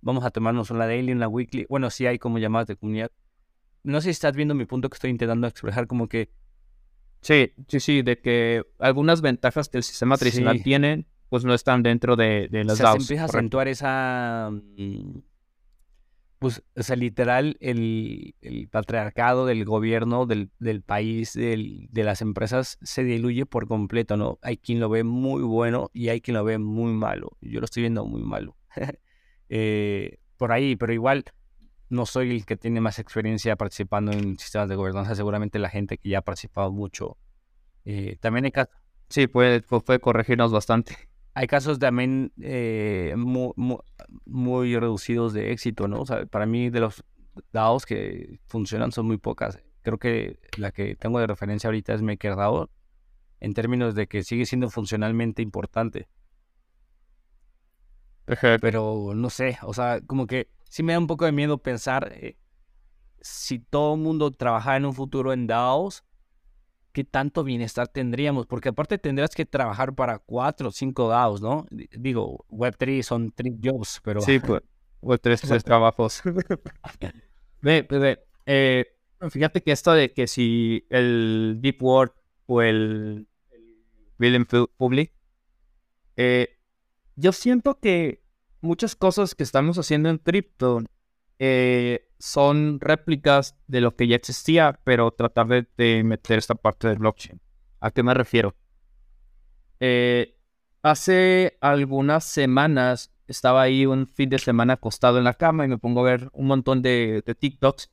vamos 0.00 0.24
a 0.24 0.30
tomarnos 0.30 0.70
una 0.70 0.86
daily, 0.86 1.12
una 1.12 1.28
weekly, 1.28 1.66
bueno, 1.68 1.90
sí 1.90 2.06
hay 2.06 2.18
como 2.18 2.38
llamadas 2.38 2.68
de 2.68 2.76
comunidad, 2.76 3.10
no 3.82 4.00
sé 4.00 4.06
si 4.06 4.10
estás 4.10 4.36
viendo 4.36 4.54
mi 4.54 4.66
punto 4.66 4.88
que 4.88 4.94
estoy 4.94 5.10
intentando 5.10 5.46
expresar, 5.46 5.86
como 5.86 6.08
que... 6.08 6.30
Sí, 7.22 7.52
sí, 7.68 7.80
sí, 7.80 8.02
de 8.02 8.18
que 8.18 8.64
algunas 8.78 9.20
ventajas 9.20 9.68
que 9.68 9.78
el 9.78 9.82
sistema 9.82 10.16
tradicional 10.16 10.62
tiene, 10.62 11.06
pues 11.28 11.44
no 11.44 11.54
están 11.54 11.82
dentro 11.82 12.16
de, 12.16 12.48
de 12.50 12.64
las 12.64 12.74
o 12.74 12.76
sea, 12.76 12.92
Se 12.92 12.98
empieza 12.98 13.22
a 13.22 13.26
acentuar 13.26 13.68
esa... 13.68 14.50
Mm, 14.50 15.18
pues, 16.40 16.62
o 16.74 16.82
sea, 16.82 16.96
literal, 16.96 17.58
el, 17.60 18.34
patriarcado 18.72 19.44
del 19.44 19.66
gobierno, 19.66 20.24
del, 20.24 20.50
del 20.58 20.82
país, 20.82 21.34
del, 21.34 21.86
de 21.90 22.02
las 22.02 22.22
empresas, 22.22 22.78
se 22.80 23.04
diluye 23.04 23.44
por 23.44 23.68
completo, 23.68 24.16
¿no? 24.16 24.38
Hay 24.40 24.56
quien 24.56 24.80
lo 24.80 24.88
ve 24.88 25.04
muy 25.04 25.42
bueno 25.42 25.90
y 25.92 26.08
hay 26.08 26.22
quien 26.22 26.38
lo 26.38 26.44
ve 26.44 26.56
muy 26.56 26.94
malo. 26.94 27.36
Yo 27.42 27.60
lo 27.60 27.66
estoy 27.66 27.82
viendo 27.82 28.04
muy 28.06 28.22
malo. 28.22 28.56
Eh, 29.52 30.18
por 30.36 30.52
ahí, 30.52 30.76
pero 30.76 30.92
igual 30.92 31.24
no 31.88 32.06
soy 32.06 32.30
el 32.30 32.46
que 32.46 32.56
tiene 32.56 32.80
más 32.80 33.00
experiencia 33.00 33.56
participando 33.56 34.12
en 34.12 34.38
sistemas 34.38 34.68
de 34.68 34.76
gobernanza, 34.76 35.16
seguramente 35.16 35.58
la 35.58 35.68
gente 35.68 35.98
que 35.98 36.08
ya 36.08 36.18
ha 36.18 36.22
participado 36.22 36.70
mucho. 36.70 37.18
Eh, 37.84 38.16
también 38.20 38.44
hay 38.44 38.52
casos. 38.52 38.72
Sí, 39.08 39.26
puede, 39.26 39.60
puede 39.62 39.98
corregirnos 39.98 40.52
bastante. 40.52 41.09
Hay 41.34 41.46
casos 41.46 41.78
también 41.78 42.32
eh, 42.40 43.14
muy, 43.16 44.76
reducidos 44.76 45.32
de 45.32 45.52
éxito, 45.52 45.86
¿no? 45.86 46.00
O 46.00 46.06
sea, 46.06 46.26
para 46.26 46.46
mí 46.46 46.70
de 46.70 46.80
los 46.80 47.04
DAOs 47.52 47.86
que 47.86 48.40
funcionan 48.46 48.92
son 48.92 49.06
muy 49.06 49.16
pocas. 49.16 49.58
Creo 49.82 49.98
que 49.98 50.40
la 50.56 50.72
que 50.72 50.96
tengo 50.96 51.20
de 51.20 51.26
referencia 51.26 51.68
ahorita 51.68 51.94
es 51.94 52.02
MakerDAO, 52.02 52.68
en 53.40 53.54
términos 53.54 53.94
de 53.94 54.06
que 54.06 54.22
sigue 54.22 54.44
siendo 54.44 54.70
funcionalmente 54.70 55.40
importante. 55.40 56.08
Pero 58.60 59.12
no 59.14 59.30
sé, 59.30 59.58
o 59.62 59.72
sea, 59.72 60.00
como 60.06 60.26
que 60.26 60.48
sí 60.68 60.82
me 60.82 60.92
da 60.92 60.98
un 60.98 61.06
poco 61.06 61.24
de 61.24 61.32
miedo 61.32 61.58
pensar 61.58 62.12
eh, 62.14 62.36
si 63.20 63.58
todo 63.58 63.94
el 63.94 64.00
mundo 64.00 64.30
trabajara 64.30 64.76
en 64.76 64.86
un 64.86 64.94
futuro 64.94 65.32
en 65.32 65.46
DAOs, 65.46 66.04
¿qué 66.92 67.04
tanto 67.04 67.44
bienestar 67.44 67.88
tendríamos? 67.88 68.46
Porque 68.46 68.70
aparte 68.70 68.98
tendrías 68.98 69.30
que 69.30 69.46
trabajar 69.46 69.94
para 69.94 70.18
cuatro 70.18 70.68
o 70.68 70.72
cinco 70.72 71.08
DAOs, 71.08 71.40
¿no? 71.40 71.66
Digo, 71.70 72.44
Web3 72.50 73.02
son 73.02 73.32
tres 73.32 73.54
jobs, 73.62 74.00
pero... 74.04 74.20
Sí, 74.20 74.38
pues, 74.38 74.62
Web3 75.02 75.40
tres 75.48 75.64
trabajos. 75.64 76.22
ve, 77.62 77.86
ve, 77.88 78.24
eh, 78.46 78.86
fíjate 79.30 79.62
que 79.62 79.72
esto 79.72 79.92
de 79.92 80.12
que 80.12 80.26
si 80.26 80.86
el 80.90 81.58
Deep 81.60 81.82
World 81.82 82.12
o 82.46 82.62
el, 82.62 83.26
Building 84.20 84.44
Public, 84.76 85.12
eh, 86.16 86.58
yo 87.16 87.32
siento 87.32 87.80
que 87.80 88.22
muchas 88.60 88.94
cosas 88.94 89.34
que 89.34 89.42
estamos 89.42 89.78
haciendo 89.78 90.10
en 90.10 90.18
cripto 90.18 90.82
eh, 91.42 92.06
son 92.18 92.78
réplicas 92.80 93.56
de 93.66 93.80
lo 93.80 93.96
que 93.96 94.06
ya 94.06 94.14
existía, 94.14 94.78
pero 94.84 95.10
tratar 95.10 95.46
de, 95.48 96.04
meter 96.04 96.38
esta 96.38 96.54
parte 96.54 96.86
de 96.88 96.96
blockchain. 96.96 97.40
¿A 97.80 97.90
qué 97.90 98.02
me 98.02 98.12
refiero? 98.12 98.54
Eh, 99.80 100.36
hace 100.82 101.56
algunas 101.62 102.24
semanas 102.24 103.10
estaba 103.26 103.62
ahí 103.62 103.86
un 103.86 104.06
fin 104.06 104.28
de 104.28 104.38
semana 104.38 104.74
acostado 104.74 105.16
en 105.16 105.24
la 105.24 105.32
cama 105.32 105.64
y 105.64 105.68
me 105.68 105.78
pongo 105.78 106.00
a 106.00 106.10
ver 106.10 106.28
un 106.34 106.46
montón 106.46 106.82
de, 106.82 107.22
de 107.24 107.34
TikToks 107.34 107.90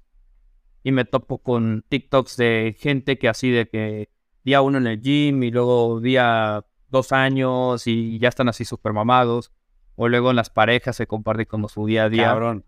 y 0.84 0.92
me 0.92 1.06
topo 1.06 1.38
con 1.38 1.86
TikToks 1.88 2.36
de 2.36 2.76
gente 2.78 3.18
que 3.18 3.30
así 3.30 3.50
de 3.50 3.70
que 3.70 4.10
día 4.44 4.62
uno 4.62 4.78
en 4.78 4.88
el 4.88 5.02
gym 5.02 5.44
y 5.44 5.52
luego 5.52 6.02
día 6.02 6.66
dos 6.90 7.14
años 7.14 7.88
y 7.88 8.20
ya 8.20 8.28
están 8.28 8.50
así 8.50 8.66
súper 8.66 8.92
mamados 8.92 9.54
o 9.96 10.10
luego 10.10 10.32
en 10.32 10.36
las 10.36 10.50
parejas 10.50 10.98
se 10.98 11.08
comparte 11.08 11.46
como 11.46 11.70
su 11.70 11.86
día 11.86 12.06
a 12.06 12.10
día. 12.10 12.26
Cabrón. 12.26 12.66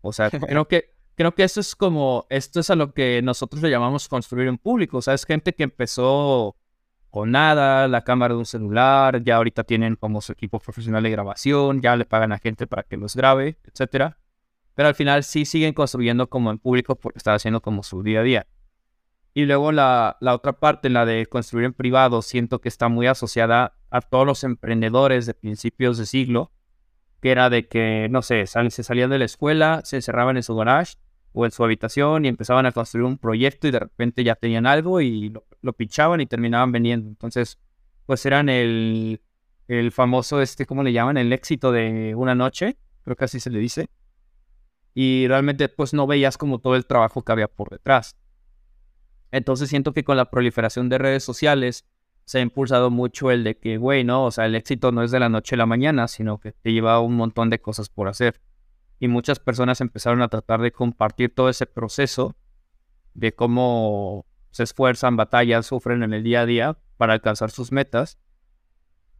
O 0.00 0.12
sea, 0.12 0.30
creo 0.30 0.68
que, 0.68 0.94
creo 1.14 1.34
que 1.34 1.44
eso 1.44 1.60
es 1.60 1.74
como, 1.74 2.26
esto 2.30 2.60
es 2.60 2.70
a 2.70 2.76
lo 2.76 2.92
que 2.92 3.20
nosotros 3.22 3.62
le 3.62 3.70
llamamos 3.70 4.08
construir 4.08 4.48
en 4.48 4.58
público. 4.58 4.98
O 4.98 5.02
sea, 5.02 5.14
es 5.14 5.24
gente 5.24 5.54
que 5.54 5.64
empezó 5.64 6.56
con 7.10 7.30
nada, 7.30 7.88
la 7.88 8.04
cámara 8.04 8.34
de 8.34 8.38
un 8.38 8.46
celular, 8.46 9.22
ya 9.22 9.36
ahorita 9.36 9.64
tienen 9.64 9.96
como 9.96 10.20
su 10.20 10.32
equipo 10.32 10.58
profesional 10.58 11.02
de 11.02 11.10
grabación, 11.10 11.80
ya 11.80 11.96
le 11.96 12.04
pagan 12.04 12.32
a 12.32 12.38
gente 12.38 12.66
para 12.66 12.82
que 12.82 12.96
los 12.96 13.16
grabe, 13.16 13.58
etcétera. 13.64 14.18
Pero 14.74 14.88
al 14.88 14.94
final 14.94 15.24
sí 15.24 15.44
siguen 15.44 15.74
construyendo 15.74 16.28
como 16.28 16.50
en 16.50 16.58
público 16.58 16.96
porque 16.96 17.18
están 17.18 17.34
haciendo 17.34 17.60
como 17.60 17.82
su 17.82 18.02
día 18.02 18.20
a 18.20 18.22
día. 18.22 18.46
Y 19.34 19.46
luego 19.46 19.72
la, 19.72 20.16
la 20.20 20.34
otra 20.34 20.52
parte, 20.54 20.88
la 20.90 21.04
de 21.04 21.26
construir 21.26 21.66
en 21.66 21.72
privado, 21.72 22.22
siento 22.22 22.60
que 22.60 22.68
está 22.68 22.88
muy 22.88 23.06
asociada 23.06 23.76
a 23.90 24.00
todos 24.00 24.26
los 24.26 24.44
emprendedores 24.44 25.26
de 25.26 25.34
principios 25.34 25.98
de 25.98 26.06
siglo 26.06 26.52
que 27.20 27.30
era 27.30 27.50
de 27.50 27.66
que, 27.66 28.08
no 28.10 28.22
sé, 28.22 28.46
se 28.46 28.82
salían 28.82 29.10
de 29.10 29.18
la 29.18 29.24
escuela, 29.24 29.80
se 29.84 29.96
encerraban 29.96 30.36
en 30.36 30.42
su 30.42 30.54
garage 30.54 30.94
o 31.32 31.44
en 31.44 31.50
su 31.50 31.64
habitación 31.64 32.24
y 32.24 32.28
empezaban 32.28 32.66
a 32.66 32.72
construir 32.72 33.04
un 33.04 33.18
proyecto 33.18 33.68
y 33.68 33.70
de 33.70 33.80
repente 33.80 34.24
ya 34.24 34.34
tenían 34.34 34.66
algo 34.66 35.00
y 35.00 35.30
lo, 35.30 35.44
lo 35.62 35.72
pinchaban 35.72 36.20
y 36.20 36.26
terminaban 36.26 36.72
vendiendo. 36.72 37.08
Entonces, 37.08 37.58
pues 38.06 38.24
eran 38.24 38.48
el, 38.48 39.20
el 39.68 39.92
famoso, 39.92 40.40
este, 40.40 40.66
¿cómo 40.66 40.82
le 40.82 40.92
llaman? 40.92 41.16
El 41.18 41.32
éxito 41.32 41.72
de 41.72 42.14
una 42.16 42.34
noche, 42.34 42.78
creo 43.04 43.16
que 43.16 43.24
así 43.24 43.40
se 43.40 43.50
le 43.50 43.58
dice. 43.58 43.88
Y 44.94 45.26
realmente 45.28 45.68
pues 45.68 45.92
no 45.92 46.06
veías 46.06 46.38
como 46.38 46.58
todo 46.58 46.74
el 46.74 46.86
trabajo 46.86 47.22
que 47.22 47.32
había 47.32 47.48
por 47.48 47.70
detrás. 47.70 48.16
Entonces 49.30 49.68
siento 49.68 49.92
que 49.92 50.04
con 50.04 50.16
la 50.16 50.30
proliferación 50.30 50.88
de 50.88 50.98
redes 50.98 51.22
sociales, 51.22 51.84
se 52.28 52.36
ha 52.36 52.40
impulsado 52.42 52.90
mucho 52.90 53.30
el 53.30 53.42
de 53.42 53.56
que, 53.56 53.78
güey, 53.78 54.04
no, 54.04 54.26
o 54.26 54.30
sea, 54.30 54.44
el 54.44 54.54
éxito 54.54 54.92
no 54.92 55.02
es 55.02 55.10
de 55.10 55.18
la 55.18 55.30
noche 55.30 55.54
a 55.54 55.58
la 55.58 55.64
mañana, 55.64 56.08
sino 56.08 56.38
que 56.38 56.52
te 56.52 56.74
lleva 56.74 57.00
un 57.00 57.16
montón 57.16 57.48
de 57.48 57.58
cosas 57.58 57.88
por 57.88 58.06
hacer. 58.06 58.42
Y 58.98 59.08
muchas 59.08 59.38
personas 59.38 59.80
empezaron 59.80 60.20
a 60.20 60.28
tratar 60.28 60.60
de 60.60 60.70
compartir 60.70 61.34
todo 61.34 61.48
ese 61.48 61.64
proceso 61.64 62.36
de 63.14 63.34
cómo 63.34 64.26
se 64.50 64.64
esfuerzan, 64.64 65.16
batallan, 65.16 65.62
sufren 65.62 66.02
en 66.02 66.12
el 66.12 66.22
día 66.22 66.42
a 66.42 66.46
día 66.46 66.78
para 66.98 67.14
alcanzar 67.14 67.50
sus 67.50 67.72
metas. 67.72 68.18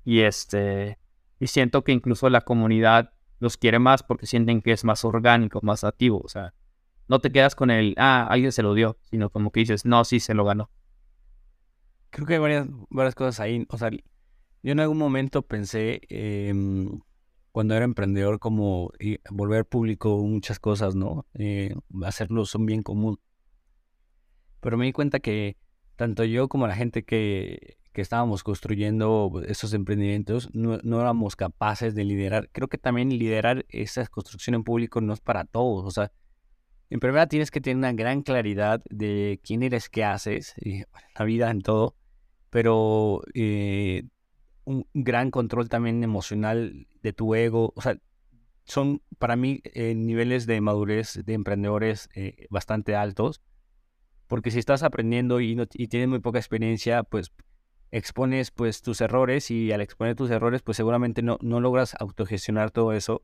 Y 0.05 0.21
este, 0.21 0.99
y 1.41 1.47
siento 1.47 1.85
que 1.85 1.93
incluso 1.93 2.29
la 2.29 2.43
comunidad 2.43 3.15
los 3.39 3.57
quiere 3.57 3.79
más 3.79 4.03
porque 4.03 4.27
sienten 4.27 4.61
que 4.61 4.73
es 4.73 4.85
más 4.85 5.03
orgánico, 5.07 5.61
más 5.63 5.83
activo. 5.83 6.21
O 6.23 6.29
sea, 6.29 6.53
no 7.09 7.21
te 7.21 7.33
quedas 7.33 7.55
con 7.55 7.71
el, 7.71 7.95
ah, 7.97 8.27
alguien 8.29 8.53
se 8.53 8.63
lo 8.63 8.75
dio, 8.75 8.99
sino 9.05 9.31
como 9.31 9.51
que 9.51 9.61
dices, 9.61 9.87
no, 9.87 10.05
sí 10.05 10.21
se 10.21 10.35
lo 10.35 10.45
ganó. 10.45 10.69
Creo 12.19 12.27
que 12.27 12.35
hay 12.35 12.41
varias, 12.41 12.67
varias 12.91 13.15
cosas 13.15 13.39
ahí. 13.39 13.65
O 13.69 13.79
sea, 13.79 13.91
yo 13.93 14.73
en 14.73 14.81
algún 14.81 14.99
momento 14.99 15.43
pensé, 15.43 16.01
em, 16.09 16.99
cuando 17.53 17.77
era 17.77 17.85
emprendedor, 17.85 18.41
como 18.41 18.91
volver 19.31 19.65
público 19.65 20.19
muchas 20.25 20.59
cosas, 20.59 20.97
¿no? 20.97 21.27
Eh, 21.35 21.77
hacerlo 22.03 22.45
son 22.45 22.67
bien 22.67 22.83
común. 22.83 23.21
Pero 24.59 24.77
me 24.77 24.87
di 24.87 24.93
cuenta 24.93 25.21
que 25.21 25.59
tanto 25.95 26.25
yo 26.25 26.49
como 26.49 26.67
la 26.67 26.75
gente 26.75 27.05
que, 27.05 27.79
que 27.93 28.01
estábamos 28.01 28.43
construyendo 28.43 29.41
esos 29.47 29.73
emprendimientos 29.73 30.53
no, 30.53 30.79
no, 30.83 31.01
éramos 31.01 31.37
capaces 31.37 31.95
de 31.95 32.03
liderar. 32.03 32.51
Creo 32.51 32.67
que 32.67 32.79
también 32.79 33.17
liderar 33.17 33.65
esa 33.69 34.05
construcción 34.09 34.57
en 34.57 34.65
público 34.65 35.01
no 35.01 35.13
es 35.13 35.21
para 35.21 35.45
todos. 35.45 35.85
O 35.85 35.91
sea, 35.93 36.11
en 36.91 36.99
primera 36.99 37.29
tienes 37.29 37.53
que 37.53 37.61
tener 37.61 37.77
una 37.77 37.93
gran 37.93 38.23
claridad 38.23 38.83
de 38.91 39.39
quién 39.45 39.63
eres, 39.63 39.89
qué 39.89 40.03
haces, 40.03 40.57
la 41.17 41.25
vida 41.25 41.49
en 41.53 41.61
todo, 41.61 41.95
pero 42.51 43.23
eh, 43.35 44.05
un 44.65 44.87
gran 44.95 45.31
control 45.31 45.69
también 45.69 46.03
emocional 46.05 46.87
de 47.03 47.13
tu 47.13 47.35
ego. 47.35 47.73
O 47.75 47.83
sea, 47.83 47.99
son 48.65 49.03
para 49.19 49.37
mí 49.37 49.61
eh, 49.65 49.95
niveles 49.95 50.47
de 50.47 50.61
madurez 50.61 51.21
de 51.25 51.33
emprendedores 51.33 52.09
eh, 52.15 52.47
bastante 52.51 52.95
altos, 52.95 53.41
porque 54.27 54.51
si 54.51 54.59
estás 54.59 54.83
aprendiendo 54.83 55.41
y, 55.41 55.55
no, 55.55 55.65
y 55.73 55.89
tienes 55.89 56.09
muy 56.09 56.19
poca 56.19 56.39
experiencia, 56.39 57.03
pues 57.03 57.33
expones 57.91 58.51
pues 58.51 58.83
tus 58.83 59.01
errores 59.01 59.51
y 59.51 59.73
al 59.73 59.81
exponer 59.81 60.15
tus 60.15 60.31
errores 60.31 60.61
pues 60.61 60.77
seguramente 60.77 61.23
no, 61.23 61.39
no 61.41 61.61
logras 61.61 61.97
autogestionar 61.99 62.71
todo 62.71 62.93
eso 62.93 63.23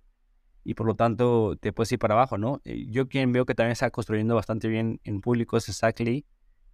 y 0.64 0.72
por 0.72 0.86
lo 0.86 0.96
tanto 0.96 1.56
te 1.60 1.74
puedes 1.74 1.92
ir 1.92 1.98
para 1.98 2.14
abajo, 2.14 2.38
¿no? 2.38 2.62
Yo 2.64 3.08
quien 3.08 3.32
veo 3.32 3.44
que 3.44 3.54
también 3.54 3.72
está 3.72 3.90
construyendo 3.90 4.34
bastante 4.34 4.68
bien 4.68 5.00
en 5.04 5.20
público 5.20 5.58
es 5.58 5.68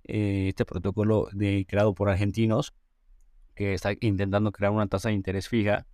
Exactly, 0.04 0.48
este 0.48 0.64
protocolo 0.64 1.28
de, 1.32 1.66
creado 1.68 1.94
por 1.94 2.08
argentinos 2.08 2.74
que 3.54 3.74
está 3.74 3.92
intentando 4.00 4.52
crear 4.52 4.72
una 4.72 4.86
tasa 4.86 5.08
de 5.08 5.14
interés 5.14 5.48
fija 5.48 5.86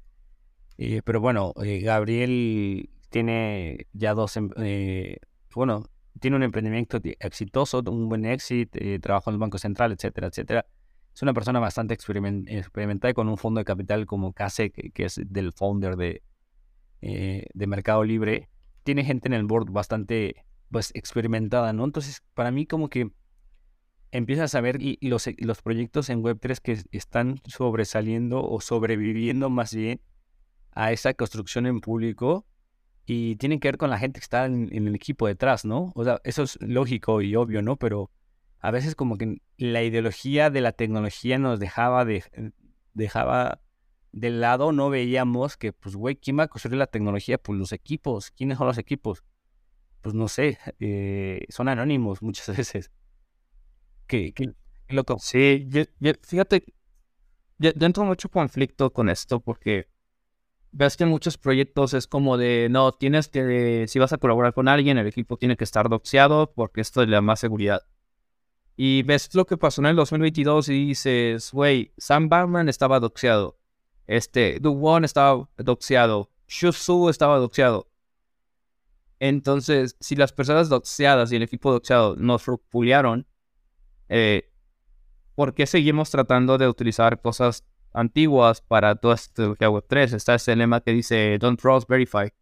eh, 0.78 1.02
pero 1.04 1.20
bueno, 1.20 1.54
eh, 1.62 1.80
Gabriel 1.80 2.90
tiene 3.10 3.86
ya 3.92 4.14
dos, 4.14 4.36
em, 4.36 4.50
eh, 4.58 5.18
bueno, 5.54 5.88
tiene 6.20 6.36
un 6.36 6.42
emprendimiento 6.42 7.00
exitoso, 7.20 7.82
un 7.86 8.08
buen 8.08 8.24
éxito, 8.26 8.78
trabaja 9.00 9.30
en 9.30 9.34
el 9.34 9.38
Banco 9.38 9.58
Central, 9.58 9.92
etcétera, 9.92 10.28
etcétera. 10.28 10.66
Es 11.14 11.22
una 11.22 11.32
persona 11.32 11.60
bastante 11.60 11.94
experimentada 11.94 13.14
con 13.14 13.28
un 13.28 13.38
fondo 13.38 13.58
de 13.58 13.64
capital 13.64 14.06
como 14.06 14.32
CASE, 14.32 14.70
que, 14.70 15.04
es 15.04 15.20
del 15.24 15.52
founder 15.52 15.96
de, 15.96 16.22
de 17.00 17.66
Mercado 17.66 18.04
Libre. 18.04 18.50
Tiene 18.82 19.04
gente 19.04 19.28
en 19.28 19.34
el 19.34 19.44
board 19.44 19.70
bastante 19.70 20.44
pues 20.70 20.90
experimentada, 20.94 21.72
¿no? 21.72 21.84
Entonces, 21.84 22.22
para 22.34 22.50
mí 22.50 22.66
como 22.66 22.88
que 22.90 23.10
empiezas 24.16 24.54
a 24.54 24.60
ver 24.60 24.80
y, 24.80 24.98
los, 25.02 25.62
proyectos 25.62 26.10
en 26.10 26.22
Web3 26.22 26.58
que 26.60 26.78
están 26.92 27.40
sobresaliendo 27.46 28.42
o 28.42 28.60
sobreviviendo 28.60 29.50
más 29.50 29.74
bien 29.74 30.00
a 30.72 30.92
esa 30.92 31.14
construcción 31.14 31.66
en 31.66 31.80
público 31.80 32.46
y 33.06 33.36
tienen 33.36 33.60
que 33.60 33.68
ver 33.68 33.78
con 33.78 33.90
la 33.90 33.98
gente 33.98 34.20
que 34.20 34.24
está 34.24 34.46
en, 34.46 34.68
el 34.72 34.94
equipo 34.94 35.26
detrás, 35.26 35.64
¿no? 35.64 35.92
O 35.94 36.04
sea, 36.04 36.20
eso 36.24 36.42
es 36.42 36.58
lógico 36.60 37.22
y 37.22 37.36
obvio, 37.36 37.62
¿no? 37.62 37.76
Pero 37.76 38.10
a 38.58 38.70
veces 38.70 38.94
como 38.94 39.16
que 39.16 39.40
la 39.58 39.82
ideología 39.82 40.50
de 40.50 40.60
la 40.60 40.72
tecnología 40.72 41.38
nos 41.38 41.60
dejaba 41.60 42.04
de, 42.04 42.24
dejaba 42.94 43.60
de 44.12 44.30
lado, 44.30 44.72
no 44.72 44.88
veíamos 44.90 45.56
que, 45.56 45.72
pues, 45.72 45.94
güey, 45.94 46.16
¿quién 46.16 46.38
va 46.38 46.44
a 46.44 46.48
construir 46.48 46.78
la 46.78 46.86
tecnología? 46.86 47.38
Pues 47.38 47.58
los 47.58 47.72
equipos. 47.72 48.30
¿Quiénes 48.30 48.58
son 48.58 48.66
los 48.66 48.78
equipos? 48.78 49.22
Pues 50.00 50.14
no 50.14 50.26
sé, 50.28 50.58
eh, 50.80 51.44
son 51.50 51.68
anónimos 51.68 52.22
muchas 52.22 52.48
veces. 52.56 52.90
¿Qué, 54.06 54.32
qué, 54.32 54.52
loco? 54.88 55.16
Sí, 55.18 55.68
fíjate, 56.22 56.64
yo, 57.58 57.70
yo 57.74 57.86
entro 57.86 58.04
mucho 58.04 58.28
conflicto 58.28 58.92
con 58.92 59.08
esto 59.08 59.40
porque 59.40 59.88
ves 60.76 60.96
que 60.96 61.04
en 61.04 61.10
muchos 61.10 61.38
proyectos 61.38 61.94
es 61.94 62.06
como 62.06 62.36
de, 62.36 62.68
no, 62.70 62.92
tienes 62.92 63.28
que, 63.28 63.86
si 63.88 63.98
vas 63.98 64.12
a 64.12 64.18
colaborar 64.18 64.52
con 64.52 64.68
alguien, 64.68 64.98
el 64.98 65.06
equipo 65.06 65.38
tiene 65.38 65.56
que 65.56 65.64
estar 65.64 65.88
doxeado 65.88 66.52
porque 66.54 66.82
esto 66.82 67.04
le 67.04 67.12
da 67.12 67.20
más 67.22 67.40
seguridad. 67.40 67.82
Y 68.76 69.02
ves 69.04 69.34
lo 69.34 69.46
que 69.46 69.56
pasó 69.56 69.80
en 69.80 69.86
el 69.86 69.96
2022 69.96 70.68
y 70.68 70.86
dices, 70.88 71.50
güey, 71.50 71.92
Sam 71.96 72.28
Batman 72.28 72.68
estaba 72.68 73.00
doxeado. 73.00 73.58
Este, 74.06 74.58
Won 74.60 75.04
estaba 75.04 75.48
doxeado. 75.56 76.30
Shusu 76.46 77.08
estaba 77.08 77.38
doxeado. 77.38 77.88
Entonces, 79.18 79.96
si 80.00 80.14
las 80.14 80.32
personas 80.32 80.68
doxeadas 80.68 81.32
y 81.32 81.36
el 81.36 81.42
equipo 81.42 81.72
doxeado 81.72 82.16
nos 82.16 82.44
repuliaron, 82.46 83.26
eh, 84.08 84.50
¿por 85.34 85.54
qué 85.54 85.66
seguimos 85.66 86.10
tratando 86.10 86.58
de 86.58 86.68
utilizar 86.68 87.20
cosas 87.20 87.64
antiguas 87.96 88.60
para 88.60 88.94
toda 88.94 89.14
esta 89.14 89.34
tecnología 89.34 89.68
Web3. 89.70 90.14
Está 90.14 90.34
ese 90.34 90.54
lema 90.54 90.80
que 90.82 90.92
dice 90.92 91.38
Don't 91.40 91.60
Trust, 91.60 91.88
Verify. 91.88 92.32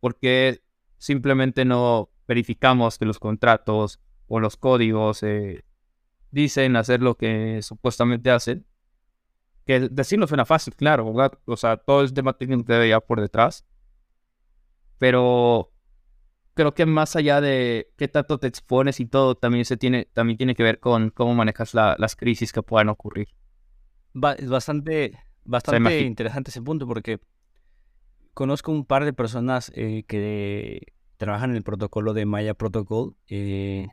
Porque 0.00 0.62
simplemente 0.98 1.64
no 1.64 2.10
verificamos 2.28 2.98
que 2.98 3.06
los 3.06 3.18
contratos 3.18 4.00
o 4.28 4.38
los 4.38 4.56
códigos 4.56 5.22
eh, 5.22 5.64
dicen 6.30 6.76
hacer 6.76 7.00
lo 7.00 7.16
que 7.16 7.60
supuestamente 7.62 8.30
hacen. 8.30 8.66
Que 9.64 9.80
decirlo 9.88 10.26
suena 10.26 10.44
fácil, 10.44 10.74
claro, 10.74 11.10
O 11.46 11.56
sea, 11.56 11.78
todo 11.78 12.02
el 12.02 12.12
tema 12.12 12.34
técnico 12.34 12.64
debe 12.70 12.88
ir 12.88 13.00
por 13.06 13.20
detrás. 13.20 13.64
Pero 14.98 15.72
creo 16.54 16.74
que 16.74 16.86
más 16.86 17.16
allá 17.16 17.40
de 17.40 17.90
qué 17.96 18.08
tanto 18.08 18.38
te 18.38 18.46
expones 18.46 19.00
y 19.00 19.06
todo, 19.06 19.34
también, 19.34 19.64
se 19.64 19.76
tiene, 19.76 20.08
también 20.12 20.36
tiene 20.36 20.54
que 20.54 20.62
ver 20.62 20.80
con 20.80 21.10
cómo 21.10 21.34
manejas 21.34 21.74
las 21.74 22.16
crisis 22.16 22.52
que 22.52 22.62
puedan 22.62 22.88
ocurrir 22.88 23.28
es 24.38 24.48
bastante, 24.48 25.18
bastante 25.44 26.00
interesante 26.00 26.50
ese 26.50 26.62
punto 26.62 26.86
porque 26.86 27.20
conozco 28.34 28.72
un 28.72 28.84
par 28.84 29.04
de 29.04 29.12
personas 29.12 29.72
eh, 29.74 30.04
que 30.06 30.92
trabajan 31.16 31.50
en 31.50 31.56
el 31.56 31.62
protocolo 31.62 32.14
de 32.14 32.26
Maya 32.26 32.54
Protocol, 32.54 33.16
eh, 33.28 33.88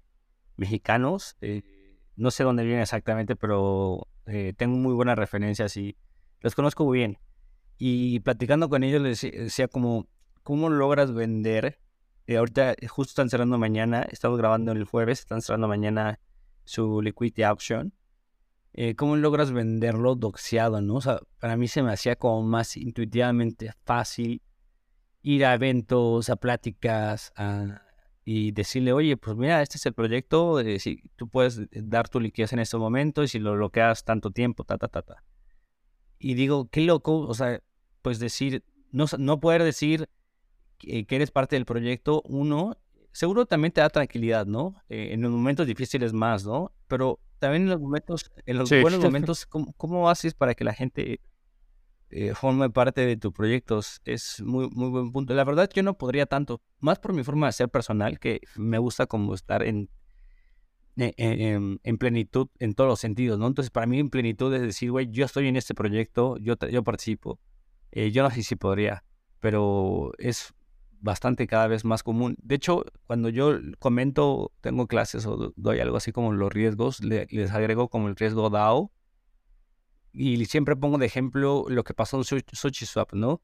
mexicanos. 0.58 1.38
Eh, 1.42 1.62
no 2.16 2.32
sé 2.32 2.44
dónde 2.44 2.64
vienen 2.64 2.82
exactamente, 2.82 3.36
pero 3.36 4.08
tengo 4.58 4.78
muy 4.78 4.94
buenas 4.94 5.18
referencias 5.18 5.76
y 5.78 5.96
los 6.42 6.54
conozco 6.54 6.86
muy 6.86 7.00
bien. 7.00 7.18
Y 7.78 8.20
platicando 8.20 8.70
con 8.70 8.84
ellos 8.84 9.02
les 9.02 9.22
decía 9.22 9.68
como, 9.68 10.08
¿cómo 10.44 10.70
logras 10.70 11.14
vender? 11.14 11.80
Ahorita 12.36 12.76
justo 12.88 13.12
están 13.12 13.30
cerrando 13.30 13.58
mañana, 13.58 14.08
estamos 14.12 14.38
grabando 14.38 14.72
el 14.72 14.84
jueves, 14.84 15.20
están 15.20 15.42
cerrando 15.42 15.68
mañana 15.68 16.20
su 16.64 17.02
liquidity 17.02 17.44
auction 17.44 17.94
eh, 18.74 18.96
cómo 18.96 19.16
logras 19.16 19.52
venderlo 19.52 20.16
doxeado, 20.16 20.82
¿no? 20.82 20.96
O 20.96 21.02
sea, 21.02 21.20
para 21.40 21.58
mí 21.58 21.68
se 21.68 21.82
me 21.82 21.92
hacía 21.92 22.16
como 22.16 22.44
más 22.44 22.78
intuitivamente 22.78 23.72
fácil 23.84 24.42
ir 25.22 25.46
a 25.46 25.54
eventos, 25.54 26.30
a 26.30 26.36
pláticas, 26.36 27.34
y 28.24 28.52
decirle, 28.52 28.94
oye, 28.94 29.18
pues 29.18 29.36
mira, 29.36 29.62
este 29.62 29.78
es 29.78 29.86
el 29.88 29.94
proyecto, 29.94 30.60
eh, 30.60 30.80
si 30.80 31.02
tú 31.16 31.28
puedes 31.28 31.58
eh, 31.58 31.68
dar 31.72 32.10
tu 32.10 32.20
liquidez 32.20 32.54
en 32.54 32.60
este 32.60 32.78
momento 32.78 33.24
y 33.24 33.28
si 33.28 33.40
lo 33.40 33.54
bloqueas 33.54 34.06
tanto 34.06 34.32
tiempo, 34.32 34.64
ta, 34.64 34.78
ta, 34.78 34.88
ta, 34.88 35.02
ta. 35.02 35.24
Y 36.20 36.36
digo, 36.36 36.70
qué 36.70 36.82
loco, 36.82 37.20
o 37.22 37.34
sea, 37.34 37.62
pues 38.02 38.20
decir, 38.20 38.64
no, 38.92 39.06
no 39.18 39.40
poder 39.40 39.64
decir 39.64 40.10
que, 40.80 41.06
eres 41.10 41.32
parte 41.32 41.56
del 41.56 41.66
proyecto, 41.66 42.24
uno, 42.26 42.78
seguro 43.12 43.46
también 43.46 43.72
te 43.72 43.82
da 43.82 43.90
tranquilidad, 43.90 44.46
¿no? 44.46 44.76
en 44.88 45.22
los 45.22 45.32
momentos 45.32 45.68
difíciles 45.68 46.14
más, 46.14 46.46
¿no? 46.46 46.72
Pero 46.88 47.20
también 47.40 47.64
en 47.64 47.70
los 47.70 47.80
momentos, 47.80 48.32
en 48.46 48.58
los 48.58 48.70
buenos 48.70 49.00
momentos, 49.04 49.46
¿cómo, 49.46 50.10
haces 50.10 50.34
para 50.34 50.54
que 50.56 50.64
la 50.64 50.74
gente 50.74 51.22
eh, 52.10 52.34
forme 52.34 52.70
parte 52.70 53.06
de 53.06 53.18
tus 53.18 53.34
proyectos? 53.34 54.02
Es 54.06 54.42
muy, 54.42 54.70
muy 54.70 54.90
buen 54.90 55.12
punto. 55.12 55.34
La 55.34 55.44
verdad, 55.44 55.70
yo 55.74 55.84
no 55.84 55.98
podría 55.98 56.26
tanto, 56.26 56.62
más 56.80 57.00
por 57.00 57.14
mi 57.14 57.24
forma 57.24 57.48
de 57.48 57.54
ser 57.54 57.70
personal, 57.70 58.20
que 58.20 58.42
me 58.56 58.78
gusta 58.78 59.08
como 59.08 59.34
estar 59.34 59.64
en, 59.64 59.90
en, 60.98 61.98
plenitud 61.98 62.48
en 62.60 62.74
todos 62.74 62.90
los 62.90 63.00
sentidos, 63.00 63.40
¿no? 63.40 63.48
Entonces, 63.48 63.72
para 63.72 63.88
mí, 63.88 64.00
en 64.00 64.10
plenitud 64.10 64.54
es 64.54 64.62
decir, 64.62 64.92
güey, 64.92 65.10
yo 65.10 65.26
estoy 65.26 65.48
en 65.48 65.56
este 65.56 65.74
proyecto, 65.74 66.38
yo, 66.38 66.56
yo 66.70 66.84
participo. 66.84 67.40
Eh, 67.92 68.12
yo 68.12 68.22
no 68.22 68.30
sé 68.30 68.44
si 68.44 68.56
podría, 68.56 69.04
pero 69.40 70.12
es 70.20 70.54
bastante 71.02 71.48
cada 71.48 71.68
vez 71.68 71.86
más 71.86 72.04
común. 72.04 72.36
De 72.42 72.56
hecho, 72.56 72.86
cuando 73.08 73.30
yo 73.30 73.58
comento, 73.80 74.52
tengo 74.62 74.88
clases 74.88 75.26
o 75.26 75.54
doy 75.56 75.80
algo 75.80 75.98
así 75.98 76.12
como 76.12 76.34
los 76.34 76.52
riesgos, 76.52 77.02
les 77.04 77.52
agrego 77.52 77.90
como 77.90 78.08
el 78.08 78.16
riesgo 78.16 78.50
DAO. 78.50 78.92
Y 80.12 80.44
siempre 80.46 80.76
pongo 80.76 80.98
de 80.98 81.06
ejemplo 81.06 81.66
lo 81.70 81.84
que 81.84 81.94
pasó 81.94 82.18
en 82.18 82.24
SushiSwap, 82.24 83.14
¿no? 83.14 83.42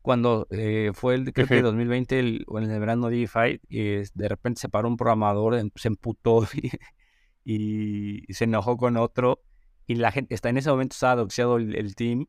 Cuando 0.00 0.46
eh, 0.50 0.92
fue 0.94 1.16
el 1.16 1.32
creo 1.32 1.46
que 1.46 1.60
2020 1.60 2.44
o 2.46 2.58
en 2.58 2.70
el 2.70 2.80
verano 2.80 3.10
de 3.10 3.18
DeFi, 3.18 3.60
eh, 3.68 4.06
de 4.14 4.28
repente 4.28 4.60
se 4.60 4.68
paró 4.68 4.88
un 4.88 4.96
programador, 4.96 5.60
se 5.74 5.88
emputó 5.88 6.46
y, 7.44 8.22
se 8.32 8.44
enojó 8.44 8.76
con 8.76 8.96
otro. 8.96 9.42
Y 9.86 9.96
la 9.96 10.12
gente, 10.12 10.34
está 10.34 10.48
en 10.48 10.58
ese 10.58 10.70
momento 10.70 10.94
estaba 10.94 11.16
doxeado 11.16 11.56
el, 11.56 11.74
el 11.76 11.94
team. 11.94 12.26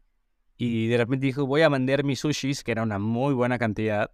Y 0.57 0.87
de 0.87 0.97
repente 0.97 1.25
dijo, 1.25 1.45
voy 1.45 1.61
a 1.61 1.69
vender 1.69 2.03
mis 2.03 2.19
sushis, 2.19 2.63
que 2.63 2.73
era 2.73 2.83
una 2.83 2.99
muy 2.99 3.33
buena 3.33 3.57
cantidad 3.57 4.11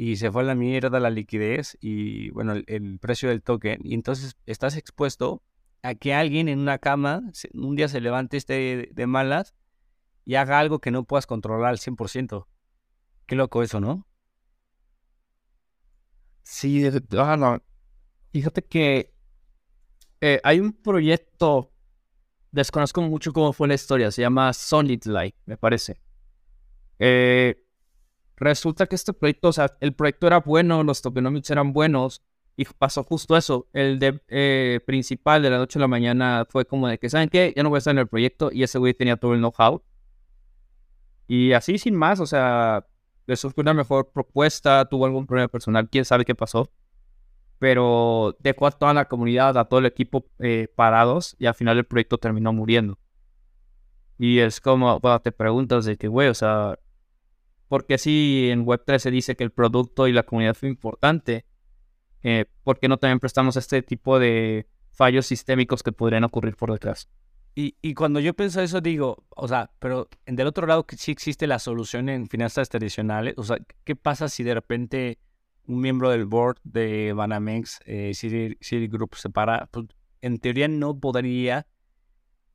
y 0.00 0.14
se 0.14 0.30
fue 0.30 0.42
a 0.42 0.44
la 0.44 0.54
mierda 0.54 1.00
la 1.00 1.10
liquidez 1.10 1.76
y 1.80 2.30
bueno, 2.30 2.54
el, 2.54 3.00
precio 3.00 3.30
del 3.30 3.42
token. 3.42 3.80
Y 3.82 3.94
entonces 3.94 4.36
estás 4.46 4.76
expuesto 4.76 5.42
a 5.82 5.96
que 5.96 6.14
alguien 6.14 6.48
en 6.48 6.60
una 6.60 6.78
cama 6.78 7.22
un 7.52 7.74
día 7.74 7.88
se 7.88 8.00
levante 8.00 8.36
este 8.36 8.90
de 8.92 9.06
malas 9.08 9.56
y 10.24 10.36
haga 10.36 10.60
algo 10.60 10.78
que 10.78 10.92
no 10.92 11.02
puedas 11.02 11.26
controlar 11.26 11.70
al 11.70 11.78
100%. 11.78 12.46
Qué 13.26 13.34
loco 13.34 13.64
eso, 13.64 13.80
¿no? 13.80 14.06
Sí, 16.44 16.88
ah, 17.16 17.60
fíjate 18.30 18.62
que 18.62 19.12
eh, 20.20 20.40
hay 20.44 20.60
un 20.60 20.74
proyecto, 20.74 21.72
desconozco 22.52 23.02
mucho 23.02 23.32
cómo 23.32 23.52
fue 23.52 23.66
la 23.66 23.74
historia, 23.74 24.12
se 24.12 24.22
llama 24.22 24.52
Solid 24.52 25.02
Light, 25.06 25.34
me 25.44 25.56
parece. 25.56 26.00
Eh, 27.00 27.64
Resulta 28.40 28.86
que 28.86 28.94
este 28.94 29.12
proyecto, 29.12 29.48
o 29.48 29.52
sea, 29.52 29.76
el 29.80 29.94
proyecto 29.94 30.28
era 30.28 30.38
bueno, 30.38 30.84
los 30.84 31.02
tokenomics 31.02 31.50
eran 31.50 31.72
buenos 31.72 32.22
y 32.56 32.64
pasó 32.64 33.02
justo 33.02 33.36
eso. 33.36 33.68
El 33.72 33.98
de 33.98 34.20
eh, 34.28 34.80
principal 34.86 35.42
de 35.42 35.50
la 35.50 35.58
noche 35.58 35.78
a 35.78 35.82
la 35.82 35.88
mañana 35.88 36.46
fue 36.48 36.64
como 36.64 36.86
de 36.86 36.98
que, 36.98 37.10
¿saben 37.10 37.28
qué? 37.28 37.52
Ya 37.56 37.64
no 37.64 37.68
voy 37.68 37.78
a 37.78 37.78
estar 37.78 37.92
en 37.92 37.98
el 37.98 38.06
proyecto 38.06 38.50
y 38.52 38.62
ese 38.62 38.78
güey 38.78 38.94
tenía 38.94 39.16
todo 39.16 39.34
el 39.34 39.40
know-how. 39.40 39.82
Y 41.26 41.52
así 41.52 41.78
sin 41.78 41.96
más, 41.96 42.20
o 42.20 42.26
sea, 42.26 42.86
le 43.26 43.36
surgió 43.36 43.60
una 43.60 43.74
mejor 43.74 44.12
propuesta, 44.12 44.84
tuvo 44.84 45.06
algún 45.06 45.26
problema 45.26 45.48
personal, 45.48 45.88
quién 45.90 46.04
sabe 46.04 46.24
qué 46.24 46.36
pasó. 46.36 46.70
Pero 47.58 48.36
dejó 48.38 48.68
a 48.68 48.70
toda 48.70 48.94
la 48.94 49.06
comunidad, 49.06 49.58
a 49.58 49.64
todo 49.64 49.80
el 49.80 49.86
equipo 49.86 50.26
eh, 50.38 50.68
parados 50.76 51.34
y 51.40 51.46
al 51.46 51.54
final 51.54 51.76
el 51.78 51.86
proyecto 51.86 52.18
terminó 52.18 52.52
muriendo. 52.52 53.00
Y 54.16 54.38
es 54.38 54.60
como, 54.60 55.00
bueno, 55.00 55.20
te 55.20 55.32
preguntas 55.32 55.84
de 55.84 55.96
que, 55.96 56.06
güey, 56.06 56.28
o 56.28 56.34
sea, 56.34 56.78
¿por 57.68 57.86
qué 57.86 57.98
si 57.98 58.48
en 58.50 58.66
Web3 58.66 58.98
se 58.98 59.10
dice 59.10 59.36
que 59.36 59.44
el 59.44 59.50
producto 59.50 60.08
y 60.08 60.12
la 60.12 60.24
comunidad 60.24 60.54
fue 60.54 60.68
importante? 60.68 61.44
Eh, 62.22 62.46
¿Por 62.64 62.78
qué 62.78 62.88
no 62.88 62.96
también 62.96 63.20
prestamos 63.20 63.56
este 63.56 63.82
tipo 63.82 64.18
de 64.18 64.66
fallos 64.90 65.26
sistémicos 65.26 65.82
que 65.82 65.92
podrían 65.92 66.24
ocurrir 66.24 66.56
por 66.56 66.72
detrás? 66.72 67.08
Y, 67.54 67.76
y 67.82 67.94
cuando 67.94 68.20
yo 68.20 68.34
pienso 68.34 68.60
eso, 68.60 68.80
digo, 68.80 69.24
o 69.30 69.48
sea, 69.48 69.70
pero 69.78 70.08
del 70.26 70.46
otro 70.46 70.66
lado 70.66 70.86
que 70.86 70.96
sí 70.96 71.10
existe 71.12 71.46
la 71.46 71.58
solución 71.58 72.08
en 72.08 72.28
finanzas 72.28 72.68
tradicionales, 72.68 73.34
o 73.36 73.42
sea, 73.42 73.58
¿qué 73.84 73.96
pasa 73.96 74.28
si 74.28 74.42
de 74.44 74.54
repente 74.54 75.18
un 75.66 75.80
miembro 75.80 76.10
del 76.10 76.24
board 76.24 76.58
de 76.64 77.12
Banamex, 77.12 77.80
eh, 77.84 78.12
Citigroup, 78.14 79.14
se 79.14 79.30
para? 79.30 79.66
Pues, 79.66 79.86
en 80.20 80.38
teoría 80.38 80.68
no 80.68 80.98
podría 80.98 81.66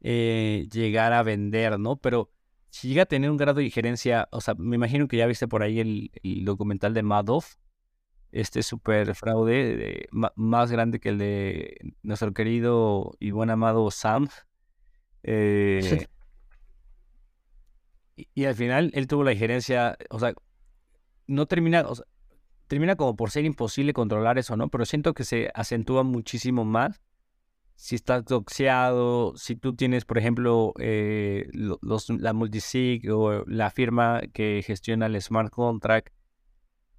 eh, 0.01 0.67
llegar 0.71 1.13
a 1.13 1.23
vender, 1.23 1.79
¿no? 1.79 1.97
Pero 1.97 2.29
si 2.73 2.87
llega 2.87 3.03
a 3.03 3.05
tener 3.05 3.29
un 3.29 3.37
grado 3.37 3.59
de 3.59 3.65
injerencia, 3.65 4.27
o 4.31 4.41
sea, 4.41 4.55
me 4.55 4.77
imagino 4.77 5.07
que 5.07 5.17
ya 5.17 5.27
viste 5.27 5.47
por 5.47 5.61
ahí 5.61 5.79
el, 5.79 6.09
documental 6.43 6.95
de 6.95 7.03
Madoff, 7.03 7.53
este 8.31 8.63
super 8.63 9.13
fraude 9.13 10.07
más 10.11 10.71
grande 10.71 10.99
que 10.99 11.09
el 11.09 11.19
de 11.19 11.77
nuestro 12.01 12.33
querido 12.33 13.11
y 13.19 13.29
buen 13.29 13.51
amado 13.51 13.91
Sam. 13.91 14.27
Eh, 15.21 16.07
y, 18.15 18.45
al 18.45 18.55
final 18.55 18.89
él 18.95 19.05
tuvo 19.05 19.23
la 19.23 19.33
injerencia, 19.33 19.95
o 20.09 20.17
sea, 20.17 20.33
no 21.27 21.45
termina, 21.45 21.81
o 21.81 21.93
sea, 21.93 22.05
termina 22.65 22.95
como 22.95 23.15
por 23.15 23.29
ser 23.29 23.45
imposible 23.45 23.93
controlar 23.93 24.39
eso, 24.39 24.57
¿no? 24.57 24.69
Pero 24.69 24.85
siento 24.85 25.13
que 25.13 25.25
se 25.25 25.51
acentúa 25.53 26.01
muchísimo 26.01 26.65
más 26.65 27.03
si 27.75 27.95
estás 27.95 28.25
doxeado, 28.25 29.33
si 29.35 29.55
tú 29.55 29.75
tienes, 29.75 30.05
por 30.05 30.17
ejemplo, 30.17 30.73
eh, 30.79 31.49
los, 31.53 32.09
la 32.09 32.33
multisig 32.33 33.11
o 33.11 33.43
la 33.45 33.69
firma 33.71 34.21
que 34.33 34.63
gestiona 34.65 35.07
el 35.07 35.21
smart 35.21 35.51
contract, 35.51 36.13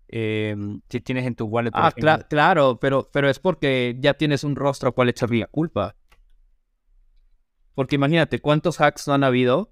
em, 0.08 0.80
si 0.88 1.00
tienes 1.00 1.26
en 1.26 1.34
tu 1.34 1.46
wallet. 1.46 1.70
ah, 1.74 1.92
claro, 2.28 2.78
pero, 2.80 3.08
pero 3.12 3.28
es 3.28 3.38
porque 3.38 3.96
ya 3.98 4.14
tienes 4.14 4.44
un 4.44 4.56
rostro 4.56 4.88
al 4.88 4.94
cual 4.94 5.08
echarle 5.08 5.46
culpa. 5.46 5.96
Porque 7.74 7.96
imagínate, 7.96 8.40
¿cuántos 8.40 8.80
hacks 8.80 9.08
no 9.08 9.14
han 9.14 9.24
habido? 9.24 9.70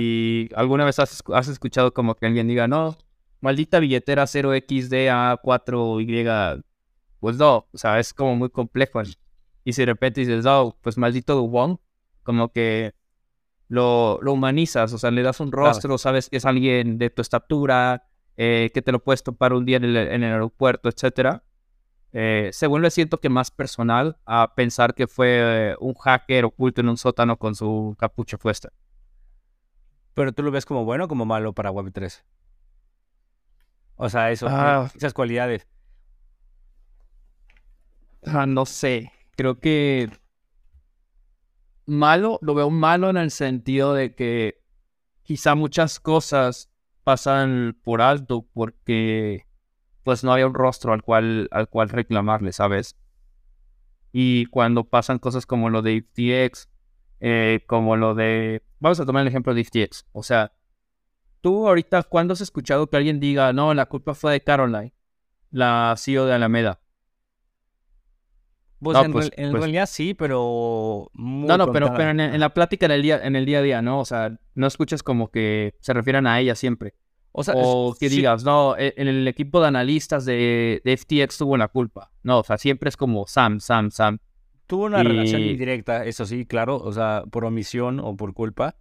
Y 0.00 0.48
alguna 0.54 0.86
vez 0.86 0.98
has, 0.98 1.22
has, 1.34 1.48
escuchado 1.48 1.92
como 1.92 2.14
que 2.14 2.24
alguien 2.24 2.48
diga, 2.48 2.66
no, 2.66 2.96
maldita 3.40 3.78
billetera 3.78 4.24
0xDA4Y. 4.24 6.64
Pues 7.20 7.36
no, 7.36 7.68
o 7.72 7.78
sea, 7.78 7.98
es 7.98 8.14
como 8.14 8.36
muy 8.36 8.48
complejo. 8.48 9.02
Y 9.66 9.72
si 9.72 9.82
de 9.82 9.86
repente 9.86 10.20
dices, 10.20 10.46
oh, 10.46 10.78
pues 10.80 10.96
maldito 10.96 11.42
Wong, 11.42 11.78
como 12.22 12.52
que 12.52 12.94
lo, 13.66 14.20
lo, 14.22 14.32
humanizas, 14.32 14.92
o 14.92 14.98
sea, 14.98 15.10
le 15.10 15.24
das 15.24 15.40
un 15.40 15.50
rostro, 15.50 15.98
sabes 15.98 16.30
que 16.30 16.36
es 16.36 16.44
alguien 16.44 16.98
de 16.98 17.10
tu 17.10 17.20
estatura, 17.20 18.06
eh, 18.36 18.70
que 18.72 18.80
te 18.80 18.92
lo 18.92 19.02
puedes 19.02 19.24
topar 19.24 19.52
un 19.52 19.64
día 19.64 19.78
en 19.78 19.84
el, 19.86 19.96
en 19.96 20.22
el 20.22 20.34
aeropuerto, 20.34 20.88
etcétera. 20.88 21.42
Eh, 22.12 22.50
se 22.52 22.68
vuelve, 22.68 22.92
siento 22.92 23.18
que 23.18 23.28
más 23.28 23.50
personal 23.50 24.18
a 24.24 24.54
pensar 24.54 24.94
que 24.94 25.08
fue 25.08 25.72
eh, 25.72 25.76
un 25.80 25.94
hacker 25.94 26.44
oculto 26.44 26.80
en 26.80 26.88
un 26.88 26.96
sótano 26.96 27.36
con 27.36 27.56
su 27.56 27.96
capucha 27.98 28.38
puesta. 28.38 28.72
Pero 30.14 30.30
tú 30.30 30.44
lo 30.44 30.52
ves 30.52 30.64
como 30.64 30.84
bueno 30.84 31.06
o 31.06 31.08
como 31.08 31.24
malo 31.26 31.54
para 31.54 31.72
Web3. 31.72 32.22
O 33.96 34.08
sea, 34.08 34.30
eso, 34.30 34.46
ah. 34.48 34.92
esas 34.94 35.12
cualidades. 35.12 35.66
Ah, 38.24 38.46
no 38.46 38.64
sé 38.64 39.10
creo 39.36 39.60
que 39.60 40.10
malo, 41.84 42.38
lo 42.42 42.54
veo 42.54 42.70
malo 42.70 43.10
en 43.10 43.16
el 43.16 43.30
sentido 43.30 43.94
de 43.94 44.14
que 44.14 44.62
quizá 45.22 45.54
muchas 45.54 46.00
cosas 46.00 46.70
pasan 47.04 47.78
por 47.84 48.02
alto 48.02 48.46
porque 48.52 49.46
pues 50.02 50.24
no 50.24 50.32
había 50.32 50.46
un 50.46 50.54
rostro 50.54 50.92
al 50.92 51.02
cual, 51.02 51.48
al 51.50 51.68
cual 51.68 51.88
reclamarle, 51.88 52.52
¿sabes? 52.52 52.96
Y 54.12 54.46
cuando 54.46 54.84
pasan 54.84 55.18
cosas 55.18 55.46
como 55.46 55.68
lo 55.68 55.82
de 55.82 56.02
FTX, 56.02 56.68
eh, 57.20 57.64
como 57.66 57.96
lo 57.96 58.14
de... 58.14 58.62
Vamos 58.78 59.00
a 59.00 59.06
tomar 59.06 59.22
el 59.22 59.28
ejemplo 59.28 59.52
de 59.52 59.64
FTX. 59.64 60.06
O 60.12 60.22
sea, 60.22 60.52
tú 61.40 61.66
ahorita, 61.66 62.04
¿cuándo 62.04 62.32
has 62.34 62.40
escuchado 62.40 62.88
que 62.88 62.96
alguien 62.96 63.20
diga, 63.20 63.52
no, 63.52 63.74
la 63.74 63.86
culpa 63.86 64.14
fue 64.14 64.32
de 64.32 64.42
Caroline, 64.42 64.94
la 65.50 65.94
CEO 65.98 66.24
de 66.24 66.34
Alameda? 66.34 66.80
Pues, 68.80 68.98
en, 68.98 69.12
pues, 69.12 69.30
pues 69.34 69.52
realidad 69.52 69.88
sí, 69.90 70.12
pero. 70.12 71.10
no, 71.14 71.56
no, 71.56 71.72
pero, 71.72 71.94
pero 71.94 72.10
en, 72.10 72.38
la 72.38 72.52
plática 72.52 72.86
en 72.86 72.92
el, 72.92 73.02
día, 73.02 73.24
en 73.24 73.34
el 73.34 73.46
día 73.46 73.60
a 73.60 73.62
día, 73.62 73.82
¿no? 73.82 74.00
O 74.00 74.04
sea, 74.04 74.38
no 74.54 74.66
escuchas 74.66 75.02
como 75.02 75.30
que 75.30 75.74
se 75.80 75.94
refieran 75.94 76.26
a 76.26 76.38
ella 76.40 76.54
siempre. 76.54 76.94
O 77.32 77.42
sea, 77.42 77.54
o 77.56 77.94
que 77.98 78.08
digas, 78.08 78.44
no, 78.44 78.76
e, 78.76 78.94
en 78.96 79.08
el 79.08 79.26
equipo 79.28 79.60
de 79.60 79.68
analistas 79.68 80.24
de, 80.24 80.80
FTX 80.84 81.38
tuvo 81.38 81.56
la 81.56 81.68
culpa. 81.68 82.10
No, 82.22 82.40
o 82.40 82.44
sea, 82.44 82.58
siempre 82.58 82.88
es 82.88 82.96
como 82.96 83.26
Sam, 83.26 83.60
Sam, 83.60 83.90
Sam. 83.90 84.18
Tuvo 84.66 84.84
una 84.84 85.02
relación 85.02 85.42
indirecta, 85.42 86.04
eso 86.04 86.26
sí, 86.26 86.44
claro, 86.44 86.76
o 86.76 86.92
sea, 86.92 87.24
por 87.30 87.44
omisión 87.44 88.00
o 88.00 88.16
por 88.16 88.34
culpa. 88.34 88.76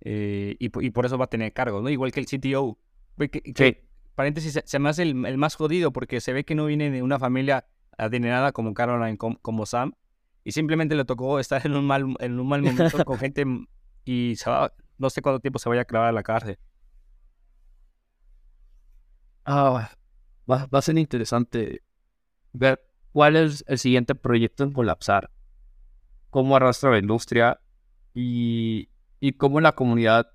Eh, 0.00 0.56
y, 0.58 0.68
por 0.68 1.06
eso 1.06 1.18
va 1.18 1.26
a 1.26 1.28
tener 1.28 1.52
cargo, 1.52 1.82
¿no? 1.82 1.90
Igual 1.90 2.12
que 2.12 2.20
el 2.20 2.26
CTO. 2.26 2.78
sí. 3.54 3.76
Paréntesis, 4.14 4.60
se, 4.64 4.78
me 4.80 4.88
hace 4.88 5.02
el 5.02 5.38
más 5.38 5.54
jodido 5.54 5.92
porque 5.92 6.20
se 6.20 6.32
ve 6.32 6.44
que 6.44 6.56
no 6.56 6.66
viene 6.66 6.90
de 6.90 7.02
una 7.02 7.20
familia 7.20 7.66
adinerada 7.98 8.52
como 8.52 8.72
Caroline, 8.72 9.18
como, 9.18 9.66
Sam, 9.66 9.92
y 10.44 10.52
simplemente 10.52 10.94
le 10.94 11.04
tocó 11.04 11.38
estar 11.38 11.64
en 11.66 11.74
un 11.74 11.86
mal, 11.86 12.16
en 12.20 12.40
un 12.40 12.48
mal 12.48 12.62
momento 12.62 13.04
con 13.04 13.18
gente 13.18 13.44
y 14.04 14.36
se 14.36 14.48
va, 14.48 14.72
no 14.96 15.10
sé 15.10 15.20
cuánto 15.20 15.40
tiempo 15.40 15.58
se 15.58 15.68
vaya 15.68 15.82
a 15.82 15.84
clavar 15.84 16.08
a 16.08 16.12
la 16.12 16.22
cárcel. 16.22 16.58
Ah, 19.44 19.90
va, 20.50 20.68
a 20.70 20.82
ser 20.82 20.96
interesante 20.98 21.82
ver 22.52 22.80
cuál 23.12 23.36
es 23.36 23.64
el 23.66 23.78
siguiente 23.78 24.14
proyecto 24.14 24.62
en 24.64 24.72
colapsar, 24.72 25.30
cómo 26.30 26.56
arrastra 26.56 26.90
la 26.90 26.98
industria 26.98 27.60
y, 28.14 28.88
y 29.20 29.32
cómo 29.32 29.60
la 29.60 29.74
comunidad... 29.74 30.30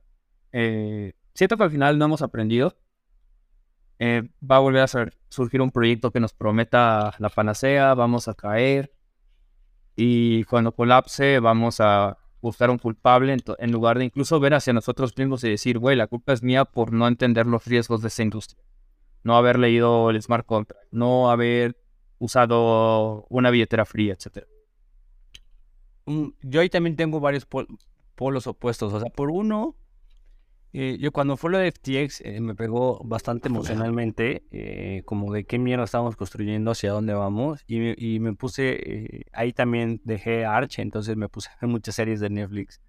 Eh, 0.51 1.13
siento 1.33 1.57
que 1.57 1.63
al 1.63 1.71
final 1.71 1.97
no 1.97 2.05
hemos 2.05 2.21
aprendido 2.21 2.77
eh, 4.05 4.23
va 4.43 4.57
a 4.57 4.59
volver 4.59 4.81
a 4.81 5.11
surgir 5.29 5.61
un 5.61 5.71
proyecto 5.71 6.11
que 6.11 6.19
nos 6.19 6.33
prometa 6.33 7.15
la 7.19 7.29
panacea, 7.29 7.93
vamos 7.93 8.27
a 8.27 8.33
caer 8.33 8.91
y 9.95 10.43
cuando 10.43 10.73
colapse 10.73 11.39
vamos 11.39 11.79
a 11.79 12.17
buscar 12.41 12.69
un 12.69 12.79
culpable 12.79 13.37
en, 13.57 13.71
lugar 13.71 13.97
de 13.97 14.03
incluso 14.03 14.41
ver 14.41 14.55
hacia 14.55 14.73
nosotros 14.73 15.17
mismos 15.17 15.45
y 15.45 15.49
decir, 15.51 15.79
güey, 15.79 15.95
la 15.95 16.07
culpa 16.07 16.33
es 16.33 16.43
mía 16.43 16.65
por 16.65 16.91
no 16.91 17.07
entender 17.07 17.47
los 17.47 17.63
riesgos 17.63 18.01
de 18.01 18.09
esa 18.09 18.23
industria, 18.23 18.61
no 19.23 19.37
haber 19.37 19.57
leído 19.57 20.09
el 20.09 20.21
smart 20.21 20.45
contract, 20.45 20.83
no 20.91 21.31
haber 21.31 21.77
usado 22.19 23.25
una 23.29 23.51
billetera 23.51 23.85
fría, 23.85 24.15
etc. 24.15 24.45
Mm, 26.07 26.27
yo 26.41 26.59
ahí 26.59 26.69
también 26.69 26.97
tengo 26.97 27.21
varios 27.21 27.47
polos 28.15 28.47
opuestos, 28.47 28.91
o 28.91 28.99
sea, 28.99 29.09
por 29.09 29.31
uno, 29.31 29.77
eh, 30.75 30.97
yo 30.99 31.11
cuando 31.11 31.37
fue 31.37 31.51
lo 31.51 31.59
de 31.59 31.71
FTX 31.71 32.21
eh, 32.21 32.41
me 32.41 32.55
pegó 32.55 32.99
bastante 33.03 33.47
emocionalmente, 33.47 34.41
eh, 34.49 35.03
como 35.05 35.31
de 35.31 35.43
qué 35.43 35.59
mierda 35.59 35.83
estamos 35.83 36.15
construyendo, 36.15 36.71
hacia 36.71 36.91
dónde 36.91 37.13
vamos, 37.13 37.63
y, 37.67 38.19
me 38.19 38.33
puse, 38.33 39.23
ahí 39.33 39.53
también 39.53 40.01
dejé 40.03 40.45
Arch, 40.45 40.79
entonces 40.79 41.15
me 41.15 41.29
puse 41.29 41.49
a 41.49 41.57
ver 41.61 41.69
muchas 41.69 41.93
series 41.93 42.19
de 42.19 42.31
Netflix, 42.31 42.81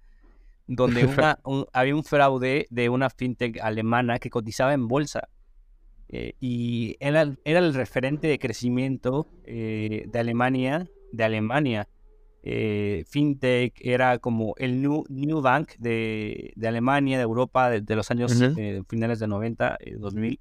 donde 0.67 1.05
una, 1.05 1.39
había 1.75 1.95
un 1.95 2.05
fraude 2.05 2.67
de 2.71 2.89
una 2.89 3.11
fintech 3.11 3.61
alemana 3.61 4.19
que 4.19 4.31
cotizaba 4.31 4.73
en 4.73 4.89
bolsa, 4.89 5.29
y 6.09 6.97
era, 7.01 7.35
era, 7.45 7.59
el 7.59 7.75
referente 7.75 8.29
de 8.29 8.39
crecimiento 8.39 9.27
de 9.45 10.11
Alemania, 10.15 10.89
de 11.13 11.25
Alemania, 11.25 11.89
eh, 12.47 13.05
fintech, 13.09 13.75
era 13.81 14.19
como 14.19 14.55
el 14.59 14.83
New, 14.83 15.05
new 15.09 15.41
Bank 15.41 15.73
de, 15.79 16.53
de, 16.57 16.69
Alemania, 16.69 17.17
de 17.17 17.23
Europa, 17.23 17.71
de, 17.71 17.97
los 17.97 18.11
años 18.11 18.39
eh, 18.39 18.83
finales 18.87 19.19
de 19.19 19.27
90, 19.27 19.79
2000. 19.97 20.35
Eh, 20.35 20.39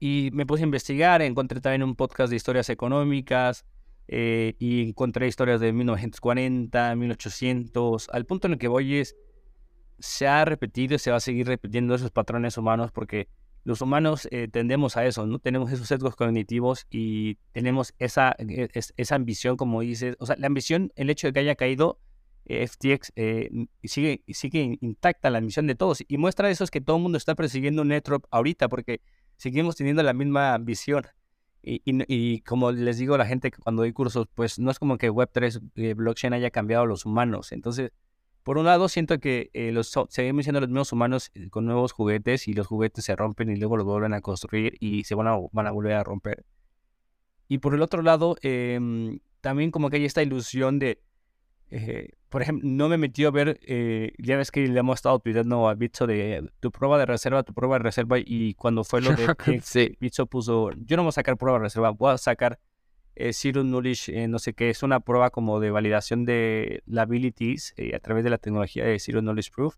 y 0.00 0.30
me 0.32 0.44
puse 0.44 0.64
a 0.64 0.66
investigar, 0.66 1.22
encontré 1.22 1.60
también 1.60 1.84
un 1.84 1.94
podcast 1.94 2.28
de 2.30 2.34
historias 2.34 2.68
económicas 2.70 3.64
y 4.08 4.88
encontré 4.88 5.28
historias 5.28 5.60
de 5.60 5.72
1940, 5.72 6.96
1800, 6.96 8.08
al 8.12 8.26
punto 8.26 8.48
en 8.48 8.54
el 8.54 8.58
que 8.58 8.66
voy 8.66 8.96
es, 8.96 9.14
se 10.00 10.26
ha 10.26 10.44
repetido 10.44 10.96
y 10.96 10.98
se 10.98 11.12
va 11.12 11.18
a 11.18 11.20
seguir 11.20 11.46
repitiendo 11.46 11.94
esos 11.94 12.10
patrones 12.10 12.58
humanos 12.58 12.90
porque 12.90 13.28
los 13.64 13.80
humanos 13.80 14.28
eh, 14.30 14.48
tendemos 14.50 14.96
a 14.96 15.06
eso, 15.06 15.26
¿no? 15.26 15.38
Tenemos 15.38 15.70
esos 15.72 15.86
sesgos 15.86 16.16
cognitivos 16.16 16.86
y 16.90 17.36
tenemos 17.52 17.94
esa, 17.98 18.34
e, 18.38 18.68
esa 18.96 19.14
ambición, 19.14 19.56
como 19.56 19.80
dices. 19.80 20.16
O 20.18 20.26
sea, 20.26 20.36
la 20.38 20.46
ambición, 20.48 20.92
el 20.96 21.10
hecho 21.10 21.28
de 21.28 21.32
que 21.32 21.40
haya 21.40 21.54
caído, 21.54 21.98
FTX 22.44 23.12
sigue, 23.84 24.24
sigue 24.26 24.78
intacta 24.80 25.30
la 25.30 25.40
misión 25.40 25.66
de 25.66 25.74
todos. 25.76 26.02
Y 26.06 26.18
muestra 26.18 26.50
eso 26.50 26.64
es 26.64 26.70
que 26.70 26.80
todo 26.80 26.96
el 26.96 27.02
mundo 27.02 27.18
está 27.18 27.34
persiguiendo 27.34 27.82
un 27.82 27.88
NetDrop 27.88 28.24
ahorita 28.30 28.68
porque 28.68 29.00
seguimos 29.36 29.76
teniendo 29.76 30.02
la 30.02 30.12
misma 30.12 30.58
visión. 30.58 31.04
Y, 31.64 32.40
como 32.40 32.72
les 32.72 32.98
digo 32.98 33.14
a 33.14 33.18
la 33.18 33.26
gente 33.26 33.52
cuando 33.52 33.82
doy 33.82 33.92
cursos, 33.92 34.26
pues 34.34 34.58
no 34.58 34.72
es 34.72 34.80
como 34.80 34.98
que 34.98 35.12
Web3 35.12 35.94
blockchain 35.94 36.32
haya 36.32 36.50
cambiado 36.50 36.82
a 36.82 36.86
los 36.86 37.06
humanos. 37.06 37.52
Entonces, 37.52 37.92
por 38.42 38.58
un 38.58 38.64
lado, 38.64 38.88
siento 38.88 39.18
que 39.18 39.50
los, 39.72 39.92
seguimos 40.08 40.44
siendo 40.44 40.60
los 40.60 40.68
mismos 40.68 40.92
humanos 40.92 41.30
con 41.50 41.64
nuevos 41.64 41.92
juguetes 41.92 42.48
y 42.48 42.54
los 42.54 42.66
juguetes 42.66 43.04
se 43.04 43.14
rompen 43.16 43.50
y 43.50 43.56
luego 43.56 43.76
los 43.76 43.86
vuelven 43.86 44.14
a 44.14 44.20
construir 44.20 44.74
y 44.80 45.04
se 45.04 45.14
van 45.14 45.28
a, 45.28 45.36
van 45.52 45.66
a 45.66 45.70
volver 45.70 45.94
a 45.94 46.04
romper. 46.04 46.44
Y 47.52 47.58
por 47.58 47.74
el 47.74 47.82
otro 47.82 48.00
lado, 48.00 48.36
em, 48.40 49.20
también 49.42 49.70
como 49.70 49.90
que 49.90 49.96
hay 49.96 50.06
esta 50.06 50.22
ilusión 50.22 50.78
de, 50.78 51.02
eh, 51.68 52.08
por 52.30 52.40
ejemplo, 52.40 52.66
no 52.66 52.88
me 52.88 52.96
metió 52.96 53.28
a 53.28 53.30
ver, 53.30 53.60
eh, 53.62 54.12
ya 54.18 54.38
ves 54.38 54.50
que 54.50 54.66
le 54.66 54.80
hemos 54.80 54.94
estado 54.94 55.20
pidiendo 55.20 55.68
a 55.68 55.74
Bitso 55.74 56.06
de 56.06 56.48
tu 56.60 56.70
prueba 56.70 56.98
de 56.98 57.04
reserva, 57.04 57.42
tu 57.42 57.52
prueba 57.52 57.76
de 57.76 57.82
reserva, 57.82 58.16
y 58.18 58.54
cuando 58.54 58.84
fue 58.84 59.02
lo 59.02 59.10
de 59.50 59.60
sí. 59.62 59.96
Bitso 60.00 60.24
puso, 60.24 60.70
yo 60.78 60.96
no 60.96 61.02
voy 61.02 61.10
a 61.10 61.12
sacar 61.12 61.36
prueba 61.36 61.58
de 61.58 61.64
reserva, 61.64 61.90
voy 61.90 62.12
a 62.12 62.16
sacar 62.18 62.58
eh, 63.14 63.32
Zero 63.32 63.62
Knowledge, 63.62 64.22
eh, 64.22 64.28
no 64.28 64.38
sé 64.38 64.54
qué, 64.54 64.70
es 64.70 64.82
una 64.82 65.00
prueba 65.00 65.30
como 65.30 65.60
de 65.60 65.70
validación 65.70 66.24
de 66.24 66.82
liabilities 66.86 67.74
a 67.94 67.98
través 67.98 68.24
de 68.24 68.30
la 68.30 68.38
tecnología 68.38 68.84
de 68.84 68.98
Zero 68.98 69.20
Knowledge 69.20 69.50
Proof. 69.54 69.76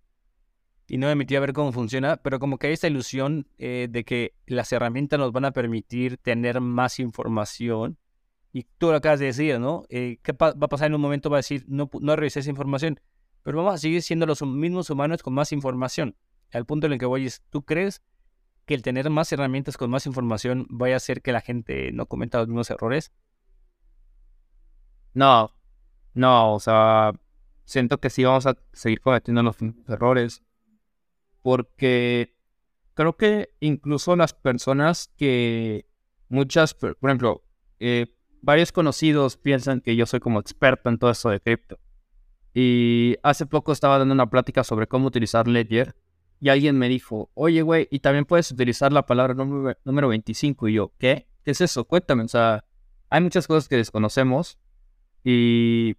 Y 0.86 0.98
no 0.98 1.06
me 1.06 1.14
metí 1.14 1.34
a 1.34 1.40
ver 1.40 1.54
cómo 1.54 1.72
funciona, 1.72 2.16
pero 2.18 2.38
como 2.38 2.58
que 2.58 2.66
hay 2.66 2.74
esta 2.74 2.88
ilusión 2.88 3.48
de 3.56 4.04
que 4.06 4.34
las 4.46 4.70
herramientas 4.70 5.18
nos 5.18 5.32
van 5.32 5.46
a 5.46 5.52
permitir 5.52 6.18
tener 6.18 6.60
más 6.60 7.00
información 7.00 7.96
y 8.54 8.68
tú 8.78 8.92
lo 8.92 8.94
acabas 8.94 9.18
de 9.18 9.26
decir, 9.26 9.58
¿no? 9.58 9.84
Eh, 9.88 10.20
¿Qué 10.22 10.30
va 10.32 10.50
a 10.50 10.68
pasar 10.68 10.86
en 10.86 10.94
un 10.94 11.00
momento? 11.00 11.28
Va 11.28 11.38
a 11.38 11.40
decir, 11.40 11.64
no, 11.66 11.90
no 12.00 12.14
revisé 12.14 12.38
esa 12.38 12.50
información, 12.50 13.00
pero 13.42 13.58
vamos 13.58 13.74
a 13.74 13.78
seguir 13.78 14.00
siendo 14.00 14.26
los 14.26 14.42
mismos 14.42 14.88
humanos 14.90 15.24
con 15.24 15.34
más 15.34 15.50
información. 15.50 16.14
Al 16.52 16.64
punto 16.64 16.86
en 16.86 16.92
el 16.92 17.00
que 17.00 17.04
voy 17.04 17.26
es, 17.26 17.42
¿tú 17.50 17.64
crees 17.64 18.00
que 18.64 18.74
el 18.74 18.82
tener 18.82 19.10
más 19.10 19.32
herramientas 19.32 19.76
con 19.76 19.90
más 19.90 20.06
información 20.06 20.68
vaya 20.70 20.94
a 20.94 20.98
hacer 20.98 21.20
que 21.20 21.32
la 21.32 21.40
gente 21.40 21.90
no 21.90 22.06
cometa 22.06 22.38
los 22.38 22.46
mismos 22.46 22.70
errores? 22.70 23.10
No, 25.14 25.52
no, 26.12 26.54
o 26.54 26.60
sea, 26.60 27.12
siento 27.64 27.98
que 27.98 28.10
sí 28.10 28.24
vamos 28.24 28.46
a 28.46 28.56
seguir 28.72 29.00
cometiendo 29.00 29.42
los 29.42 29.56
errores, 29.88 30.42
porque 31.42 32.36
creo 32.94 33.16
que 33.16 33.50
incluso 33.60 34.16
las 34.16 34.32
personas 34.34 35.12
que 35.16 35.86
muchas, 36.28 36.74
por 36.74 36.96
ejemplo, 37.02 37.42
eh, 37.80 38.14
varios 38.42 38.72
conocidos 38.72 39.36
piensan 39.36 39.80
que 39.80 39.96
yo 39.96 40.06
soy 40.06 40.20
como 40.20 40.40
experto 40.40 40.88
en 40.88 40.98
todo 40.98 41.10
eso 41.10 41.30
de 41.30 41.40
cripto. 41.40 41.78
Y 42.52 43.16
hace 43.22 43.46
poco 43.46 43.72
estaba 43.72 43.98
dando 43.98 44.14
una 44.14 44.30
plática 44.30 44.62
sobre 44.62 44.86
cómo 44.86 45.08
utilizar 45.08 45.48
Ledger 45.48 45.96
y 46.40 46.50
alguien 46.50 46.78
me 46.78 46.88
dijo, 46.88 47.30
oye, 47.34 47.62
güey, 47.62 47.88
y 47.90 48.00
también 48.00 48.24
puedes 48.24 48.50
utilizar 48.50 48.92
la 48.92 49.06
palabra 49.06 49.34
número 49.34 50.08
25. 50.08 50.68
Y 50.68 50.74
yo, 50.74 50.92
¿qué? 50.98 51.26
¿Qué 51.42 51.52
es 51.52 51.60
eso? 51.60 51.84
Cuéntame. 51.84 52.24
O 52.24 52.28
sea, 52.28 52.64
hay 53.08 53.20
muchas 53.22 53.46
cosas 53.46 53.68
que 53.68 53.76
desconocemos 53.76 54.58
y 55.24 55.96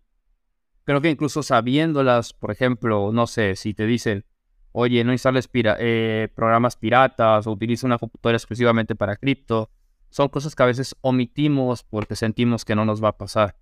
creo 0.84 1.02
que 1.02 1.10
incluso 1.10 1.44
sabiéndolas, 1.44 2.34
por 2.34 2.52
ejemplo, 2.52 3.12
no 3.12 3.28
sé, 3.28 3.56
si 3.56 3.74
te 3.74 3.88
dicen, 3.88 4.24
oye, 4.72 5.04
no 5.04 5.12
instales 5.12 5.50
eh, 5.54 6.30
programas 6.36 6.78
piratas 6.78 7.48
o 7.48 7.52
utiliza 7.52 7.88
una 7.88 7.98
computadora 7.98 8.38
exclusivamente 8.38 8.96
para 8.96 9.18
cripto, 9.18 9.72
son 10.10 10.30
cosas 10.30 10.56
que 10.56 10.64
a 10.64 10.68
veces 10.68 10.96
omitimos 11.02 11.84
porque 11.84 12.16
sentimos 12.16 12.64
que 12.64 12.76
no 12.76 12.86
nos 12.86 13.04
va 13.04 13.10
a 13.10 13.18
pasar. 13.18 13.58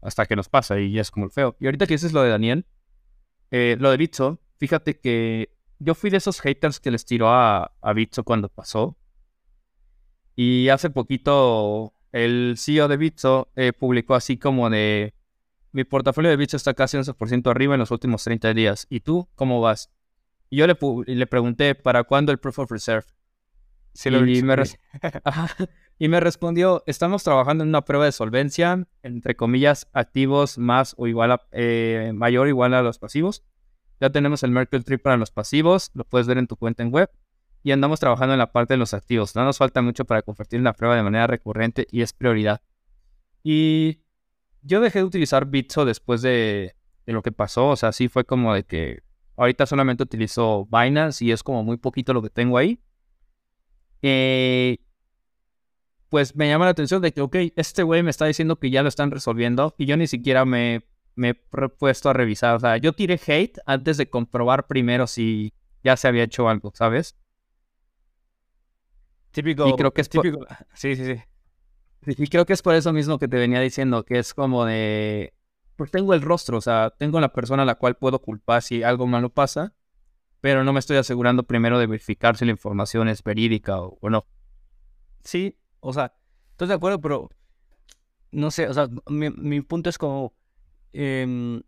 Hasta 0.00 0.26
que 0.26 0.36
nos 0.36 0.48
pasa 0.48 0.78
y 0.78 0.92
ya 0.92 1.02
es 1.02 1.10
como 1.10 1.26
el 1.26 1.32
feo. 1.32 1.56
Y 1.60 1.66
ahorita 1.66 1.86
que 1.86 1.94
dices 1.94 2.12
lo 2.12 2.22
de 2.22 2.30
Daniel, 2.30 2.66
eh, 3.50 3.76
lo 3.78 3.90
de 3.90 3.96
Bitso, 3.96 4.40
fíjate 4.58 4.98
que 4.98 5.56
yo 5.78 5.94
fui 5.94 6.10
de 6.10 6.16
esos 6.16 6.40
haters 6.40 6.80
que 6.80 6.90
les 6.90 7.04
tiró 7.04 7.28
a, 7.28 7.72
a 7.80 7.92
Bitso 7.92 8.24
cuando 8.24 8.48
pasó. 8.48 8.96
Y 10.36 10.68
hace 10.68 10.90
poquito 10.90 11.97
el 12.12 12.54
CEO 12.56 12.88
de 12.88 12.96
Bitso 12.96 13.48
eh, 13.56 13.72
publicó 13.72 14.14
así 14.14 14.36
como 14.36 14.70
de 14.70 15.14
mi 15.72 15.84
portafolio 15.84 16.30
de 16.30 16.36
Bitso 16.36 16.56
está 16.56 16.74
casi 16.74 16.96
11% 16.96 17.50
arriba 17.50 17.74
en 17.74 17.80
los 17.80 17.90
últimos 17.90 18.24
30 18.24 18.54
días. 18.54 18.86
¿Y 18.88 19.00
tú 19.00 19.28
cómo 19.34 19.60
vas? 19.60 19.90
Y 20.50 20.56
yo 20.56 20.66
le, 20.66 20.76
le 21.06 21.26
pregunté, 21.26 21.74
¿para 21.74 22.04
cuándo 22.04 22.32
el 22.32 22.38
Proof 22.38 22.60
of 22.60 22.70
Reserve? 22.70 23.06
y, 24.04 24.42
me 24.42 24.56
y, 25.98 26.08
me 26.08 26.20
respondió, 26.20 26.84
estamos 26.86 27.24
trabajando 27.24 27.64
en 27.64 27.70
una 27.70 27.84
prueba 27.84 28.04
de 28.04 28.12
solvencia, 28.12 28.86
entre 29.02 29.34
comillas, 29.34 29.88
activos 29.92 30.58
más 30.58 30.94
o 30.98 31.06
igual 31.06 31.32
a, 31.32 31.42
eh, 31.52 32.12
mayor 32.14 32.46
o 32.46 32.48
igual 32.48 32.74
a 32.74 32.82
los 32.82 32.98
pasivos. 32.98 33.44
Ya 34.00 34.10
tenemos 34.10 34.42
el 34.44 34.52
Merkle 34.52 34.80
Tree 34.80 34.98
para 34.98 35.16
los 35.16 35.32
pasivos, 35.32 35.90
lo 35.94 36.04
puedes 36.04 36.28
ver 36.28 36.38
en 36.38 36.46
tu 36.46 36.56
cuenta 36.56 36.82
en 36.82 36.92
web. 36.92 37.10
Y 37.62 37.72
andamos 37.72 38.00
trabajando 38.00 38.34
en 38.34 38.38
la 38.38 38.52
parte 38.52 38.74
de 38.74 38.78
los 38.78 38.94
activos. 38.94 39.34
No 39.34 39.44
nos 39.44 39.58
falta 39.58 39.82
mucho 39.82 40.04
para 40.04 40.22
convertir 40.22 40.60
la 40.60 40.72
prueba 40.72 40.96
de 40.96 41.02
manera 41.02 41.26
recurrente 41.26 41.86
y 41.90 42.02
es 42.02 42.12
prioridad. 42.12 42.62
Y 43.42 44.00
yo 44.62 44.80
dejé 44.80 45.00
de 45.00 45.04
utilizar 45.04 45.46
Bitso 45.46 45.84
después 45.84 46.22
de, 46.22 46.76
de 47.06 47.12
lo 47.12 47.22
que 47.22 47.32
pasó. 47.32 47.68
O 47.68 47.76
sea, 47.76 47.92
sí 47.92 48.08
fue 48.08 48.24
como 48.24 48.54
de 48.54 48.64
que 48.64 49.02
ahorita 49.36 49.66
solamente 49.66 50.02
utilizo 50.02 50.66
Binance 50.70 51.24
y 51.24 51.32
es 51.32 51.42
como 51.42 51.64
muy 51.64 51.76
poquito 51.76 52.12
lo 52.12 52.22
que 52.22 52.30
tengo 52.30 52.58
ahí. 52.58 52.80
Eh, 54.02 54.78
pues 56.08 56.34
me 56.36 56.48
llama 56.48 56.64
la 56.64 56.70
atención 56.70 57.02
de 57.02 57.12
que, 57.12 57.20
ok, 57.20 57.36
este 57.56 57.82
güey 57.82 58.02
me 58.02 58.10
está 58.10 58.26
diciendo 58.26 58.58
que 58.58 58.70
ya 58.70 58.82
lo 58.82 58.88
están 58.88 59.10
resolviendo 59.10 59.74
y 59.78 59.86
yo 59.86 59.96
ni 59.96 60.06
siquiera 60.06 60.44
me, 60.44 60.84
me 61.14 61.30
he 61.30 61.34
puesto 61.34 62.08
a 62.08 62.12
revisar. 62.12 62.56
O 62.56 62.60
sea, 62.60 62.76
yo 62.78 62.92
tiré 62.92 63.20
hate 63.26 63.58
antes 63.66 63.96
de 63.96 64.08
comprobar 64.08 64.66
primero 64.66 65.06
si 65.06 65.52
ya 65.84 65.96
se 65.96 66.08
había 66.08 66.24
hecho 66.24 66.48
algo, 66.48 66.72
¿sabes? 66.74 67.16
Típico. 69.30 69.68
Y 69.68 69.74
creo 69.76 69.92
que 69.92 70.00
es 70.00 70.08
típico. 70.08 70.46
Sí, 70.74 70.96
sí, 70.96 71.04
sí. 71.04 71.22
Y 72.06 72.26
creo 72.28 72.46
que 72.46 72.52
es 72.52 72.62
por 72.62 72.74
eso 72.74 72.92
mismo 72.92 73.18
que 73.18 73.28
te 73.28 73.36
venía 73.36 73.60
diciendo, 73.60 74.04
que 74.04 74.18
es 74.18 74.34
como 74.34 74.64
de. 74.64 75.34
Pues 75.76 75.90
tengo 75.90 76.14
el 76.14 76.22
rostro, 76.22 76.58
o 76.58 76.60
sea, 76.60 76.92
tengo 76.98 77.20
la 77.20 77.32
persona 77.32 77.62
a 77.62 77.66
la 77.66 77.76
cual 77.76 77.96
puedo 77.96 78.20
culpar 78.20 78.62
si 78.62 78.82
algo 78.82 79.06
malo 79.06 79.28
pasa 79.30 79.74
pero 80.40 80.64
no 80.64 80.72
me 80.72 80.78
estoy 80.78 80.96
asegurando 80.96 81.42
primero 81.42 81.78
de 81.78 81.86
verificar 81.86 82.36
si 82.36 82.44
la 82.44 82.52
información 82.52 83.08
es 83.08 83.22
verídica 83.22 83.80
o, 83.80 84.10
no. 84.10 84.26
Sí, 85.24 85.56
o 85.80 85.92
sea, 85.92 86.14
estoy 86.50 86.68
de 86.68 86.74
acuerdo, 86.74 87.00
pero 87.00 87.28
no 88.30 88.50
sé, 88.50 88.68
o 88.68 88.74
sea, 88.74 88.88
mi, 89.08 89.60
punto 89.62 89.90
es 89.90 89.98
como, 89.98 90.34
eh, 90.92 91.60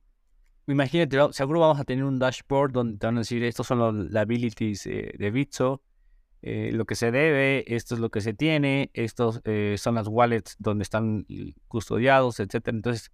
imagínate, 0.67 1.19
seguro 1.33 1.61
vamos 1.61 1.81
a 1.81 1.85
tener 1.85 2.05
un 2.05 2.19
dashboard 2.19 2.73
donde 2.73 2.99
te 2.99 3.07
van 3.07 3.17
a 3.17 3.21
decir, 3.21 3.43
estos 3.43 3.67
son 3.67 3.79
los 3.79 3.95
liabilities 3.95 4.87
eh, 4.87 5.15
de 5.19 5.31
Bitso, 5.31 5.83
eh, 6.43 6.71
lo 6.73 6.87
que 6.87 6.95
se 6.95 7.11
debe, 7.11 7.65
esto 7.75 7.95
es 7.95 8.01
lo 8.01 8.11
que 8.11 8.21
se 8.21 8.33
tiene, 8.33 8.91
estos 8.95 9.41
eh, 9.45 9.77
son 9.79 9.95
las 9.95 10.09
wallets 10.09 10.57
donde 10.59 10.83
están 10.83 11.27
custodiados, 11.69 12.41
etcétera. 12.41 12.77
Entonces, 12.77 13.11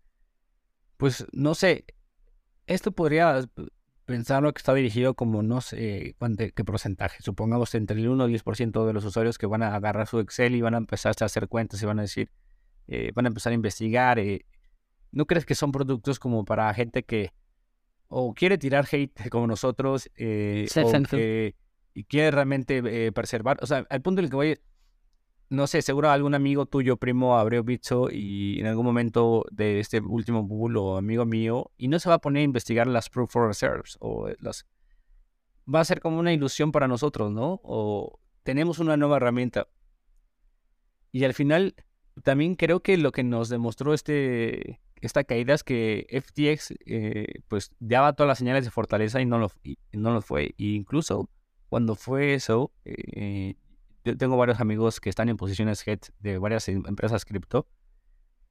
pues 0.96 1.26
no 1.32 1.54
sé, 1.54 1.84
esto 2.66 2.92
podría 2.92 3.44
pensarlo 4.06 4.54
que 4.54 4.58
está 4.58 4.72
dirigido 4.72 5.14
como 5.14 5.42
no 5.42 5.60
sé 5.60 6.14
qué 6.54 6.64
porcentaje, 6.64 7.22
supongamos 7.22 7.74
entre 7.74 7.98
el 7.98 8.08
1 8.08 8.28
y 8.28 8.34
el 8.34 8.42
10% 8.42 8.86
de 8.86 8.92
los 8.92 9.04
usuarios 9.04 9.36
que 9.36 9.46
van 9.46 9.62
a 9.62 9.74
agarrar 9.74 10.06
su 10.06 10.20
Excel 10.20 10.54
y 10.54 10.60
van 10.62 10.74
a 10.74 10.78
empezar 10.78 11.14
a 11.20 11.24
hacer 11.24 11.48
cuentas 11.48 11.82
y 11.82 11.86
van 11.86 11.98
a 11.98 12.02
decir, 12.02 12.30
eh, 12.86 13.10
van 13.14 13.26
a 13.26 13.28
empezar 13.28 13.50
a 13.50 13.54
investigar. 13.54 14.18
Eh, 14.20 14.46
¿No 15.10 15.26
crees 15.26 15.44
que 15.44 15.54
son 15.54 15.72
productos 15.72 16.18
como 16.18 16.44
para 16.44 16.72
gente 16.72 17.02
que 17.02 17.32
o 18.08 18.32
quiere 18.34 18.56
tirar 18.58 18.86
hate 18.90 19.12
como 19.30 19.46
nosotros 19.46 20.08
eh, 20.14 20.68
o 20.76 21.02
que 21.10 21.56
y 21.96 22.04
quiere 22.04 22.30
realmente 22.30 23.12
preservar? 23.12 23.58
O 23.62 23.66
sea, 23.66 23.86
al 23.88 24.02
punto 24.02 24.20
en 24.20 24.24
el 24.24 24.30
que 24.30 24.36
voy 24.36 24.58
no 25.48 25.66
sé, 25.66 25.82
seguro 25.82 26.10
algún 26.10 26.34
amigo 26.34 26.66
tuyo, 26.66 26.96
primo, 26.96 27.38
abrió 27.38 27.62
Bitso 27.62 28.08
y 28.10 28.58
en 28.58 28.66
algún 28.66 28.84
momento 28.84 29.44
de 29.50 29.80
este 29.80 30.00
último 30.00 30.42
bull 30.42 30.76
o 30.76 30.96
amigo 30.96 31.24
mío, 31.24 31.70
y 31.76 31.88
no 31.88 31.98
se 31.98 32.08
va 32.08 32.16
a 32.16 32.20
poner 32.20 32.40
a 32.40 32.44
investigar 32.44 32.86
las 32.86 33.08
proof 33.08 33.36
of 33.36 33.46
reserves 33.46 33.96
o 34.00 34.28
las... 34.40 34.66
Va 35.72 35.80
a 35.80 35.84
ser 35.84 36.00
como 36.00 36.18
una 36.18 36.32
ilusión 36.32 36.72
para 36.72 36.88
nosotros, 36.88 37.32
¿no? 37.32 37.60
O 37.62 38.20
tenemos 38.42 38.78
una 38.78 38.96
nueva 38.96 39.16
herramienta. 39.16 39.68
Y 41.10 41.24
al 41.24 41.34
final, 41.34 41.74
también 42.22 42.54
creo 42.54 42.80
que 42.80 42.96
lo 42.96 43.10
que 43.10 43.24
nos 43.24 43.48
demostró 43.48 43.92
este, 43.94 44.80
esta 45.00 45.24
caída 45.24 45.54
es 45.54 45.64
que 45.64 46.06
FTX, 46.10 46.74
eh, 46.86 47.42
pues, 47.48 47.70
daba 47.80 48.12
todas 48.12 48.28
las 48.28 48.38
señales 48.38 48.64
de 48.64 48.70
fortaleza 48.70 49.20
y 49.20 49.26
no 49.26 49.38
lo, 49.38 49.50
no 49.92 50.12
lo 50.12 50.22
fue. 50.22 50.54
E 50.58 50.64
incluso 50.66 51.30
cuando 51.68 51.94
fue 51.94 52.34
eso, 52.34 52.72
eh, 52.84 53.54
yo 54.04 54.16
tengo 54.16 54.36
varios 54.36 54.60
amigos 54.60 55.00
que 55.00 55.10
están 55.10 55.28
en 55.28 55.36
posiciones 55.36 55.86
head 55.86 56.00
de 56.20 56.38
varias 56.38 56.68
em, 56.68 56.82
empresas 56.86 57.24
cripto. 57.24 57.68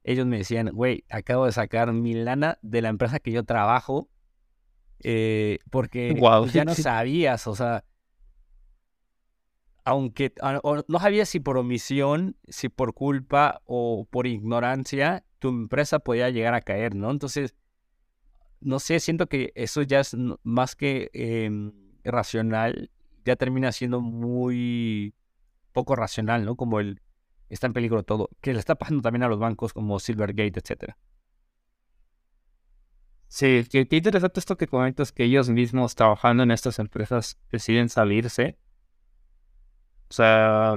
Ellos 0.04 0.26
me 0.26 0.38
decían, 0.38 0.70
güey, 0.72 1.04
acabo 1.08 1.46
de 1.46 1.52
sacar 1.52 1.92
mi 1.92 2.14
lana 2.14 2.58
de 2.62 2.82
la 2.82 2.88
empresa 2.90 3.18
que 3.18 3.32
yo 3.32 3.44
trabajo 3.44 4.08
eh, 5.02 5.58
porque 5.70 6.18
ya 6.52 6.64
no 6.64 6.74
sabías, 6.74 7.46
o 7.46 7.54
sea, 7.54 7.84
aunque 9.84 10.34
no 10.88 10.98
sabías 10.98 11.28
si 11.28 11.38
por 11.38 11.56
omisión, 11.58 12.36
si 12.48 12.68
por 12.68 12.92
culpa 12.92 13.62
o 13.66 14.06
por 14.10 14.26
ignorancia, 14.26 15.24
tu 15.38 15.48
empresa 15.48 16.00
podía 16.00 16.28
llegar 16.30 16.54
a 16.54 16.60
caer, 16.60 16.96
¿no? 16.96 17.10
Entonces, 17.10 17.54
no 18.60 18.80
sé, 18.80 18.98
siento 18.98 19.28
que 19.28 19.52
eso 19.54 19.82
ya 19.82 20.00
es 20.00 20.16
más 20.42 20.74
que 20.74 21.08
em, 21.12 21.72
racional, 22.02 22.90
ya 23.26 23.36
termina 23.36 23.72
siendo 23.72 24.00
muy 24.00 25.14
poco 25.72 25.96
racional, 25.96 26.44
¿no? 26.44 26.56
Como 26.56 26.80
el 26.80 27.02
está 27.48 27.66
en 27.66 27.72
peligro 27.74 28.02
todo, 28.02 28.30
que 28.40 28.52
le 28.52 28.58
está 28.58 28.76
pasando 28.76 29.02
también 29.02 29.22
a 29.24 29.28
los 29.28 29.38
bancos 29.38 29.72
como 29.72 29.98
Silvergate, 29.98 30.60
etcétera. 30.60 30.96
Sí, 33.28 33.66
qué, 33.70 33.86
interesante 33.90 34.40
esto 34.40 34.56
que 34.56 34.68
comentas, 34.68 35.12
que 35.12 35.24
ellos 35.24 35.50
mismos 35.50 35.94
trabajando 35.94 36.44
en 36.44 36.50
estas 36.50 36.78
empresas 36.78 37.38
deciden 37.50 37.88
salirse. 37.88 38.58
O 40.08 40.12
sea, 40.12 40.76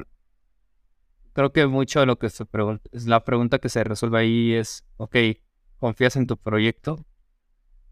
creo 1.33 1.51
que 1.53 1.67
mucho 1.67 1.99
de 1.99 2.07
lo 2.07 2.17
que 2.17 2.29
se 2.29 2.45
pregunta, 2.45 2.89
la 2.91 3.23
pregunta 3.23 3.59
que 3.59 3.69
se 3.69 3.83
resuelve 3.83 4.19
ahí 4.19 4.53
es, 4.53 4.85
ok, 4.97 5.15
¿confías 5.77 6.15
en 6.15 6.27
tu 6.27 6.37
proyecto? 6.37 7.05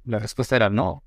La 0.04 0.20
respuesta 0.20 0.56
era 0.56 0.70
no. 0.70 1.04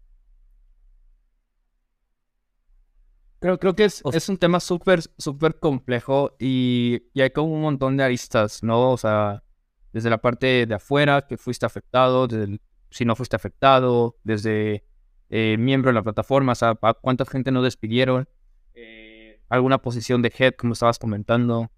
Creo, 3.41 3.59
creo 3.59 3.75
que 3.75 3.85
es, 3.87 4.03
es 4.13 4.29
un 4.29 4.37
tema 4.37 4.61
súper, 4.61 5.01
súper 5.17 5.59
complejo 5.59 6.37
y, 6.39 7.05
y, 7.15 7.23
hay 7.23 7.31
como 7.31 7.55
un 7.55 7.63
montón 7.63 7.97
de 7.97 8.05
aristas, 8.05 8.63
¿no? 8.63 8.93
O 8.93 8.99
sea, 8.99 9.43
desde 9.93 10.11
la 10.11 10.19
parte 10.19 10.67
de 10.67 10.75
afuera 10.75 11.27
que 11.27 11.39
fuiste 11.39 11.65
afectado, 11.65 12.29
desde 12.29 12.61
si 12.91 13.05
no 13.05 13.17
fuiste 13.17 13.37
afectado, 13.37 14.19
desde 14.25 14.85
eh, 15.31 15.57
miembro 15.59 15.91
de 15.91 15.95
la 15.95 16.03
plataforma, 16.03 16.53
o 16.53 16.55
sea, 16.55 16.75
cuánta 16.75 17.25
gente 17.25 17.51
no 17.51 17.63
despidieron, 17.63 18.29
eh, 18.75 19.41
alguna 19.49 19.79
posición 19.79 20.23
de 20.23 20.33
head, 20.37 20.55
como 20.55 20.73
estabas 20.73 20.99
comentando. 20.99 21.61
O 21.61 21.71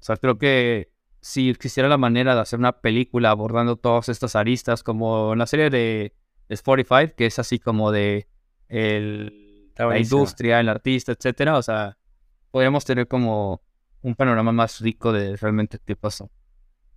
sea, 0.00 0.16
creo 0.16 0.38
que 0.38 0.90
si 1.20 1.50
existiera 1.50 1.88
la 1.88 1.98
manera 1.98 2.34
de 2.34 2.40
hacer 2.40 2.58
una 2.58 2.80
película 2.80 3.30
abordando 3.30 3.76
todas 3.76 4.08
estas 4.08 4.36
aristas, 4.36 4.82
como 4.82 5.32
en 5.32 5.38
la 5.38 5.46
serie 5.46 5.70
de 5.70 6.14
Spotify, 6.48 7.12
que 7.16 7.26
es 7.26 7.38
así 7.38 7.58
como 7.58 7.92
de 7.92 8.26
el 8.68 9.45
la 9.78 9.98
industria, 9.98 10.60
el 10.60 10.68
artista, 10.68 11.12
etcétera. 11.12 11.56
O 11.58 11.62
sea, 11.62 11.96
podríamos 12.50 12.84
tener 12.84 13.06
como 13.06 13.62
un 14.02 14.14
panorama 14.14 14.52
más 14.52 14.80
rico 14.80 15.12
de 15.12 15.36
realmente 15.36 15.78
qué 15.84 15.96
pasó. 15.96 16.30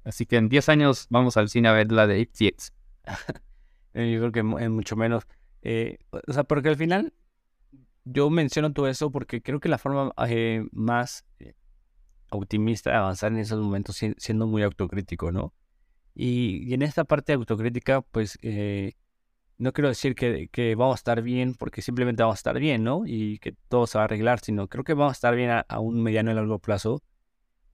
Así 0.03 0.25
que 0.25 0.37
en 0.37 0.49
10 0.49 0.69
años 0.69 1.07
vamos 1.09 1.37
al 1.37 1.49
cine 1.49 1.67
a 1.67 1.73
ver 1.73 1.91
la 1.91 2.07
de 2.07 2.25
FTX. 2.25 2.73
Eh, 3.95 4.11
yo 4.11 4.19
creo 4.19 4.31
que 4.31 4.63
en 4.63 4.71
mucho 4.71 4.95
menos. 4.95 5.23
Eh, 5.63 5.97
o 6.11 6.31
sea, 6.31 6.43
porque 6.43 6.69
al 6.69 6.75
final 6.75 7.11
yo 8.05 8.29
menciono 8.29 8.71
todo 8.71 8.87
eso 8.87 9.11
porque 9.11 9.41
creo 9.41 9.59
que 9.59 9.67
la 9.67 9.79
forma 9.79 10.13
eh, 10.27 10.63
más 10.71 11.25
optimista 12.29 12.91
de 12.91 12.97
avanzar 12.97 13.31
en 13.31 13.39
esos 13.39 13.59
momentos 13.59 13.99
siendo 14.17 14.45
muy 14.45 14.61
autocrítico, 14.61 15.31
¿no? 15.31 15.55
Y, 16.13 16.69
y 16.69 16.75
en 16.75 16.83
esta 16.83 17.03
parte 17.03 17.33
autocrítica, 17.33 18.01
pues 18.03 18.37
no 19.59 19.73
quiero 19.73 19.89
decir 19.89 20.15
que, 20.15 20.75
vamos 20.75 20.93
a 20.93 20.95
estar 20.95 21.21
bien 21.21 21.53
porque 21.53 21.81
simplemente 21.81 22.23
vamos 22.23 22.37
a 22.37 22.39
estar 22.39 22.57
bien, 22.57 22.83
¿no? 22.83 23.03
Y 23.05 23.39
que 23.39 23.51
todo 23.67 23.87
se 23.87 23.97
va 23.97 24.03
a 24.03 24.05
arreglar, 24.05 24.39
sino 24.39 24.69
creo 24.69 24.85
que 24.85 24.93
vamos 24.93 25.11
a 25.11 25.17
estar 25.17 25.35
bien 25.35 25.51
a, 25.51 25.79
un 25.79 26.01
mediano 26.01 26.31
y 26.31 26.33
largo 26.33 26.59
plazo. 26.59 27.03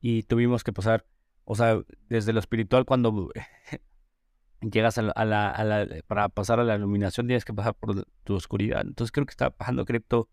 Y 0.02 0.24
tuvimos 0.24 0.64
que 0.64 0.74
pasar, 0.74 1.06
o 1.46 1.56
sea, 1.56 1.80
desde 2.10 2.34
lo 2.34 2.40
espiritual, 2.40 2.86
cuando 2.86 3.30
llegas 4.62 4.98
a 4.98 5.26
la, 5.26 5.88
para 6.08 6.30
pasar 6.30 6.60
a 6.60 6.64
la 6.64 6.76
iluminación, 6.76 7.28
tienes 7.28 7.46
que 7.46 7.54
pasar 7.54 7.76
por 7.76 8.08
tu 8.24 8.34
oscuridad. 8.34 8.82
Entonces 8.82 9.12
creo 9.12 9.28
que 9.28 9.32
está 9.32 9.52
pasando 9.52 9.86
cripto 9.86 10.28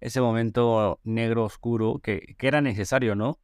ese 0.00 0.20
momento 0.20 1.00
negro, 1.04 1.44
oscuro, 1.44 2.00
que, 2.00 2.34
que 2.36 2.48
era 2.48 2.60
necesario, 2.60 3.14
¿no? 3.14 3.40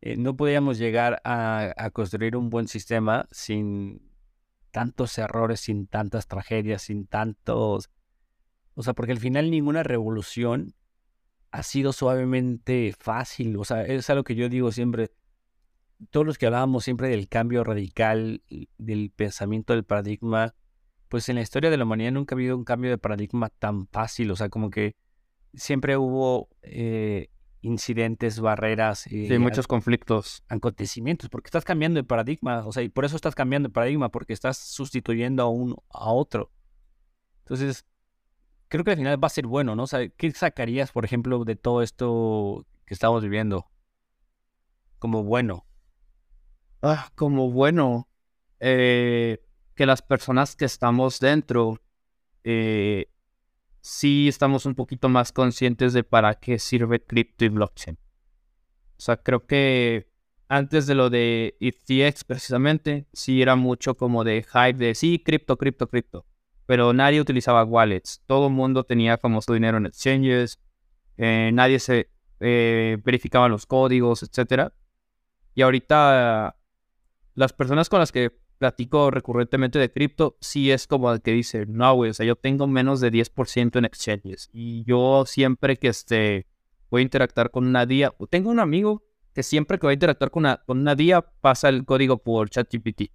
Eh, 0.00 0.16
no 0.16 0.36
podíamos 0.36 0.78
llegar 0.78 1.20
a, 1.24 1.74
a 1.76 1.90
construir 1.90 2.34
un 2.36 2.48
buen 2.48 2.66
sistema 2.66 3.26
sin 3.30 4.07
tantos 4.78 5.18
errores, 5.18 5.58
sin 5.58 5.88
tantas 5.88 6.28
tragedias, 6.28 6.82
sin 6.82 7.08
tantos... 7.08 7.90
O 8.74 8.84
sea, 8.84 8.94
porque 8.94 9.10
al 9.10 9.18
final 9.18 9.50
ninguna 9.50 9.82
revolución 9.82 10.76
ha 11.50 11.64
sido 11.64 11.92
suavemente 11.92 12.94
fácil. 12.96 13.56
O 13.56 13.64
sea, 13.64 13.82
es 13.82 14.08
algo 14.08 14.22
que 14.22 14.36
yo 14.36 14.48
digo 14.48 14.70
siempre. 14.70 15.10
Todos 16.10 16.24
los 16.24 16.38
que 16.38 16.46
hablábamos 16.46 16.84
siempre 16.84 17.08
del 17.08 17.26
cambio 17.26 17.64
radical, 17.64 18.44
del 18.76 19.10
pensamiento 19.10 19.72
del 19.72 19.82
paradigma, 19.82 20.54
pues 21.08 21.28
en 21.28 21.34
la 21.34 21.42
historia 21.42 21.70
de 21.70 21.76
la 21.76 21.82
humanidad 21.82 22.12
nunca 22.12 22.36
ha 22.36 22.36
habido 22.36 22.56
un 22.56 22.62
cambio 22.62 22.88
de 22.88 22.98
paradigma 22.98 23.48
tan 23.48 23.88
fácil. 23.88 24.30
O 24.30 24.36
sea, 24.36 24.48
como 24.48 24.70
que 24.70 24.94
siempre 25.54 25.96
hubo 25.96 26.50
eh, 26.62 27.30
incidentes, 27.60 28.40
barreras. 28.40 29.06
y 29.06 29.28
sí, 29.28 29.38
muchos 29.38 29.66
conflictos. 29.66 30.44
Acontecimientos, 30.48 31.28
porque 31.28 31.48
estás 31.48 31.64
cambiando 31.64 31.98
de 31.98 32.04
paradigma, 32.04 32.66
o 32.66 32.72
sea, 32.72 32.82
y 32.82 32.88
por 32.88 33.04
eso 33.04 33.16
estás 33.16 33.34
cambiando 33.34 33.68
de 33.68 33.72
paradigma, 33.72 34.10
porque 34.10 34.32
estás 34.32 34.58
sustituyendo 34.58 35.42
a 35.42 35.48
uno 35.48 35.82
a 35.90 36.10
otro. 36.10 36.50
Entonces, 37.40 37.86
creo 38.68 38.84
que 38.84 38.92
al 38.92 38.96
final 38.96 39.22
va 39.22 39.26
a 39.26 39.30
ser 39.30 39.46
bueno, 39.46 39.74
¿no? 39.74 39.84
O 39.84 39.86
sea, 39.86 40.08
¿qué 40.08 40.30
sacarías, 40.32 40.92
por 40.92 41.04
ejemplo, 41.04 41.44
de 41.44 41.56
todo 41.56 41.82
esto 41.82 42.66
que 42.86 42.94
estamos 42.94 43.22
viviendo? 43.22 43.66
Como 44.98 45.24
bueno. 45.24 45.64
Ah, 46.82 47.10
como 47.14 47.50
bueno. 47.50 48.08
Eh, 48.60 49.40
que 49.74 49.86
las 49.86 50.02
personas 50.02 50.56
que 50.56 50.64
estamos 50.64 51.20
dentro 51.20 51.80
eh, 52.42 53.06
sí 53.80 54.28
estamos 54.28 54.66
un 54.66 54.74
poquito 54.74 55.08
más 55.08 55.32
conscientes 55.32 55.92
de 55.92 56.04
para 56.04 56.34
qué 56.34 56.58
sirve 56.58 57.04
cripto 57.04 57.44
y 57.44 57.48
blockchain. 57.48 57.98
O 58.96 59.00
sea, 59.00 59.16
creo 59.16 59.46
que 59.46 60.08
antes 60.48 60.86
de 60.86 60.94
lo 60.94 61.10
de 61.10 61.56
ETH 61.60 62.24
precisamente, 62.26 63.06
sí 63.12 63.42
era 63.42 63.54
mucho 63.54 63.94
como 63.96 64.24
de 64.24 64.42
hype 64.42 64.78
de 64.78 64.94
sí, 64.94 65.22
cripto, 65.24 65.56
cripto, 65.56 65.88
cripto. 65.88 66.26
Pero 66.66 66.92
nadie 66.92 67.20
utilizaba 67.20 67.64
wallets. 67.64 68.22
Todo 68.26 68.48
el 68.48 68.52
mundo 68.52 68.84
tenía 68.84 69.18
como 69.18 69.40
su 69.40 69.54
dinero 69.54 69.78
en 69.78 69.86
exchanges. 69.86 70.58
Eh, 71.16 71.50
nadie 71.52 71.78
se 71.78 72.10
eh, 72.40 72.98
verificaba 73.04 73.48
los 73.48 73.66
códigos, 73.66 74.22
etc. 74.22 74.72
Y 75.54 75.62
ahorita 75.62 76.56
las 77.34 77.52
personas 77.52 77.88
con 77.88 78.00
las 78.00 78.12
que 78.12 78.38
platico 78.58 79.10
recurrentemente 79.10 79.78
de 79.78 79.90
cripto, 79.90 80.36
sí 80.40 80.70
es 80.70 80.86
como 80.86 81.10
el 81.12 81.22
que 81.22 81.32
dice, 81.32 81.64
no, 81.66 81.94
güey, 81.94 82.10
o 82.10 82.14
sea, 82.14 82.26
yo 82.26 82.36
tengo 82.36 82.66
menos 82.66 83.00
de 83.00 83.10
10% 83.10 83.78
en 83.78 83.84
exchanges. 83.84 84.50
Y 84.52 84.84
yo 84.84 85.24
siempre 85.26 85.76
que 85.76 85.88
este, 85.88 86.46
voy 86.90 87.00
a 87.00 87.02
interactuar 87.02 87.50
con 87.50 87.66
una 87.66 87.86
DIA, 87.86 88.14
tengo 88.28 88.50
un 88.50 88.60
amigo 88.60 89.04
que 89.32 89.42
siempre 89.42 89.78
que 89.78 89.86
va 89.86 89.92
a 89.92 89.94
interactuar 89.94 90.30
con 90.30 90.42
una, 90.42 90.56
con 90.66 90.80
una 90.80 90.96
pasa 91.40 91.68
el 91.68 91.84
código 91.84 92.18
por 92.18 92.50
ChatGPT. 92.50 93.12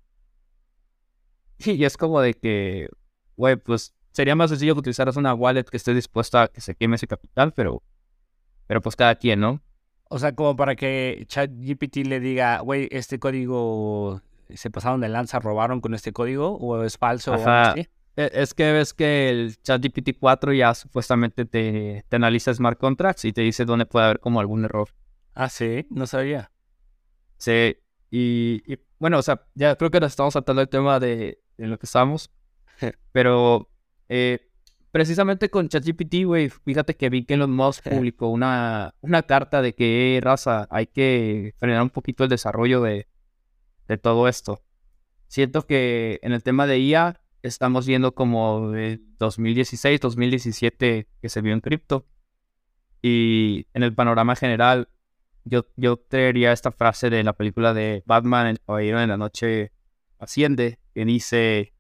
Y 1.66 1.84
es 1.84 1.98
como 1.98 2.20
de 2.22 2.34
que, 2.34 2.90
güey, 3.38 3.56
pues 3.56 3.94
sería 4.12 4.36
más 4.36 4.50
sencillo 4.50 4.74
que 4.74 4.80
utilizaras 4.80 5.18
una 5.18 5.34
wallet 5.34 5.64
que 5.64 5.78
esté 5.78 5.94
dispuesta 5.94 6.44
a 6.44 6.48
que 6.48 6.62
se 6.62 6.76
queme 6.76 6.96
ese 6.96 7.08
capital, 7.08 7.54
pero, 7.54 7.84
pero 8.68 8.82
pues 8.82 8.96
cada 8.96 9.16
quien, 9.16 9.40
¿no? 9.40 9.62
O 10.10 10.20
sea, 10.20 10.36
como 10.36 10.56
para 10.56 10.76
que 10.76 11.26
ChatGPT 11.28 11.98
le 12.06 12.20
diga, 12.20 12.60
güey, 12.60 12.88
este 12.92 13.20
código 13.20 14.22
se 14.56 14.70
pasaron 14.70 15.02
de 15.02 15.10
lanza, 15.10 15.40
robaron 15.40 15.82
con 15.82 15.94
este 15.94 16.14
código 16.14 16.56
o 16.58 16.84
es 16.84 16.98
falso 16.98 17.36
e, 17.76 17.88
Es 18.16 18.54
que 18.54 18.72
ves 18.72 18.94
que 18.94 19.30
el 19.30 19.62
ChatGPT 19.62 20.18
4 20.20 20.54
ya 20.54 20.74
supuestamente 20.74 21.46
te, 21.46 22.06
te, 22.08 22.16
analiza 22.16 22.54
smart 22.54 22.80
contracts 22.80 23.26
y 23.26 23.34
te 23.34 23.42
dice 23.42 23.66
dónde 23.66 23.86
puede 23.86 24.06
haber 24.06 24.20
como 24.20 24.40
algún 24.40 24.66
error. 24.66 24.90
Ah, 25.34 25.50
sí, 25.50 25.88
no 25.90 26.06
sabía. 26.06 26.52
Sí, 27.38 27.78
y, 28.12 28.62
bueno, 29.00 29.18
o 29.18 29.22
sea, 29.24 29.46
ya 29.56 29.76
creo 29.76 29.90
que 29.90 30.00
nos 30.00 30.12
estamos 30.12 30.34
saltando 30.34 30.62
el 30.62 30.70
tema 30.70 31.00
de, 31.00 31.42
de 31.58 31.68
lo 31.68 31.80
que 31.80 31.88
estamos, 31.88 32.32
pero 33.12 33.70
eh, 34.08 34.52
precisamente 34.92 35.50
con 35.50 35.68
ChatGPT, 35.68 36.24
güey, 36.24 36.50
fíjate 36.50 36.96
que 36.96 37.10
vi 37.10 37.26
que 37.26 37.34
Elon 37.34 37.52
Musk 37.52 37.84
publicó 37.90 38.30
una, 38.30 38.94
una 39.02 39.24
carta 39.24 39.64
de 39.64 39.74
que, 39.74 40.20
raza, 40.22 40.68
hay 40.70 40.86
que 40.86 41.56
frenar 41.58 41.82
un 41.82 41.90
poquito 41.90 42.24
el 42.24 42.30
desarrollo 42.30 42.82
de, 42.82 43.08
de 43.88 43.98
todo 43.98 44.28
esto. 44.28 44.62
Siento 45.28 45.66
que 45.66 46.20
en 46.24 46.32
el 46.32 46.44
tema 46.44 46.68
de 46.68 46.80
IA 46.80 47.22
estamos 47.42 47.86
viendo 47.86 48.14
como 48.14 48.72
de 48.72 49.02
2016, 49.20 50.00
2017 50.00 51.08
que 51.22 51.30
se 51.30 51.42
vio 51.42 51.54
en 51.54 51.62
cripto. 51.62 52.06
Y 53.02 53.68
en 53.74 53.84
el 53.84 53.94
panorama 53.94 54.36
general, 54.36 54.88
yo, 55.44 55.68
yo 55.76 55.98
traería 55.98 56.54
esta 56.54 56.72
frase 56.72 57.10
de 57.10 57.24
la 57.24 57.34
película 57.34 57.74
de 57.74 58.04
Batman, 58.06 58.48
El 58.48 58.62
Caballero 58.62 59.00
de 59.00 59.08
la 59.08 59.18
Noche 59.18 59.74
Asciende, 60.20 60.80
que 60.94 61.04
dice, 61.04 61.74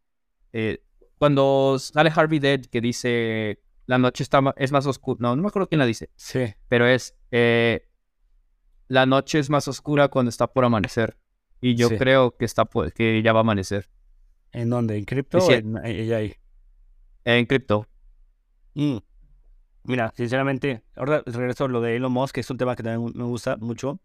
eh, 0.52 0.84
cuando 1.18 1.78
sale 1.80 2.12
Harvey 2.14 2.40
Dead, 2.40 2.66
que 2.66 2.82
dice, 2.82 3.62
la 3.86 3.98
noche 3.98 4.24
está 4.24 4.42
es 4.58 4.74
más 4.74 4.86
oscura, 4.86 5.18
no, 5.22 5.36
no 5.38 5.44
me 5.44 5.48
acuerdo 5.48 5.70
quién 5.70 5.80
la 5.80 5.86
dice, 5.86 6.10
sí. 6.16 6.54
pero 6.68 6.86
es, 6.86 7.16
eh, 7.32 7.88
la 8.90 9.06
noche 9.06 9.40
es 9.40 9.50
más 9.50 9.68
oscura 9.70 10.10
cuando 10.10 10.30
está 10.30 10.48
por 10.48 10.66
amanecer. 10.66 11.18
Y 11.64 11.76
yo 11.76 11.90
creo 11.90 12.36
que 12.36 12.44
está 12.44 12.68
que 12.94 13.22
ya 13.24 13.32
va 13.32 13.40
a 13.40 13.42
amanecer. 13.42 13.88
¿En 14.52 14.70
dónde? 14.70 14.98
¿En 14.98 15.06
cripto 15.06 15.38
o 15.38 15.52
en 15.52 15.78
AI? 15.78 16.36
En 17.24 17.46
cripto. 17.46 17.88
Mm. 18.74 18.98
Mira, 19.86 20.12
sinceramente, 20.14 20.84
ahora 20.94 21.24
regreso 21.26 21.64
a 21.64 21.68
lo 21.70 21.80
de 21.80 21.96
Elon 21.96 22.12
Musk, 22.12 22.36
que 22.36 22.42
es 22.42 22.50
un 22.50 22.58
tema 22.58 22.76
que 22.76 22.84
también 22.84 23.14
me 23.16 23.24
gusta 23.24 23.56
mucho. 23.56 24.02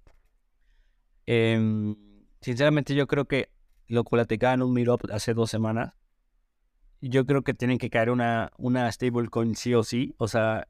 Em, 1.26 1.96
sinceramente, 2.40 2.94
yo 2.94 3.08
creo 3.08 3.26
que 3.26 3.50
lo 3.88 4.04
platicaba 4.04 4.54
en 4.54 4.62
un 4.62 4.72
meetup 4.72 5.10
hace 5.10 5.34
dos 5.34 5.50
semanas. 5.50 5.94
yo 7.00 7.26
creo 7.26 7.42
que 7.42 7.54
tienen 7.54 7.78
que 7.78 7.90
caer 7.90 8.10
una, 8.10 8.52
una 8.56 8.90
stablecoin 8.90 9.56
sí 9.56 9.74
o 9.74 9.82
sí. 9.82 10.14
O 10.18 10.28
sea, 10.28 10.68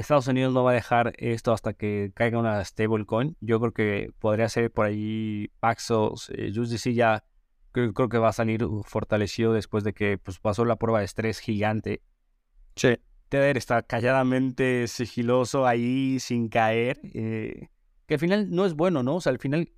Estados 0.00 0.26
Unidos 0.26 0.52
no 0.52 0.64
va 0.64 0.72
a 0.72 0.74
dejar 0.74 1.12
esto 1.18 1.52
hasta 1.52 1.72
que 1.72 2.12
caiga 2.14 2.38
una 2.38 2.64
stablecoin. 2.64 3.36
Yo 3.40 3.60
creo 3.60 3.72
que 3.72 4.10
podría 4.18 4.48
ser 4.48 4.70
por 4.70 4.86
ahí 4.86 5.50
Paxos, 5.60 6.30
eh, 6.34 6.52
USDC 6.56 6.92
ya 6.92 7.24
creo, 7.72 7.92
creo, 7.92 8.08
que 8.08 8.18
va 8.18 8.28
a 8.28 8.32
salir 8.32 8.66
fortalecido 8.84 9.52
después 9.52 9.84
de 9.84 9.92
que 9.92 10.18
pues, 10.18 10.38
pasó 10.38 10.64
la 10.64 10.76
prueba 10.76 11.00
de 11.00 11.04
estrés 11.04 11.38
gigante. 11.38 12.02
Sí. 12.76 12.98
Tether 13.30 13.56
está 13.56 13.82
calladamente 13.82 14.88
sigiloso 14.88 15.66
ahí 15.66 16.18
sin 16.18 16.48
caer. 16.48 17.00
Eh, 17.14 17.68
que 18.06 18.14
al 18.14 18.20
final 18.20 18.50
no 18.50 18.66
es 18.66 18.74
bueno, 18.74 19.04
¿no? 19.04 19.16
O 19.16 19.20
sea, 19.20 19.30
al 19.30 19.38
final, 19.38 19.70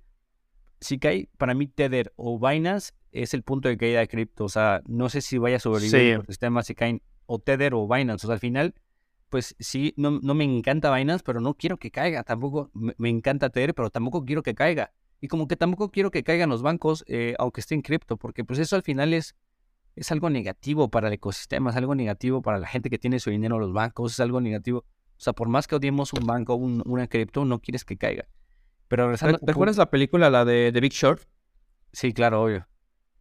si 0.81 0.97
cae, 0.97 1.29
para 1.37 1.53
mí 1.53 1.67
Tether 1.67 2.11
o 2.15 2.39
Binance 2.39 2.93
es 3.11 3.35
el 3.35 3.43
punto 3.43 3.69
de 3.69 3.77
caída 3.77 3.99
de 3.99 4.07
cripto. 4.07 4.45
O 4.45 4.49
sea, 4.49 4.81
no 4.87 5.07
sé 5.07 5.21
si 5.21 5.37
vaya 5.37 5.57
a 5.57 5.59
sobrevivir 5.59 6.15
el 6.15 6.25
sistema 6.25 6.63
si 6.63 6.73
caen 6.73 7.03
o 7.27 7.37
Tether 7.37 7.75
o 7.75 7.87
Binance. 7.87 8.25
O 8.25 8.27
sea, 8.27 8.33
al 8.33 8.39
final, 8.39 8.73
pues 9.33 9.55
sí, 9.57 9.95
no, 9.97 10.19
no 10.21 10.35
me 10.35 10.43
encanta 10.43 10.93
Binance, 10.93 11.23
pero 11.25 11.41
no 11.41 11.55
quiero 11.55 11.77
que 11.77 11.89
caiga. 11.89 12.21
Tampoco 12.21 12.69
me, 12.75 13.09
encanta 13.09 13.49
Tether, 13.49 13.73
pero 13.73 13.89
tampoco 13.89 14.25
quiero 14.25 14.43
que 14.43 14.53
caiga. 14.53 14.93
Y 15.21 15.27
como 15.27 15.47
que 15.47 15.55
tampoco 15.55 15.89
quiero 15.89 16.11
que 16.11 16.23
caigan 16.23 16.51
los 16.51 16.61
bancos, 16.61 17.03
eh, 17.07 17.33
aunque 17.39 17.61
esté 17.61 17.73
en 17.73 17.81
cripto, 17.81 18.15
porque 18.15 18.43
pues 18.43 18.59
eso 18.59 18.75
al 18.75 18.83
final 18.83 19.11
es, 19.11 19.35
es 19.95 20.11
algo 20.11 20.29
negativo 20.29 20.91
para 20.91 21.07
el 21.07 21.15
ecosistema, 21.15 21.71
es 21.71 21.75
algo 21.77 21.95
negativo 21.95 22.43
para 22.43 22.59
la 22.59 22.67
gente 22.67 22.91
que 22.91 22.99
tiene 22.99 23.19
su 23.19 23.31
dinero 23.31 23.55
en 23.55 23.61
los 23.61 23.73
bancos, 23.73 24.11
es 24.11 24.19
algo 24.19 24.39
negativo. 24.39 24.85
O 25.17 25.19
sea, 25.23 25.33
por 25.33 25.49
más 25.49 25.65
que 25.65 25.73
odiemos 25.73 26.13
un 26.13 26.27
banco, 26.27 26.53
un, 26.53 26.83
una 26.85 27.07
cripto, 27.07 27.43
no 27.43 27.59
quieres 27.59 27.85
que 27.85 27.97
caiga. 27.97 28.27
Pero 28.87 29.05
regresando... 29.05 29.39
¿Te 29.39 29.51
acuerdas 29.51 29.77
la 29.77 29.89
película, 29.89 30.29
la 30.29 30.45
de, 30.45 30.69
Big 30.79 30.93
Short? 30.93 31.23
Sí, 31.91 32.13
claro, 32.13 32.43
obvio. 32.43 32.67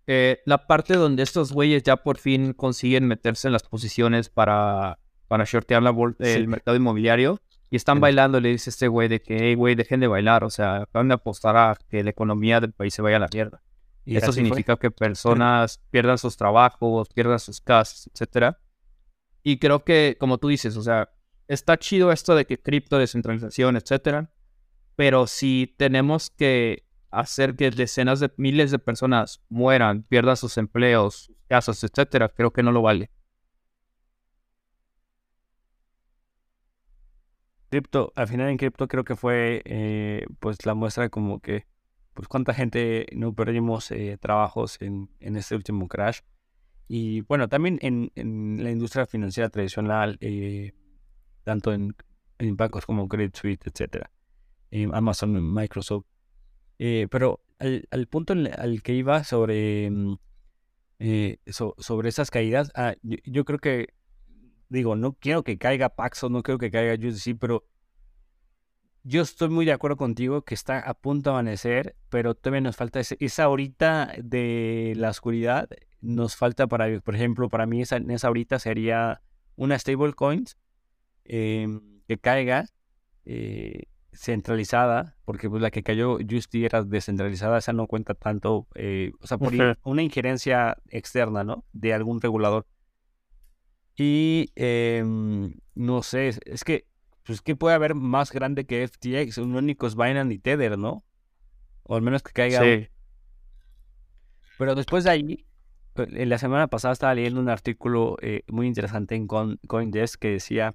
Eh, 0.06 0.42
la 0.44 0.66
parte 0.66 0.92
donde 0.92 1.22
estos 1.22 1.52
güeyes 1.52 1.82
ya 1.84 1.96
por 1.96 2.18
fin 2.18 2.52
consiguen 2.52 3.08
meterse 3.08 3.48
en 3.48 3.52
las 3.52 3.62
posiciones 3.62 4.28
para, 4.28 4.98
para 5.32 5.46
shortear 5.46 5.82
la 5.82 5.94
el 6.18 6.46
mercado 6.46 6.76
inmobiliario 6.76 7.40
y 7.70 7.76
están 7.76 8.00
bailando, 8.00 8.38
le 8.38 8.50
dice 8.50 8.68
este 8.68 8.86
güey 8.86 9.08
de 9.08 9.22
que, 9.22 9.38
hey, 9.40 9.54
güey, 9.54 9.74
dejen 9.74 10.00
de 10.00 10.06
bailar, 10.06 10.44
o 10.44 10.50
sea, 10.50 10.86
van 10.92 11.10
a 11.10 11.14
apostar 11.14 11.56
a 11.56 11.74
que 11.88 12.04
la 12.04 12.10
economía 12.10 12.60
del 12.60 12.74
país 12.74 12.92
se 12.92 13.00
vaya 13.00 13.16
a 13.16 13.20
la 13.20 13.28
mierda. 13.32 13.62
Y 14.04 14.18
eso 14.18 14.30
significa 14.30 14.76
que 14.76 14.90
personas 14.90 15.80
pierdan 15.90 16.18
sus 16.18 16.36
trabajos, 16.36 17.08
pierdan 17.14 17.38
sus 17.38 17.62
casas, 17.62 18.10
etcétera. 18.12 18.60
Y 19.42 19.56
creo 19.56 19.84
que, 19.84 20.18
como 20.20 20.36
tú 20.36 20.48
dices, 20.48 20.76
o 20.76 20.82
sea, 20.82 21.08
está 21.48 21.78
chido 21.78 22.12
esto 22.12 22.34
de 22.34 22.44
que 22.44 22.60
cripto, 22.60 22.98
descentralización, 22.98 23.76
etcétera. 23.76 24.30
Pero 24.96 25.26
si 25.26 25.74
tenemos 25.78 26.28
que 26.28 26.84
hacer 27.10 27.56
que 27.56 27.70
decenas 27.70 28.20
de 28.20 28.30
miles 28.36 28.70
de 28.70 28.78
personas 28.78 29.42
mueran, 29.48 30.02
pierdan 30.02 30.36
sus 30.36 30.58
empleos, 30.58 31.32
casas, 31.48 31.82
etcétera, 31.82 32.28
creo 32.28 32.52
que 32.52 32.62
no 32.62 32.70
lo 32.70 32.82
vale. 32.82 33.10
Cripto, 37.72 38.12
al 38.16 38.28
final 38.28 38.50
en 38.50 38.58
cripto 38.58 38.86
creo 38.86 39.02
que 39.02 39.16
fue 39.16 39.62
eh, 39.64 40.26
pues 40.40 40.66
la 40.66 40.74
muestra 40.74 41.08
como 41.08 41.40
que 41.40 41.66
pues 42.12 42.28
cuánta 42.28 42.52
gente 42.52 43.06
no 43.14 43.34
perdimos 43.34 43.90
eh, 43.92 44.18
trabajos 44.20 44.76
en, 44.82 45.08
en, 45.20 45.36
este 45.36 45.54
último 45.54 45.88
crash. 45.88 46.20
Y 46.86 47.22
bueno, 47.22 47.48
también 47.48 47.78
en, 47.80 48.62
la 48.62 48.70
industria 48.70 49.06
financiera 49.06 49.48
tradicional, 49.48 50.18
eh, 50.20 50.72
tanto 51.44 51.72
en, 51.72 51.96
bancos 52.58 52.84
como 52.84 53.08
Credit 53.08 53.34
Suisse, 53.34 53.60
etcétera, 53.64 54.10
Amazon, 54.92 55.54
Microsoft. 55.54 56.04
pero 56.76 57.40
al, 57.58 58.06
punto 58.08 58.34
al 58.34 58.82
que 58.82 58.92
iba 58.92 59.24
sobre, 59.24 59.90
mm, 59.90 60.18
sobre 61.78 62.08
esas 62.10 62.30
caídas, 62.30 62.70
ah, 62.74 62.94
yo 63.02 63.46
creo 63.46 63.58
que 63.58 63.94
digo, 64.72 64.96
no 64.96 65.12
quiero 65.12 65.44
que 65.44 65.58
caiga 65.58 65.90
Paxos, 65.90 66.30
no 66.30 66.42
quiero 66.42 66.58
que 66.58 66.70
caiga 66.70 66.94
USDC, 66.94 67.36
pero 67.38 67.64
yo 69.04 69.22
estoy 69.22 69.48
muy 69.48 69.66
de 69.66 69.72
acuerdo 69.72 69.96
contigo 69.96 70.42
que 70.42 70.54
está 70.54 70.78
a 70.78 70.94
punto 70.94 71.30
de 71.30 71.34
amanecer, 71.34 71.96
pero 72.08 72.34
todavía 72.34 72.62
nos 72.62 72.76
falta 72.76 73.00
esa 73.00 73.48
horita 73.48 74.12
de 74.22 74.94
la 74.96 75.10
oscuridad. 75.10 75.68
Nos 76.00 76.36
falta 76.36 76.66
para, 76.66 77.00
por 77.00 77.14
ejemplo, 77.14 77.48
para 77.48 77.66
mí 77.66 77.82
esa, 77.82 77.96
esa 77.96 78.30
horita 78.30 78.58
sería 78.58 79.22
una 79.56 79.78
stablecoin 79.78 80.46
eh, 81.24 81.68
que 82.08 82.18
caiga 82.18 82.66
eh, 83.24 83.84
centralizada, 84.12 85.16
porque 85.24 85.50
pues 85.50 85.62
la 85.62 85.70
que 85.70 85.82
cayó 85.82 86.18
Justy 86.28 86.64
era 86.64 86.82
descentralizada, 86.82 87.58
esa 87.58 87.72
no 87.72 87.86
cuenta 87.86 88.14
tanto, 88.14 88.66
eh, 88.74 89.12
o 89.20 89.26
sea, 89.26 89.38
por 89.38 89.52
una 89.84 90.02
injerencia 90.02 90.76
externa, 90.88 91.44
¿no? 91.44 91.64
De 91.72 91.92
algún 91.92 92.20
regulador. 92.20 92.66
Y 93.96 94.50
em, 94.54 95.54
no 95.74 96.02
sé, 96.02 96.28
es 96.44 96.64
que, 96.64 96.86
pues, 97.24 97.42
¿qué 97.42 97.56
puede 97.56 97.74
haber 97.74 97.94
más 97.94 98.32
grande 98.32 98.64
que 98.64 98.86
FTX? 98.86 99.38
Un 99.38 99.54
único 99.54 99.86
es 99.86 99.94
Binance 99.94 100.34
y 100.34 100.38
Tether, 100.38 100.78
¿no? 100.78 101.04
O 101.84 101.96
al 101.96 102.02
menos 102.02 102.22
que 102.22 102.32
caiga. 102.32 102.60
Sí. 102.62 102.88
Pero 104.58 104.74
después 104.74 105.04
de 105.04 105.10
ahí, 105.10 105.46
eh, 105.96 106.06
en 106.10 106.28
la 106.28 106.38
semana 106.38 106.68
pasada 106.68 106.92
estaba 106.92 107.14
leyendo 107.14 107.40
un 107.40 107.48
artículo 107.48 108.16
eh, 108.22 108.42
muy 108.48 108.66
interesante 108.66 109.14
en 109.14 109.26
CoinDesk 109.26 110.20
que 110.20 110.30
decía, 110.30 110.74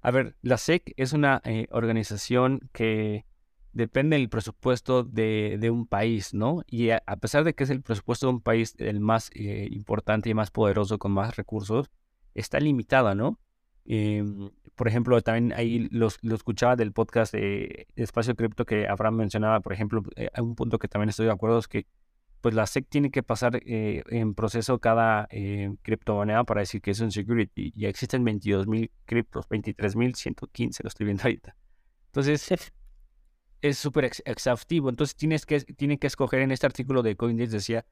a 0.00 0.10
ver, 0.10 0.36
la 0.42 0.56
SEC 0.56 0.94
es 0.96 1.12
una 1.12 1.40
eh, 1.44 1.66
organización 1.70 2.70
que 2.72 3.24
depende 3.72 4.16
del 4.16 4.28
presupuesto 4.28 5.04
de, 5.04 5.58
de, 5.60 5.70
un 5.70 5.86
país, 5.86 6.32
¿no? 6.32 6.62
Y 6.66 6.90
a, 6.90 7.00
pesar 7.20 7.44
de 7.44 7.54
que 7.54 7.64
es 7.64 7.70
el 7.70 7.82
presupuesto 7.82 8.26
de 8.26 8.32
un 8.32 8.40
país 8.40 8.74
el 8.78 9.00
más 9.00 9.30
importante 9.34 10.30
y 10.30 10.34
más 10.34 10.50
poderoso 10.50 10.98
con 10.98 11.12
más 11.12 11.36
recursos, 11.36 11.90
está 12.36 12.60
limitada, 12.60 13.14
¿no? 13.14 13.40
Em, 13.84 14.50
por 14.74 14.88
ejemplo, 14.88 15.20
también 15.22 15.52
ahí 15.58 15.88
lo, 15.90 16.08
escuchaba 16.08 16.76
del 16.76 16.92
podcast 16.92 17.32
de 17.32 17.86
Espacio 17.96 18.34
Cripto 18.34 18.64
que 18.64 18.86
Abraham 18.86 19.16
mencionaba, 19.16 19.60
por 19.60 19.72
ejemplo, 19.72 20.02
eh, 20.16 20.28
un 20.38 20.54
punto 20.54 20.78
que 20.78 20.88
también 20.88 21.08
estoy 21.08 21.26
de 21.26 21.32
acuerdo, 21.32 21.58
es 21.58 21.68
que 21.68 21.86
pues 22.42 22.54
la 22.54 22.66
SEC 22.66 22.86
tiene 22.88 23.10
que 23.10 23.22
pasar 23.22 23.60
eh, 23.64 24.04
en 24.08 24.34
proceso 24.34 24.78
cada 24.78 25.26
eh, 25.30 25.74
criptomoneda 25.82 26.44
para 26.44 26.60
decir 26.60 26.80
que 26.80 26.92
es 26.92 27.00
un 27.00 27.10
security. 27.10 27.72
Y 27.74 27.86
existen 27.86 28.24
22.000 28.24 28.90
criptos, 29.04 29.48
23.115, 29.48 30.82
lo 30.82 30.88
estoy 30.88 31.06
viendo 31.06 31.24
ahorita. 31.24 31.56
Entonces, 32.06 32.72
es 33.62 33.78
súper 33.78 34.04
exhaustivo. 34.24 34.90
Entonces, 34.90 35.16
tienes 35.16 35.46
que, 35.46 35.60
tiene 35.60 35.98
que 35.98 36.06
escoger 36.06 36.40
en 36.40 36.52
este 36.52 36.66
artículo 36.66 37.02
de 37.02 37.16
CoinDesk, 37.16 37.52
decía, 37.52 37.84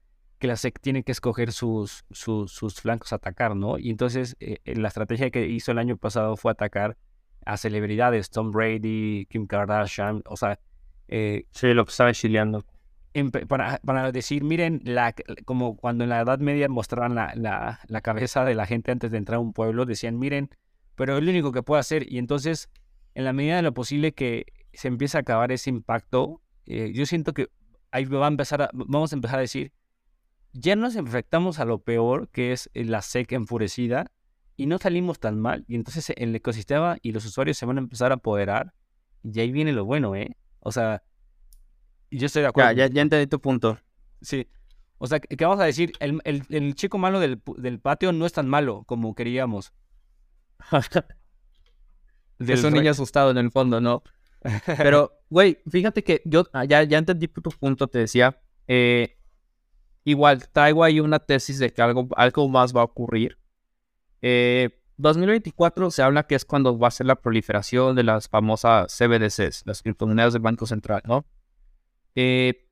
que 0.45 0.49
la 0.49 0.57
SEC 0.57 0.78
tiene 0.78 1.05
que 1.05 1.12
escoger 1.12 1.53
sus, 1.53 2.05
sus, 2.11 2.74
flancos 2.74 3.14
a 3.14 3.16
atacar, 3.16 3.57
¿no? 3.57 3.78
Y 3.78 3.88
entonces 3.88 4.36
eh, 4.40 4.59
eh, 4.66 4.76
la 4.76 4.88
estrategia 4.88 5.30
que 5.30 5.47
hizo 5.47 5.72
el 5.72 5.78
año 5.78 5.97
pasado 5.97 6.36
fue 6.36 6.53
atacar 6.53 6.99
a 7.47 7.57
celebridades, 7.57 8.28
Tom 8.28 8.51
Brady, 8.51 9.24
Kim 9.30 9.47
Kardashian, 9.47 10.22
o 10.26 10.36
sea... 10.36 10.61
Eh, 11.09 11.47
sí, 11.51 11.72
lo 11.72 11.86
que 11.86 11.92
estaba 11.92 12.12
chileando. 12.12 12.62
Para, 13.49 13.78
para, 13.78 14.12
decir, 14.12 14.45
miren, 14.45 14.82
la, 14.84 15.14
como 15.47 15.78
cuando 15.78 16.05
en 16.05 16.11
la 16.11 16.20
Edad 16.20 16.40
Media 16.40 16.68
mostraban 16.68 17.14
la, 17.14 17.32
la, 17.34 17.80
la, 17.88 18.01
cabeza 18.03 18.45
de 18.45 18.55
la 18.55 18.66
gente 18.66 18.92
antes 18.92 19.12
de 19.12 19.16
entrar 19.16 19.36
a 19.36 19.40
un 19.40 19.55
pueblo, 19.55 19.86
decían, 19.86 20.18
miren, 20.18 20.51
pero 20.95 21.16
es 21.16 21.24
lo 21.24 21.30
único 21.30 21.53
que 21.53 21.62
puedo 21.62 21.80
hacer. 21.80 22.12
Y 22.12 22.18
entonces, 22.18 22.68
en 23.14 23.24
la 23.24 23.32
medida 23.32 23.57
de 23.57 23.62
lo 23.62 23.72
posible 23.72 24.12
que 24.12 24.45
se 24.74 24.88
empiece 24.88 25.16
a 25.16 25.20
acabar 25.20 25.53
ese 25.53 25.70
impacto, 25.70 26.42
yo 26.66 27.07
siento 27.07 27.32
que 27.32 27.49
ahí 27.92 28.05
va 28.05 28.26
a 28.26 28.28
empezar 28.28 28.68
vamos 28.74 29.11
a 29.14 29.16
empezar 29.16 29.38
a 29.38 29.42
decir, 29.42 29.72
ya 30.55 30.76
nos 30.76 30.94
enfrentamos 30.94 31.59
a 31.59 31.64
lo 31.64 31.82
peor, 31.82 32.28
que 32.28 32.52
es 32.52 32.70
eh, 32.74 32.84
la 32.84 33.02
SEC 33.02 33.32
enfurecida, 33.32 34.11
y 34.57 34.66
no 34.66 34.78
salimos 34.78 35.18
tan 35.18 35.40
mal. 35.40 35.64
Y 35.66 35.74
entonces 35.74 36.12
el 36.16 36.34
ecosistema 36.34 36.96
y 37.02 37.12
los 37.12 37.26
usuarios 37.26 37.59
se 37.59 37.66
van 37.66 37.76
a 37.76 37.80
empezar 37.80 38.12
a 38.12 38.16
apoderar. 38.16 38.72
Y 39.24 39.40
ahí 39.40 39.50
viene 39.50 39.72
lo 39.72 39.84
bueno, 39.84 40.14
¿eh? 40.14 40.36
O 40.61 40.70
sea, 40.70 41.02
yo 42.11 42.26
estoy 42.26 42.42
de 42.42 42.48
acuerdo. 42.48 42.72
Ya, 42.72 42.86
ya, 42.86 43.02
entendí 43.02 43.26
tu 43.26 43.40
punto. 43.40 43.78
Sí. 44.22 44.46
O 44.98 45.09
sea, 45.09 45.18
¿qué 45.18 45.44
vamos 45.44 45.61
a 45.61 45.64
decir? 45.64 45.92
El, 45.98 46.20
el, 46.22 46.74
chico 46.76 46.98
malo 46.98 47.18
del, 47.18 47.42
del, 47.57 47.80
patio 47.80 48.12
no 48.12 48.24
es 48.24 48.32
tan 48.32 48.48
malo 48.48 48.84
como 48.86 49.14
queríamos. 49.14 49.72
es 52.38 52.62
un 52.62 52.74
niño 52.74 52.92
asustado 52.92 53.32
en 53.32 53.38
el 53.38 53.50
fondo, 53.50 53.80
¿no? 53.80 54.05
Pero, 54.66 55.20
güey, 55.30 55.59
fíjate 55.68 56.05
que 56.05 56.22
yo 56.24 56.44
ah, 56.52 56.64
ya, 56.64 56.84
ya 56.84 56.98
entendí 56.98 57.26
tu 57.26 57.50
punto, 57.50 57.88
te 57.88 57.98
decía. 57.98 58.40
Eh, 58.68 59.16
Igual, 60.05 60.46
traigo 60.50 60.84
ahí 60.84 61.00
una 61.00 61.18
tesis 61.18 61.59
de 61.59 61.72
que 61.72 61.80
algo, 61.80 62.09
algo 62.16 62.48
más 62.48 62.76
va 62.76 62.82
a 62.82 62.84
ocurrir. 62.84 63.38
2024 64.96 65.86
eh, 65.86 65.90
se 65.90 66.02
habla 66.02 66.26
que 66.26 66.34
es 66.34 66.44
cuando 66.44 66.78
va 66.78 66.88
a 66.88 66.90
ser 66.90 67.07
la 67.07 67.16
proliferación 67.16 67.96
de 67.96 68.05
las 68.05 68.28
famosas 68.28 68.94
CBDCs, 68.96 69.62
las 69.66 69.82
criptomonedas 69.82 70.34
del 70.34 70.42
Banco 70.42 70.66
Central, 70.66 71.02
¿no? 71.07 71.26
Eh, 72.14 72.68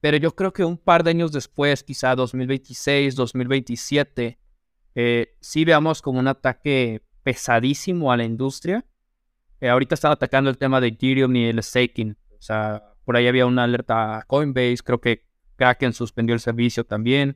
pero 0.00 0.16
yo 0.16 0.34
creo 0.34 0.52
que 0.52 0.64
un 0.64 0.76
par 0.76 1.04
de 1.04 1.10
años 1.10 1.30
después, 1.30 1.84
quizá 1.84 2.16
2026, 2.16 3.14
2027, 3.14 4.38
eh, 4.94 5.36
sí 5.40 5.64
veamos 5.64 6.02
como 6.02 6.18
un 6.18 6.28
ataque 6.28 7.02
pesadísimo 7.22 8.10
a 8.10 8.16
la 8.16 8.24
industria. 8.24 8.84
ahorita 9.60 9.94
están 9.94 10.10
atacando 10.10 10.50
el 10.50 10.58
tema 10.58 10.80
de 10.80 10.88
Ethereum 10.88 11.34
y 11.36 11.44
el 11.46 11.62
staking. 11.62 12.16
O 12.32 12.42
sea, 12.42 12.82
por 13.04 13.16
ahí 13.16 13.28
había 13.28 13.46
una 13.46 13.62
alerta 13.62 14.18
a 14.18 14.22
Coinbase, 14.24 14.78
creo 14.84 15.00
que 15.00 15.31
Kraken 15.56 15.92
suspendió 15.92 16.34
el 16.34 16.40
servicio 16.40 16.84
tambio, 16.84 17.34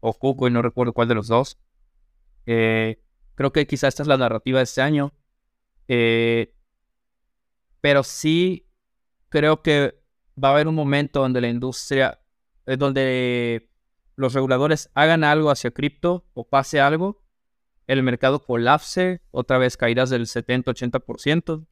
o 0.00 0.48
y 0.48 0.50
no 0.50 0.62
recuerdo 0.62 0.92
cuál 0.92 1.08
de 1.08 1.14
los 1.14 1.28
dos. 1.28 1.58
Eh, 2.46 3.02
creo 3.34 3.52
que 3.52 3.66
quizá 3.66 3.88
esta 3.88 4.02
es 4.02 4.08
la 4.08 4.16
narrativa 4.16 4.58
de 4.58 4.64
este 4.64 4.82
año. 4.82 5.12
Eh, 5.88 6.54
pero 7.80 8.02
sí 8.02 8.68
creo 9.28 9.62
que 9.62 10.00
va 10.42 10.48
a 10.48 10.52
haber 10.52 10.68
un 10.68 10.74
momento 10.74 11.20
donde 11.20 11.40
la 11.40 11.48
industria, 11.48 12.20
eh, 12.66 12.76
donde 12.76 13.70
los 14.16 14.34
reguladores 14.34 14.90
hagan 14.94 15.24
algo 15.24 15.50
hacia 15.50 15.70
cripto 15.70 16.26
o 16.34 16.48
pase 16.48 16.80
algo, 16.80 17.22
el 17.86 18.02
mercado 18.02 18.42
colapse, 18.42 19.22
otra 19.30 19.58
vez 19.58 19.76
caídas 19.76 20.10
del 20.10 20.26
70-80%, 20.26 21.66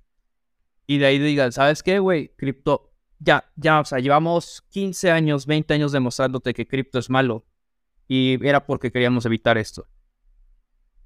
y 0.87 0.99
de 0.99 1.07
ahí 1.07 1.19
digan, 1.19 1.51
¿sabes 1.53 1.83
qué, 1.83 1.99
güey? 1.99 2.29
Cripto, 2.37 2.94
ya, 3.19 3.51
ya, 3.57 3.81
o 3.81 3.85
sea, 3.85 3.99
llevamos 3.99 4.65
15 4.71 5.11
años, 5.11 5.47
20 5.47 5.75
años 5.75 5.93
demostrándote 5.93 6.55
que 6.55 6.67
cripto 6.67 6.99
es 6.99 7.11
malo, 7.11 7.45
y 8.09 8.45
era 8.47 8.67
porque 8.67 8.93
queríamos 8.93 9.27
evitar 9.27 9.59
esto. 9.59 9.87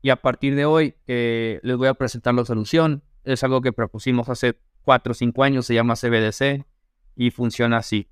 Y 0.02 0.10
a 0.10 0.16
partir 0.16 0.54
de 0.54 0.64
hoy 0.64 0.94
eh, 1.06 1.60
les 1.62 1.76
voy 1.76 1.88
a 1.88 1.94
presentar 1.94 2.34
la 2.34 2.44
solución. 2.44 3.02
Es 3.24 3.42
algo 3.42 3.60
que 3.60 3.72
propusimos 3.72 4.28
hace 4.28 4.58
4 4.82 5.10
o 5.10 5.14
5 5.14 5.42
años, 5.42 5.66
se 5.66 5.74
llama 5.74 5.96
CBDC 5.96 6.64
y 7.16 7.30
funciona 7.30 7.78
así. 7.78 8.08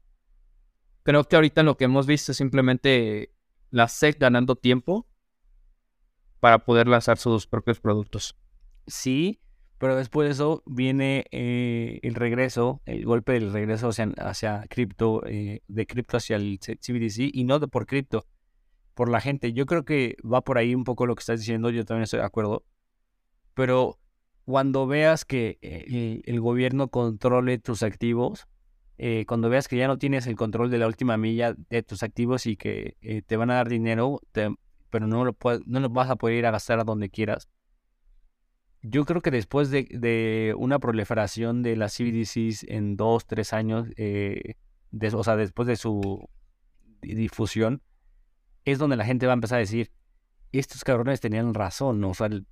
Creo 1.04 1.24
que 1.24 1.36
ahorita 1.36 1.62
lo 1.62 1.76
que 1.76 1.84
hemos 1.84 2.06
visto 2.06 2.32
es 2.32 2.38
simplemente 2.38 3.32
la 3.70 3.88
SEC 3.88 4.18
ganando 4.18 4.56
tiempo 4.56 5.06
para 6.40 6.64
poder 6.64 6.88
lanzar 6.88 7.18
sus 7.18 7.46
propios 7.46 7.80
productos. 7.80 8.36
Sí, 8.86 9.40
pero 9.78 9.96
después 9.96 10.26
de 10.26 10.32
eso 10.32 10.62
viene 10.66 11.24
eh, 11.30 12.00
el 12.02 12.14
regreso, 12.14 12.80
el 12.86 13.04
golpe 13.04 13.32
del 13.32 13.52
regreso 13.52 13.88
hacia, 13.88 14.12
hacia 14.18 14.64
cripto, 14.68 15.22
eh, 15.26 15.62
de 15.68 15.86
cripto 15.86 16.16
hacia 16.16 16.36
el 16.36 16.58
CBDC 16.58 17.30
y 17.32 17.44
no 17.44 17.58
de 17.58 17.68
por 17.68 17.86
cripto, 17.86 18.26
por 18.94 19.10
la 19.10 19.20
gente. 19.20 19.52
Yo 19.52 19.66
creo 19.66 19.84
que 19.84 20.16
va 20.24 20.42
por 20.42 20.58
ahí 20.58 20.74
un 20.74 20.84
poco 20.84 21.06
lo 21.06 21.14
que 21.14 21.20
estás 21.20 21.40
diciendo, 21.40 21.70
yo 21.70 21.84
también 21.84 22.04
estoy 22.04 22.20
de 22.20 22.26
acuerdo. 22.26 22.64
Pero 23.54 23.98
cuando 24.46 24.86
veas 24.86 25.24
que 25.24 25.58
eh, 25.60 26.22
el, 26.24 26.40
gobierno 26.40 26.88
controle 26.88 27.58
tus 27.58 27.82
activos, 27.82 28.46
eh, 28.96 29.24
cuando 29.26 29.48
veas 29.50 29.66
que 29.66 29.76
ya 29.76 29.88
no 29.88 29.98
tienes 29.98 30.26
el 30.28 30.36
control 30.36 30.70
de 30.70 30.78
la 30.78 30.86
última 30.86 31.16
milla 31.16 31.54
de 31.68 31.82
tus 31.82 32.04
activos 32.04 32.46
y 32.46 32.56
que 32.56 32.96
eh, 33.00 33.22
te 33.22 33.36
van 33.36 33.50
a 33.50 33.54
dar 33.54 33.68
dinero, 33.68 34.20
pero 34.88 35.06
no 35.08 35.24
lo, 35.24 35.36
no 35.66 35.80
lo 35.80 35.90
vas 35.90 36.10
a 36.10 36.16
poder 36.16 36.36
ir 36.36 36.46
a 36.46 36.52
gastar 36.52 36.78
a 36.78 36.84
donde 36.84 37.10
quieras. 37.10 37.48
Yo 38.88 39.04
creo 39.04 39.20
que 39.20 39.32
después 39.32 39.70
de, 39.70 40.54
una 40.56 40.78
proliferación 40.78 41.62
de 41.62 41.74
las 41.76 41.96
CBDCs 41.96 42.64
en 42.68 42.96
dos, 42.96 43.26
tres 43.26 43.52
años, 43.52 43.88
o 43.88 45.24
sea, 45.24 45.36
después 45.36 45.66
de 45.66 45.76
su 45.76 46.28
difusión, 47.02 47.82
es 48.64 48.78
donde 48.78 48.96
la 48.96 49.04
gente 49.04 49.26
va 49.26 49.32
a 49.32 49.34
empezar 49.34 49.56
a 49.56 49.60
decir, 49.60 49.90
estos 50.52 50.84
cabrones 50.84 51.20
tenían 51.20 51.52
razón, 51.52 52.00
¿no? 52.00 52.10
O 52.10 52.14
sea, 52.14 52.28
el, 52.28 52.46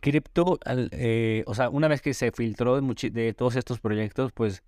cripto, 0.00 0.58
eh, 0.92 1.44
o 1.46 1.54
sea, 1.54 1.68
una 1.68 1.88
vez 1.88 2.00
que 2.00 2.14
se 2.14 2.32
filtró 2.32 2.80
de, 2.80 3.34
todos 3.34 3.56
estos 3.56 3.80
proyectos, 3.80 4.32
pues 4.32 4.62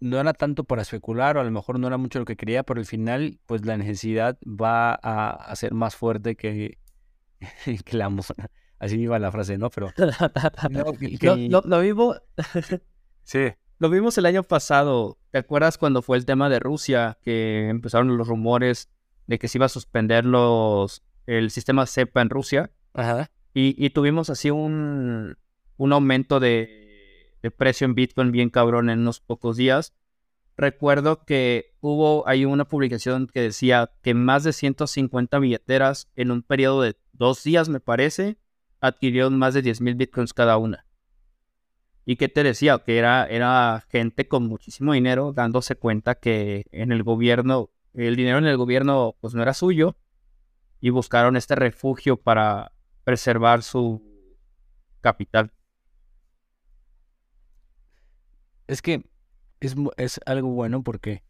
no 0.00 0.18
era 0.18 0.32
tanto 0.32 0.64
para 0.64 0.80
especular 0.80 1.36
o 1.36 1.40
a 1.40 1.44
lo 1.44 1.50
mejor 1.50 1.78
no 1.78 1.86
era 1.88 1.98
mucho 1.98 2.20
lo 2.20 2.24
que 2.24 2.36
quería, 2.36 2.62
pero 2.62 2.80
al 2.80 2.86
final, 2.86 3.38
pues 3.44 3.66
la 3.66 3.76
necesidad 3.76 4.38
va 4.46 4.94
a, 4.94 5.54
ser 5.56 5.74
más 5.74 5.94
fuerte 5.94 6.36
que, 6.36 6.78
la 7.92 8.10
Así 8.78 8.98
iba 8.98 9.18
la 9.18 9.30
frase, 9.30 9.58
¿no? 9.58 9.70
Pero... 9.70 9.92
lo, 11.64 11.80
vivo... 11.80 12.16
sí. 13.24 13.52
Lo 13.78 13.90
vimos 13.90 14.16
el 14.18 14.26
año 14.26 14.42
pasado. 14.42 15.18
¿Te 15.30 15.38
acuerdas 15.38 15.76
cuando 15.78 16.02
fue 16.02 16.16
el 16.16 16.24
tema 16.24 16.48
de 16.48 16.60
Rusia? 16.60 17.18
Que 17.22 17.68
empezaron 17.68 18.16
los 18.16 18.26
rumores 18.26 18.90
de 19.26 19.38
que 19.38 19.48
se 19.48 19.58
iba 19.58 19.66
a 19.66 19.70
suspender 19.70 20.24
los 20.24 21.02
el 21.26 21.50
sistema 21.50 21.86
CEPA 21.86 22.22
en 22.22 22.30
Rusia. 22.30 22.70
Ajá. 22.94 23.30
Y, 23.52 23.90
tuvimos 23.90 24.30
así 24.30 24.50
un, 24.50 25.36
un 25.76 25.92
aumento 25.92 26.40
de, 26.40 27.36
precio 27.56 27.84
en 27.84 27.94
Bitcoin 27.94 28.30
bien 28.30 28.48
cabrón 28.48 28.90
en 28.90 29.00
unos 29.00 29.20
pocos 29.20 29.56
días. 29.56 29.92
Recuerdo 30.60 31.24
que 31.24 31.74
hubo 31.80 32.28
ahí 32.28 32.44
una 32.44 32.66
publicación 32.66 33.28
que 33.28 33.40
decía 33.40 33.92
que 34.02 34.12
más 34.12 34.44
de 34.44 34.52
150 34.52 35.38
billeteras 35.38 36.10
en 36.16 36.30
un 36.30 36.42
periodo 36.42 36.82
de 36.82 36.98
dos 37.14 37.42
días, 37.42 37.70
me 37.70 37.80
parece, 37.80 38.36
adquirieron 38.78 39.38
más 39.38 39.54
de 39.54 39.62
10 39.62 39.80
mil 39.80 39.94
bitcoins 39.94 40.34
cada 40.34 40.58
una. 40.58 40.84
¿Y 42.04 42.16
qué 42.16 42.28
te 42.28 42.42
decía? 42.42 42.78
Que 42.80 42.98
era, 42.98 43.24
era 43.24 43.86
gente 43.88 44.28
con 44.28 44.48
muchísimo 44.48 44.92
dinero 44.92 45.32
dándose 45.32 45.76
cuenta 45.76 46.16
que 46.16 46.66
en 46.72 46.92
el 46.92 47.04
gobierno, 47.04 47.70
el 47.94 48.14
dinero 48.14 48.36
en 48.36 48.44
el 48.44 48.58
gobierno 48.58 49.16
pues 49.18 49.32
no 49.32 49.40
era 49.40 49.54
suyo 49.54 49.96
y 50.78 50.90
buscaron 50.90 51.38
este 51.38 51.54
refugio 51.54 52.18
para 52.18 52.72
preservar 53.04 53.62
su 53.62 54.02
capital. 55.00 55.54
Es 58.66 58.82
que 58.82 59.09
es, 59.60 59.76
es 59.96 60.20
algo 60.26 60.50
bueno 60.50 60.82
porque, 60.82 61.22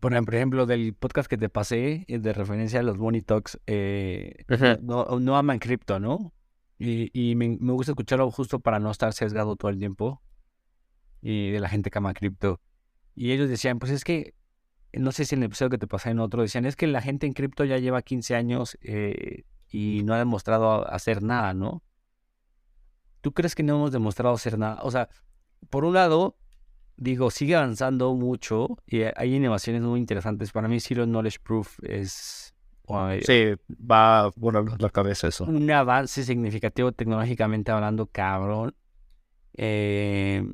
por 0.00 0.14
ejemplo, 0.14 0.66
del 0.66 0.94
podcast 0.94 1.28
que 1.28 1.38
te 1.38 1.48
pasé 1.48 2.04
eh, 2.08 2.18
de 2.18 2.32
referencia 2.32 2.80
a 2.80 2.82
los 2.82 2.98
Money 2.98 3.22
Talks, 3.22 3.60
eh, 3.66 4.44
no, 4.82 5.04
no 5.20 5.36
aman 5.36 5.58
cripto, 5.58 6.00
¿no? 6.00 6.32
Y, 6.84 7.34
me, 7.36 7.56
gusta 7.72 7.92
escucharlo 7.92 8.28
justo 8.32 8.58
para 8.58 8.80
no 8.80 8.90
estar 8.90 9.12
sesgado 9.12 9.54
todo 9.54 9.70
el 9.70 9.78
tiempo. 9.78 10.20
Y 11.20 11.52
de 11.52 11.60
la 11.60 11.68
gente 11.68 11.90
que 11.90 11.98
ama 11.98 12.12
cripto. 12.12 12.60
Y 13.14 13.30
ellos 13.30 13.48
decían, 13.48 13.78
pues 13.78 13.92
es 13.92 14.02
que, 14.02 14.34
no 14.92 15.12
sé 15.12 15.24
si 15.24 15.36
en 15.36 15.42
el 15.42 15.46
episodio 15.46 15.70
que 15.70 15.78
te 15.78 15.86
pasé 15.86 16.10
en 16.10 16.18
otro, 16.18 16.42
decían, 16.42 16.64
es 16.64 16.74
que 16.74 16.88
la 16.88 17.00
gente 17.00 17.26
en 17.26 17.34
cripto 17.34 17.64
ya 17.64 17.78
lleva 17.78 18.02
15 18.02 18.34
años 18.34 18.76
eh, 18.82 19.44
y 19.68 20.02
no 20.02 20.14
ha 20.14 20.18
demostrado 20.18 20.88
hacer 20.88 21.22
nada, 21.22 21.54
¿no? 21.54 21.84
¿Tú 23.20 23.32
crees 23.32 23.54
que 23.54 23.62
no 23.62 23.76
hemos 23.76 23.92
demostrado 23.92 24.34
hacer 24.34 24.58
nada? 24.58 24.80
O 24.82 24.90
sea, 24.90 25.08
por 25.70 25.84
un 25.84 25.94
lado, 25.94 26.36
digo, 26.96 27.30
sigue 27.30 27.56
avanzando 27.56 28.14
mucho 28.14 28.78
y 28.86 29.02
hay 29.02 29.36
innovaciones 29.36 29.82
muy 29.82 30.00
interesantes. 30.00 30.52
Para 30.52 30.68
mí, 30.68 30.80
Zero 30.80 31.04
Knowledge 31.04 31.38
Proof 31.42 31.78
es 31.82 32.52
sí, 33.22 33.54
va 33.70 34.26
a 34.26 34.32
la 34.78 34.90
cabeza 34.90 35.28
eso. 35.28 35.44
Un 35.44 35.70
avance 35.70 36.24
significativo 36.24 36.92
tecnológicamente 36.92 37.72
hablando, 37.72 38.06
cabrón. 38.06 38.74
Eh, 39.54 40.44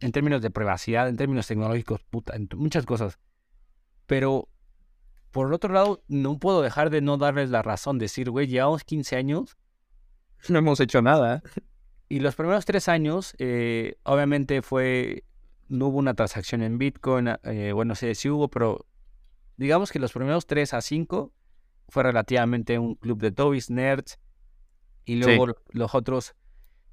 en 0.00 0.12
términos 0.12 0.42
de 0.42 0.50
privacidad, 0.50 1.08
en 1.08 1.16
términos 1.16 1.46
tecnológicos, 1.46 2.02
puta, 2.04 2.36
en 2.36 2.48
muchas 2.56 2.86
cosas. 2.86 3.18
Pero, 4.06 4.48
por 5.30 5.52
otro 5.52 5.72
lado, 5.72 6.02
no 6.08 6.38
puedo 6.38 6.62
dejar 6.62 6.90
de 6.90 7.00
no 7.00 7.16
darles 7.16 7.50
la 7.50 7.62
razón. 7.62 7.98
Decir, 7.98 8.30
güey, 8.30 8.46
llevamos 8.46 8.84
15 8.84 9.16
años. 9.16 9.56
No 10.48 10.60
hemos 10.60 10.78
hecho 10.78 11.02
nada. 11.02 11.42
Y 12.10 12.20
los 12.20 12.36
primeros 12.36 12.64
tres 12.64 12.88
años, 12.88 13.34
eh, 13.38 13.98
obviamente 14.02 14.62
fue, 14.62 15.24
no 15.68 15.88
hubo 15.88 15.98
una 15.98 16.14
transacción 16.14 16.62
en 16.62 16.78
Bitcoin, 16.78 17.28
eh, 17.44 17.72
bueno, 17.72 17.94
sí, 17.94 18.14
sí 18.14 18.28
hubo, 18.28 18.48
pero 18.48 18.86
digamos 19.56 19.92
que 19.92 19.98
los 19.98 20.12
primeros 20.12 20.46
tres 20.46 20.74
a 20.74 20.80
cinco 20.80 21.32
fue 21.88 22.02
relativamente 22.02 22.78
un 22.78 22.94
club 22.94 23.20
de 23.20 23.32
toys, 23.32 23.70
nerds, 23.70 24.18
y 25.04 25.16
luego 25.16 25.54
los 25.70 25.94
otros 25.94 26.34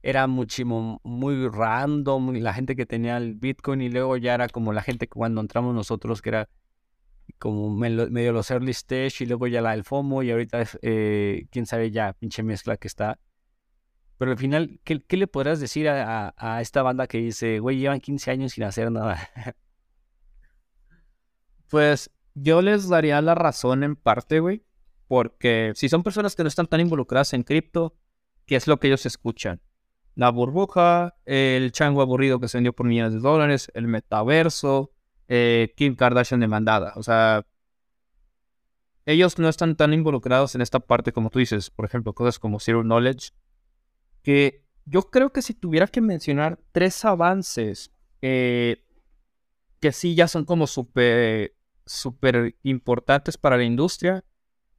era 0.02 0.28
muchísimo, 0.28 1.02
muy 1.04 1.48
random, 1.48 2.34
la 2.36 2.54
gente 2.54 2.76
que 2.76 2.86
tenía 2.86 3.18
el 3.18 3.36
Bitcoin, 3.36 3.82
y 3.82 3.90
luego 3.90 4.18
ya 4.18 4.36
era 4.36 4.48
como 4.48 4.72
la 4.72 4.82
gente 4.82 5.08
cuando 5.08 5.42
entramos 5.42 5.74
nosotros, 5.74 6.22
que 6.22 6.30
era 6.30 6.50
como 7.40 7.76
medio 7.76 8.32
los 8.32 8.52
early 8.52 8.72
stage, 8.72 9.24
y 9.24 9.26
luego 9.26 9.48
ya 9.48 9.62
la 9.62 9.72
del 9.72 9.84
FOMO, 9.84 10.24
y 10.24 10.32
ahorita 10.32 10.64
eh, 10.82 11.48
quién 11.50 11.66
sabe 11.66 11.92
ya, 11.92 12.14
pinche 12.14 12.44
mezcla 12.44 12.78
que 12.78 12.88
está. 12.88 13.20
Pero 14.18 14.32
al 14.32 14.38
final, 14.38 14.80
¿qué, 14.84 15.18
le 15.18 15.28
podrás 15.28 15.60
decir 15.60 15.90
a, 15.90 16.62
esta 16.62 16.82
banda 16.82 17.08
que 17.08 17.18
dice, 17.18 17.60
güey, 17.60 17.78
llevan 17.78 18.00
15 18.00 18.32
años 18.32 18.54
sin 18.54 18.64
hacer 18.64 18.92
nada? 18.92 19.30
pues 21.70 22.10
yo 22.34 22.62
les 22.62 22.88
daría 22.88 23.22
la 23.22 23.36
razón 23.36 23.84
en 23.84 23.96
parte, 23.96 24.40
güey. 24.40 24.64
Porque 25.08 25.74
si 25.76 25.90
son 25.90 26.02
personas 26.02 26.36
que 26.36 26.44
no 26.44 26.50
están 26.50 26.68
tan 26.68 26.80
involucradas 26.80 27.34
en 27.34 27.44
cripto, 27.44 27.96
¿qué 28.46 28.56
es 28.56 28.68
lo 28.68 28.80
que 28.80 28.88
ellos 28.88 29.06
escuchan? 29.06 29.62
La 30.16 30.30
burbuja, 30.30 31.18
el 31.26 31.72
chango 31.72 32.02
aburrido 32.02 32.40
que 32.40 32.48
se 32.48 32.58
vendió 32.58 32.74
por 32.74 32.88
millones 32.88 33.14
de 33.14 33.20
dólares, 33.20 33.70
el 33.76 33.88
metaverso, 33.88 34.94
eh, 35.28 35.74
Kim 35.76 35.96
Kardashian 35.96 36.40
demandada. 36.40 36.94
O 36.96 37.04
sea, 37.04 37.46
ellos 39.06 39.38
no 39.38 39.50
están 39.50 39.76
tan 39.76 39.94
involucrados 39.94 40.56
en 40.56 40.62
esta 40.62 40.80
parte 40.80 41.12
como 41.12 41.30
tú 41.30 41.40
dices, 41.40 41.70
por 41.70 41.86
ejemplo, 41.86 42.14
cosas 42.14 42.40
como 42.40 42.60
Zero 42.60 42.82
Knowledge, 42.82 43.32
que 44.26 44.66
yo 44.86 45.04
creo 45.04 45.32
que 45.32 45.44
si 45.44 45.54
tuviera 45.54 45.86
que 45.86 46.02
mencionar 46.02 46.60
tres 46.72 47.06
avances 47.06 47.92
eh, 48.24 48.84
que 49.80 49.92
sí 49.92 50.16
ya 50.16 50.28
son 50.28 50.46
como 50.46 50.66
súper 50.66 51.56
super 51.86 52.56
importantes 52.64 53.38
para 53.38 53.56
la 53.56 53.64
industria, 53.64 54.26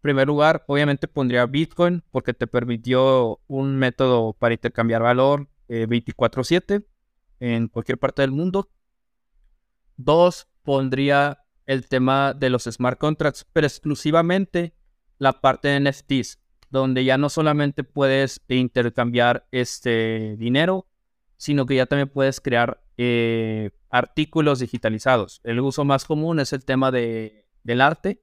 primer 0.01 0.27
lugar, 0.27 0.65
obviamente 0.67 1.07
pondría 1.07 1.47
Bitcoin 1.47 2.03
porque 2.11 2.35
te 2.35 2.49
permitió 2.49 3.41
un 3.47 3.77
método 3.77 4.33
para 4.33 4.55
intercambiar 4.55 5.03
valor 5.03 5.49
24/7 5.69 6.75
eh, 7.39 7.55
en 7.55 7.69
cualquier 7.69 7.99
parte 7.99 8.23
del 8.23 8.33
mundo. 8.33 8.69
Dos, 9.97 10.49
pondría 10.65 11.45
el 11.67 11.87
tema 11.87 12.35
de 12.35 12.51
los 12.51 12.65
smart 12.65 12.99
contracts, 12.99 13.47
pero 13.53 13.69
exclusivamente 13.69 14.75
la 15.19 15.41
parte 15.41 15.69
de 15.69 15.79
NFTs, 15.79 16.41
donde 16.81 17.05
ya 17.05 17.19
no 17.19 17.29
solamente 17.29 17.85
puedes 17.85 18.41
intercambiar 18.49 19.47
este 19.51 20.37
dinero, 20.37 20.87
sino 21.37 21.67
que 21.67 21.77
ya 21.77 21.87
también 21.87 22.09
puedes 22.09 22.41
crear 22.41 22.81
eh, 22.97 23.71
artículos 23.91 24.61
digitalizados. 24.61 25.41
El 25.45 25.61
uso 25.61 25.85
más 25.85 26.05
común 26.05 26.41
es 26.41 26.53
el 26.53 26.65
tema 26.65 26.91
de, 26.91 27.47
del 27.63 27.81
arte, 27.81 28.23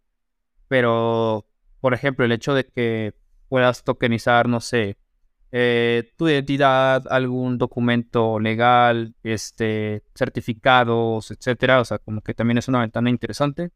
pero, 0.67 1.47
por 1.81 1.93
ejemplo, 1.93 2.25
el 2.25 2.31
hecho 2.31 2.53
de 2.53 2.65
que 2.65 3.13
puedas 3.49 3.83
tokenizar, 3.83 4.47
no 4.47 4.59
sé, 4.59 4.97
eh, 5.51 6.11
tu 6.17 6.27
identidad, 6.27 7.03
algún 7.09 7.59
documento 7.59 8.39
legal, 8.39 9.13
este, 9.21 10.03
certificados, 10.15 11.29
etcétera. 11.29 11.79
O 11.79 11.85
sea, 11.85 11.99
como 11.99 12.21
que 12.21 12.33
también 12.33 12.57
es 12.57 12.67
una 12.67 12.79
ventana 12.79 13.11
interesante. 13.11 13.69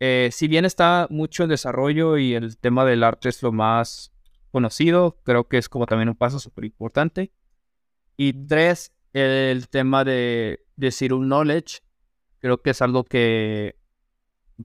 Eh, 0.00 0.30
si 0.32 0.48
bien 0.48 0.64
está 0.64 1.06
mucho 1.10 1.42
en 1.42 1.48
desarrollo 1.48 2.18
y 2.18 2.34
el 2.34 2.56
tema 2.56 2.84
del 2.84 3.02
arte 3.02 3.28
es 3.28 3.42
lo 3.42 3.52
más 3.52 4.12
conocido, 4.52 5.20
creo 5.24 5.48
que 5.48 5.58
es 5.58 5.68
como 5.68 5.86
también 5.86 6.08
un 6.08 6.14
paso 6.16 6.38
súper 6.38 6.64
importante. 6.64 7.32
Y 8.16 8.32
tres, 8.32 8.92
el 9.12 9.68
tema 9.68 10.04
de, 10.04 10.64
decir 10.78 11.12
un 11.12 11.26
Knowledge, 11.26 11.80
creo 12.38 12.62
que 12.62 12.70
es 12.70 12.80
algo 12.80 13.04
que 13.04 13.76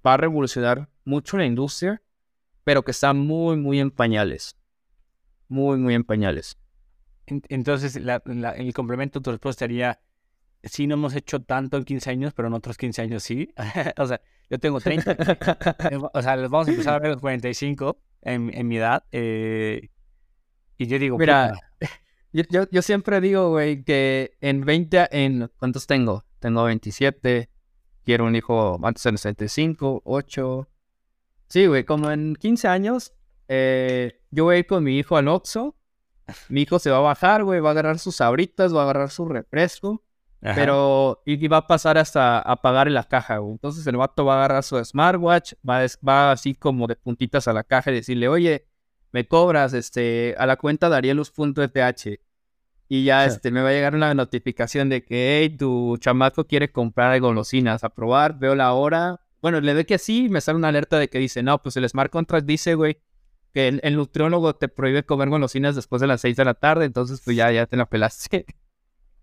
va 0.05 0.13
a 0.13 0.17
revolucionar 0.17 0.89
mucho 1.05 1.38
la 1.38 1.45
industria, 1.45 2.01
pero 2.63 2.84
que 2.84 2.91
está 2.91 3.13
muy, 3.13 3.57
muy 3.57 3.79
en 3.79 3.91
pañales. 3.91 4.55
Muy, 5.47 5.77
muy 5.77 5.95
en 5.95 6.03
pañales. 6.03 6.57
Entonces, 7.25 7.95
el 7.95 8.73
complemento 8.73 9.19
de 9.19 9.23
tu 9.23 9.31
respuesta 9.31 9.65
sería, 9.65 9.99
sí, 10.64 10.88
no 10.88 10.95
hemos 10.95 11.16
hecho 11.16 11.41
tanto 11.41 11.78
en 11.78 11.84
15 11.84 12.09
años, 12.09 12.34
pero 12.34 12.47
en 12.47 12.53
otros 12.53 12.78
15 12.78 13.01
años 13.01 13.24
sí. 13.24 13.53
o 13.97 14.07
sea, 14.07 14.22
yo 14.49 14.59
tengo 14.59 14.80
30. 14.80 15.18
Eh, 15.91 15.99
o 16.14 16.22
sea, 16.22 16.36
les 16.36 16.49
vamos 16.49 16.68
a 16.68 16.72
empezar 16.72 16.95
a 16.95 16.99
ver 16.99 17.11
los 17.11 17.22
45 17.22 17.97
en, 18.22 18.51
en 18.53 18.68
mi 18.68 18.78
edad. 18.78 19.03
Eh, 19.11 19.89
y 20.78 20.88
yo 20.88 20.99
digo, 20.99 21.18
mira, 21.18 21.53
yo, 22.34 22.43
yo, 22.49 22.66
yo, 22.72 22.82
siempre 22.82 23.22
digo, 23.22 23.49
güey, 23.49 23.84
que 23.84 24.38
en 24.41 24.61
20, 24.61 25.07
en, 25.11 25.51
¿cuántos 25.57 25.88
tengo? 25.88 26.24
Tengo 26.39 26.64
27, 26.64 27.49
quiero 28.03 28.26
un 28.26 28.36
hijo 28.36 28.80
antes 28.84 29.03
de 29.03 29.11
65, 29.18 30.01
8. 30.05 30.70
Sí, 31.47 31.68
güey, 31.68 31.84
como 31.84 32.11
en 32.11 32.36
15 32.36 32.68
años, 32.68 33.14
eh, 33.47 34.22
yo 34.32 34.45
voy 34.45 34.55
a 34.55 34.59
ir 34.59 34.68
con 34.68 34.84
mi 34.84 34.97
hijo 34.97 35.18
al 35.18 35.28
Oxxo. 35.28 35.76
Mi 36.49 36.61
hijo 36.61 36.80
se 36.80 36.89
va 36.89 36.97
a 36.97 37.01
bajar, 37.01 37.43
güey, 37.43 37.59
va 37.59 37.70
a 37.70 37.72
agarrar 37.74 37.99
sus 37.99 38.16
sabritas, 38.16 38.74
va 38.74 38.82
a 38.82 38.84
agarrar 38.84 39.09
su 39.09 39.26
refresco. 39.26 40.03
Pero, 40.43 41.21
y, 41.25 41.47
va 41.47 41.57
a 41.57 41.67
pasar 41.67 41.97
hasta 41.97 42.39
a 42.39 42.57
pagar 42.57 42.87
en 42.87 42.95
la 42.95 43.05
caja, 43.05 43.37
güey. 43.37 43.53
Entonces 43.53 43.87
el 43.87 43.95
vato 43.95 44.25
va 44.25 44.33
a 44.33 44.37
agarrar 44.39 44.63
su 44.63 44.83
smartwatch, 44.83 45.53
va, 45.67 45.85
va 46.05 46.31
así 46.33 46.53
como 46.53 46.85
de 46.87 46.97
puntitas 46.97 47.47
a 47.47 47.53
la 47.53 47.63
caja 47.63 47.91
y 47.91 47.95
decirle, 47.95 48.27
oye, 48.27 48.67
me 49.13 49.25
cobras, 49.25 49.73
este, 49.73 50.35
a 50.37 50.45
la 50.45 50.57
cuenta 50.57 50.89
darielus.fh. 50.89 52.19
Y 52.89 53.05
ya, 53.05 53.25
este, 53.25 53.51
me 53.51 53.61
va 53.61 53.69
a 53.69 53.71
llegar 53.71 53.95
una 53.95 54.13
notificación 54.13 54.89
de 54.89 55.03
que, 55.03 55.39
hey, 55.39 55.57
tu 55.57 55.97
chamaco 55.97 56.45
quiere 56.45 56.71
comprar 56.71 57.17
golosinas, 57.21 57.83
a 57.83 57.89
probar, 57.89 58.37
veo 58.37 58.53
la 58.53 58.73
hora. 58.73 59.21
Bueno, 59.41 59.61
le 59.61 59.73
doy 59.73 59.85
que 59.85 59.97
sí, 59.97 60.27
me 60.29 60.41
sale 60.41 60.57
una 60.57 60.67
alerta 60.67 60.99
de 60.99 61.09
que 61.09 61.19
dice, 61.19 61.41
no, 61.41 61.61
pues 61.61 61.77
el 61.77 61.87
smart 61.87 62.11
contract 62.11 62.45
dice, 62.45 62.75
güey, 62.75 63.01
que 63.53 63.67
el, 63.67 63.95
nutriólogo 63.95 64.55
te 64.55 64.67
prohíbe 64.67 65.05
comer 65.05 65.29
golosinas 65.29 65.75
después 65.75 66.01
de 66.01 66.07
las 66.07 66.21
6 66.21 66.35
de 66.35 66.45
la 66.45 66.53
tarde, 66.55 66.85
entonces 66.85 67.21
pues 67.23 67.37
ya, 67.37 67.51
ya 67.51 67.65
te 67.65 67.77
la 67.77 67.85
pelaste. 67.85 68.45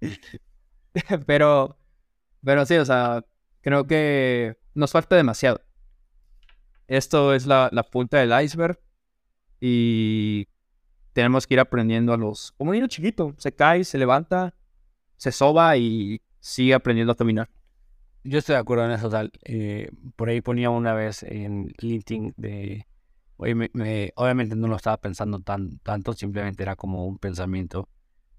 pero, 1.27 1.77
pero 2.45 2.67
sí, 2.67 2.77
o 2.77 2.85
sea, 2.85 3.25
creo 3.61 3.87
que 3.87 4.57
nos 4.75 4.93
falta 4.93 5.17
demasiado. 5.17 5.61
Esto 6.89 7.35
es 7.35 7.47
la, 7.47 7.71
punta 7.91 8.19
del 8.19 8.33
iceberg 8.43 8.79
y 9.61 10.49
tenemos 11.13 11.47
que 11.47 11.55
ir 11.55 11.61
aprendiendo 11.61 12.13
a 12.13 12.17
los, 12.17 12.53
como 12.53 12.73
niño 12.73 12.89
chiquito, 12.89 13.35
se 13.39 13.53
cae, 13.53 13.85
se 13.85 13.99
levanta, 13.99 14.55
se 15.17 15.31
soba 15.31 15.77
y 15.77 16.21
sigue 16.41 16.75
aprendiendo 16.75 17.13
a 17.13 17.17
caminar. 17.17 17.49
Yo 18.25 18.39
estoy 18.39 18.55
de 18.55 18.61
acuerdo 18.61 18.85
en 18.85 18.91
eso, 18.93 19.09
tal. 19.09 19.31
Eh, 19.45 19.91
por 20.17 20.29
ahí 20.29 20.41
ponía 20.41 20.71
una 20.71 20.93
vez 20.93 21.23
en 21.23 21.73
LinkedIn 21.79 22.35
de, 22.37 22.87
oye, 23.37 23.55
me, 23.55 24.13
obviamente 24.17 24.57
no 24.57 24.69
lo 24.69 24.77
estaba 24.77 24.99
pensando 24.99 25.41
tan, 25.41 25.79
tanto, 25.79 26.13
simplemente 26.13 26.63
era 26.63 26.77
como 26.77 27.07
un 27.07 27.19
pensamiento 27.19 27.89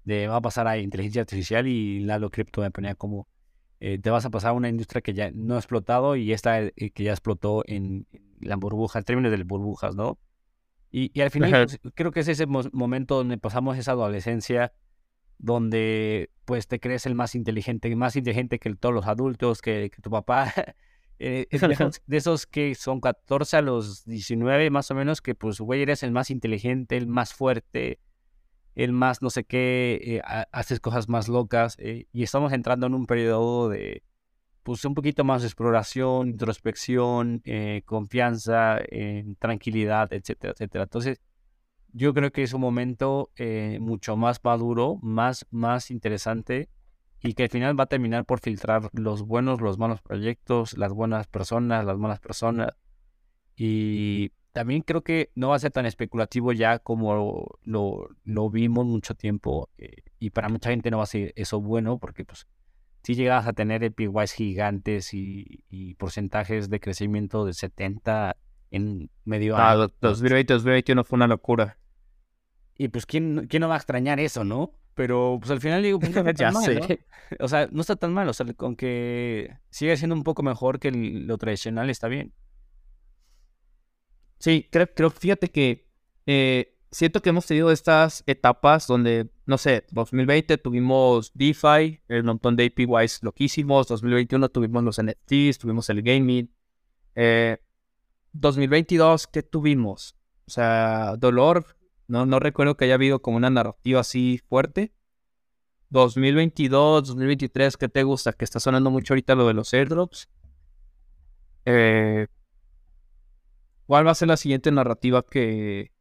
de 0.04 0.28
va 0.28 0.36
a 0.36 0.40
pasar 0.40 0.66
a 0.66 0.78
inteligencia 0.78 1.22
artificial 1.22 1.66
y 1.66 2.00
Lalo 2.00 2.30
Crypto 2.30 2.60
me 2.60 2.70
ponía 2.70 2.94
como 2.94 3.28
eh, 3.80 3.98
te 3.98 4.10
vas 4.10 4.24
a 4.24 4.30
pasar 4.30 4.50
a 4.50 4.52
una 4.52 4.68
industria 4.68 5.02
que 5.02 5.12
ya 5.12 5.32
no 5.32 5.56
ha 5.56 5.58
explotado 5.58 6.14
y 6.14 6.32
esta 6.32 6.60
eh, 6.62 6.72
que 6.94 7.02
ya 7.02 7.10
explotó 7.10 7.64
en, 7.66 8.06
la 8.38 8.54
burbuja, 8.54 9.00
en 9.00 9.04
términos 9.04 9.32
de 9.32 9.42
burbujas, 9.42 9.96
¿no? 9.96 10.18
Y, 10.92 11.20
al 11.20 11.30
final 11.30 11.66
pues, 11.66 11.80
creo 11.94 12.12
que 12.12 12.20
es 12.20 12.28
ese 12.28 12.46
momento 12.46 13.16
donde 13.16 13.38
pasamos 13.38 13.78
esa 13.78 13.92
adolescencia 13.92 14.72
donde 15.38 16.30
pues 16.44 16.68
te 16.68 16.78
crees 16.78 17.06
el 17.06 17.14
más 17.14 17.34
inteligente, 17.34 17.94
más 17.96 18.14
inteligente 18.14 18.58
que 18.58 18.72
todos 18.74 18.94
los 18.94 19.06
adultos, 19.06 19.60
que, 19.60 19.90
tu 20.02 20.10
papá. 20.10 20.52
Eh, 21.24 21.46
de, 22.08 22.16
esos, 22.16 22.48
que 22.48 22.74
son 22.74 23.00
14 23.00 23.58
a 23.58 23.62
los 23.62 24.04
19 24.06 24.70
más 24.70 24.90
o 24.90 24.96
menos, 24.96 25.22
que 25.22 25.36
pues 25.36 25.60
güey 25.60 25.82
eres 25.82 26.02
el 26.02 26.10
más 26.10 26.32
inteligente, 26.32 26.96
el 26.96 27.06
más 27.06 27.32
fuerte, 27.32 28.00
el 28.74 28.92
más 28.92 29.22
no 29.22 29.30
sé 29.30 29.44
qué, 29.44 30.00
eh, 30.02 30.22
haces 30.52 30.80
cosas 30.80 31.08
más 31.08 31.28
locas 31.28 31.76
eh, 31.78 32.06
y 32.12 32.22
estamos 32.22 32.52
entrando 32.52 32.86
en 32.86 32.94
un 32.94 33.06
periodo 33.06 33.68
de 33.68 34.02
pues 34.62 34.84
un 34.84 34.94
poquito 34.94 35.24
más 35.24 35.42
de 35.42 35.48
exploración, 35.48 36.28
introspección, 36.28 37.42
eh, 37.44 37.82
confianza, 37.84 38.78
tranquilidad, 39.40 40.12
etcétera, 40.12 40.52
etcétera. 40.52 40.84
Entonces, 40.84 41.20
yo 41.92 42.14
creo 42.14 42.30
que 42.30 42.44
es 42.44 42.52
un 42.52 42.60
momento 42.60 43.30
mucho 43.80 44.16
más 44.16 44.38
maduro, 44.44 45.00
más, 45.02 45.46
más 45.50 45.90
interesante 45.90 46.68
y 47.22 47.34
que 47.34 47.42
al 47.42 47.48
final 47.48 47.78
va 47.78 47.84
a 47.84 47.88
terminar 47.88 48.24
por 48.24 48.38
filtrar 48.38 48.88
los 48.92 49.22
buenos, 49.22 49.60
los 49.60 49.78
malos 49.78 50.00
proyectos, 50.00 50.78
las 50.78 50.92
buenas 50.92 51.26
personas, 51.26 51.84
las 51.84 51.98
malas 51.98 52.20
personas 52.20 52.70
y 53.56 54.30
también 54.52 54.82
creo 54.82 55.02
que 55.02 55.30
no 55.34 55.48
va 55.48 55.56
a 55.56 55.58
ser 55.58 55.72
tan 55.72 55.86
especulativo 55.86 56.52
ya 56.52 56.78
como 56.78 57.58
lo, 57.64 58.08
lo 58.24 58.50
vimos 58.50 58.86
mucho 58.86 59.14
tiempo. 59.14 59.70
Eh, 59.78 60.02
y 60.18 60.30
para 60.30 60.48
mucha 60.48 60.70
gente 60.70 60.90
no 60.90 60.98
va 60.98 61.04
a 61.04 61.06
ser 61.06 61.32
eso 61.36 61.60
bueno, 61.60 61.98
porque 61.98 62.24
pues 62.24 62.46
si 63.02 63.14
llegas 63.14 63.46
a 63.46 63.52
tener 63.52 63.82
EPYs 63.82 64.32
gigantes 64.32 65.12
y, 65.14 65.64
y, 65.68 65.94
porcentajes 65.94 66.70
de 66.70 66.80
crecimiento 66.80 67.44
de 67.44 67.52
70 67.52 68.36
en 68.70 69.10
medio 69.24 69.56
ah, 69.56 69.72
año. 69.72 69.88
2020, 70.00 70.54
2021 70.54 71.04
fue 71.04 71.16
una 71.16 71.26
locura. 71.26 71.78
Y 72.78 72.88
pues, 72.88 73.06
¿quién, 73.06 73.46
¿quién 73.48 73.62
no 73.62 73.68
va 73.68 73.74
a 73.74 73.78
extrañar 73.78 74.20
eso, 74.20 74.44
no? 74.44 74.72
Pero 74.94 75.38
pues 75.40 75.50
al 75.50 75.60
final 75.60 75.82
digo, 75.82 75.98
pues, 75.98 76.14
no 76.14 76.20
está 76.20 76.34
tan 76.52 76.54
mal, 76.54 77.00
O 77.40 77.48
sea, 77.48 77.68
no 77.72 77.80
está 77.80 77.96
tan 77.96 78.12
mal. 78.12 78.28
O 78.28 78.32
sea, 78.32 78.46
con 78.54 78.76
que 78.76 79.56
siga 79.70 79.96
siendo 79.96 80.14
un 80.14 80.22
poco 80.22 80.42
mejor 80.42 80.78
que 80.78 80.90
lo 80.90 81.38
tradicional 81.38 81.90
está 81.90 82.08
bien. 82.08 82.32
Sí, 84.42 84.66
creo, 84.72 84.88
creo 84.92 85.08
fíjate 85.08 85.52
que 85.52 85.86
eh, 86.26 86.76
siento 86.90 87.22
que 87.22 87.28
hemos 87.30 87.46
tenido 87.46 87.70
estas 87.70 88.24
etapas 88.26 88.88
donde, 88.88 89.30
no 89.46 89.56
sé, 89.56 89.84
2020 89.92 90.58
tuvimos 90.58 91.30
DeFi, 91.32 92.00
el 92.08 92.24
montón 92.24 92.56
de 92.56 92.64
APYs 92.66 93.22
loquísimos, 93.22 93.86
2021 93.86 94.48
tuvimos 94.48 94.82
los 94.82 95.00
NFTs, 95.00 95.58
tuvimos 95.58 95.88
el 95.90 96.02
gaming. 96.02 96.52
2022, 98.32 99.24
eh, 99.24 99.28
¿qué 99.32 99.44
tuvimos? 99.44 100.16
O 100.48 100.50
sea, 100.50 101.14
dolor, 101.16 101.76
no, 102.08 102.26
no 102.26 102.40
recuerdo 102.40 102.76
que 102.76 102.86
haya 102.86 102.94
habido 102.94 103.22
como 103.22 103.36
una 103.36 103.48
narrativa 103.48 104.00
así 104.00 104.40
fuerte. 104.48 104.92
2022, 105.90 107.06
2023, 107.06 107.76
¿qué 107.76 107.88
te 107.88 108.02
gusta? 108.02 108.32
Que 108.32 108.44
está 108.44 108.58
sonando 108.58 108.90
mucho 108.90 109.12
ahorita 109.14 109.36
lo 109.36 109.46
de 109.46 109.54
los 109.54 109.72
airdrops. 109.72 110.28
Eh, 111.64 112.26
¿Cuál 113.92 114.06
va 114.06 114.12
a 114.12 114.14
ser 114.14 114.28
la 114.28 114.38
siguiente 114.38 114.72
narrativa 114.72 115.22
que, 115.22 115.92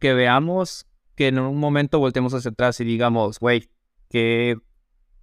que 0.00 0.12
veamos? 0.12 0.88
Que 1.14 1.28
en 1.28 1.38
un 1.38 1.56
momento 1.56 2.00
voltemos 2.00 2.34
hacia 2.34 2.50
atrás 2.50 2.80
y 2.80 2.84
digamos, 2.84 3.38
güey, 3.38 3.70
qué 4.10 4.56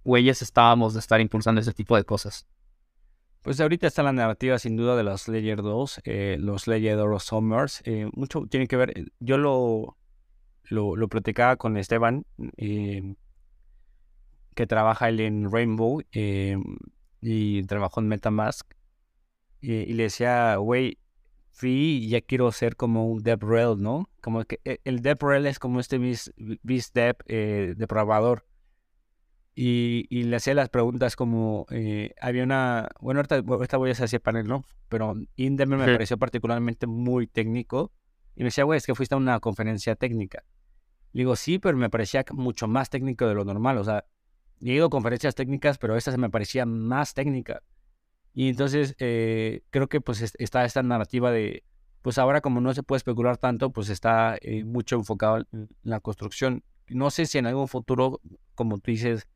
güeyes 0.02 0.40
estábamos 0.40 0.94
de 0.94 1.00
estar 1.00 1.20
impulsando 1.20 1.60
ese 1.60 1.74
tipo 1.74 1.94
de 1.94 2.04
cosas. 2.04 2.46
Pues 3.42 3.60
ahorita 3.60 3.86
está 3.86 4.02
la 4.02 4.14
narrativa 4.14 4.58
sin 4.58 4.78
duda 4.78 4.96
de 4.96 5.02
los 5.02 5.28
Layer 5.28 5.60
2, 5.60 6.00
eh, 6.04 6.38
los 6.40 6.66
Layer 6.68 6.96
2 6.96 7.22
Summers. 7.22 7.82
Eh, 7.84 8.08
mucho 8.14 8.46
tiene 8.48 8.66
que 8.66 8.78
ver, 8.78 8.98
eh, 8.98 9.04
yo 9.20 9.36
lo, 9.36 9.98
lo, 10.70 11.08
platicaba 11.08 11.56
con 11.56 11.76
Esteban, 11.76 12.24
que 12.56 13.14
trabaja 14.66 15.10
él 15.10 15.20
en 15.20 15.52
Rainbow 15.52 16.00
y 17.20 17.62
trabajó 17.64 18.00
en 18.00 18.08
Metamask. 18.08 18.72
y 19.60 19.92
le 19.92 20.04
decía, 20.04 20.56
güey, 20.56 20.96
y 21.60 22.08
ya 22.08 22.20
quiero 22.20 22.50
ser 22.52 22.76
como 22.76 23.06
un 23.06 23.22
DevRel, 23.22 23.80
¿no? 23.80 24.08
Como 24.20 24.44
que 24.44 24.60
eh, 24.64 24.78
el 24.84 25.00
DevRel 25.02 25.46
es 25.46 25.58
como 25.58 25.80
este 25.80 25.98
BizDev 25.98 27.16
eh, 27.26 27.74
depravador. 27.76 28.44
y, 29.54 30.06
y 30.08 30.22
le 30.24 30.36
hacía 30.36 30.54
las 30.54 30.70
preguntas 30.70 31.14
como, 31.14 31.66
eh, 31.70 32.14
había 32.20 32.42
una, 32.42 32.88
bueno, 33.00 33.18
ahorita, 33.20 33.42
ahorita 33.46 33.76
voy 33.76 33.90
a 33.90 33.92
hacer 33.92 34.06
ese 34.06 34.18
panel, 34.18 34.46
¿no? 34.46 34.64
Pero 34.88 35.14
Inderman 35.36 35.78
me 35.80 35.84
Sí. 35.86 35.92
pareció 35.92 36.16
particularmente 36.18 36.86
muy 36.86 37.26
técnico 37.26 37.92
y 38.34 38.40
me 38.40 38.46
decía, 38.46 38.64
güey, 38.64 38.78
es 38.78 38.86
que 38.86 38.94
fuiste 38.94 39.14
a 39.14 39.18
una 39.18 39.38
conferencia 39.40 39.94
técnica. 39.94 40.42
Le 41.12 41.20
digo, 41.20 41.36
sí, 41.36 41.58
pero 41.58 41.76
me 41.76 41.90
parecía 41.90 42.24
mucho 42.32 42.66
más 42.66 42.88
técnico 42.88 43.26
de 43.26 43.34
lo 43.34 43.44
normal, 43.44 43.76
o 43.76 43.84
sea, 43.84 44.06
he 44.62 44.72
ido 44.72 44.86
a 44.86 44.90
conferencias 44.90 45.34
técnicas, 45.34 45.76
pero 45.76 45.96
esta 45.96 46.10
se 46.12 46.18
me 46.18 46.30
parecía 46.30 46.64
más 46.64 47.12
técnica. 47.12 47.62
Y 48.34 48.48
entonces 48.48 48.94
eh, 48.98 49.62
creo 49.70 49.88
que 49.88 50.00
pues 50.00 50.22
es- 50.22 50.34
está 50.38 50.64
esta 50.64 50.82
narrativa 50.82 51.30
de, 51.30 51.64
pues 52.02 52.18
ahora 52.18 52.40
como 52.40 52.60
no 52.60 52.72
se 52.74 52.82
puede 52.82 52.98
especular 52.98 53.36
tanto, 53.36 53.70
pues 53.72 53.88
está 53.90 54.36
eh, 54.40 54.64
mucho 54.64 54.96
enfocado 54.96 55.38
en 55.52 55.68
la 55.82 56.00
construcción. 56.00 56.64
No 56.88 57.10
sé 57.10 57.26
si 57.26 57.38
en 57.38 57.46
algún 57.46 57.68
futuro, 57.68 58.20
como 58.54 58.78
tú 58.78 58.90
dices, 58.90 59.28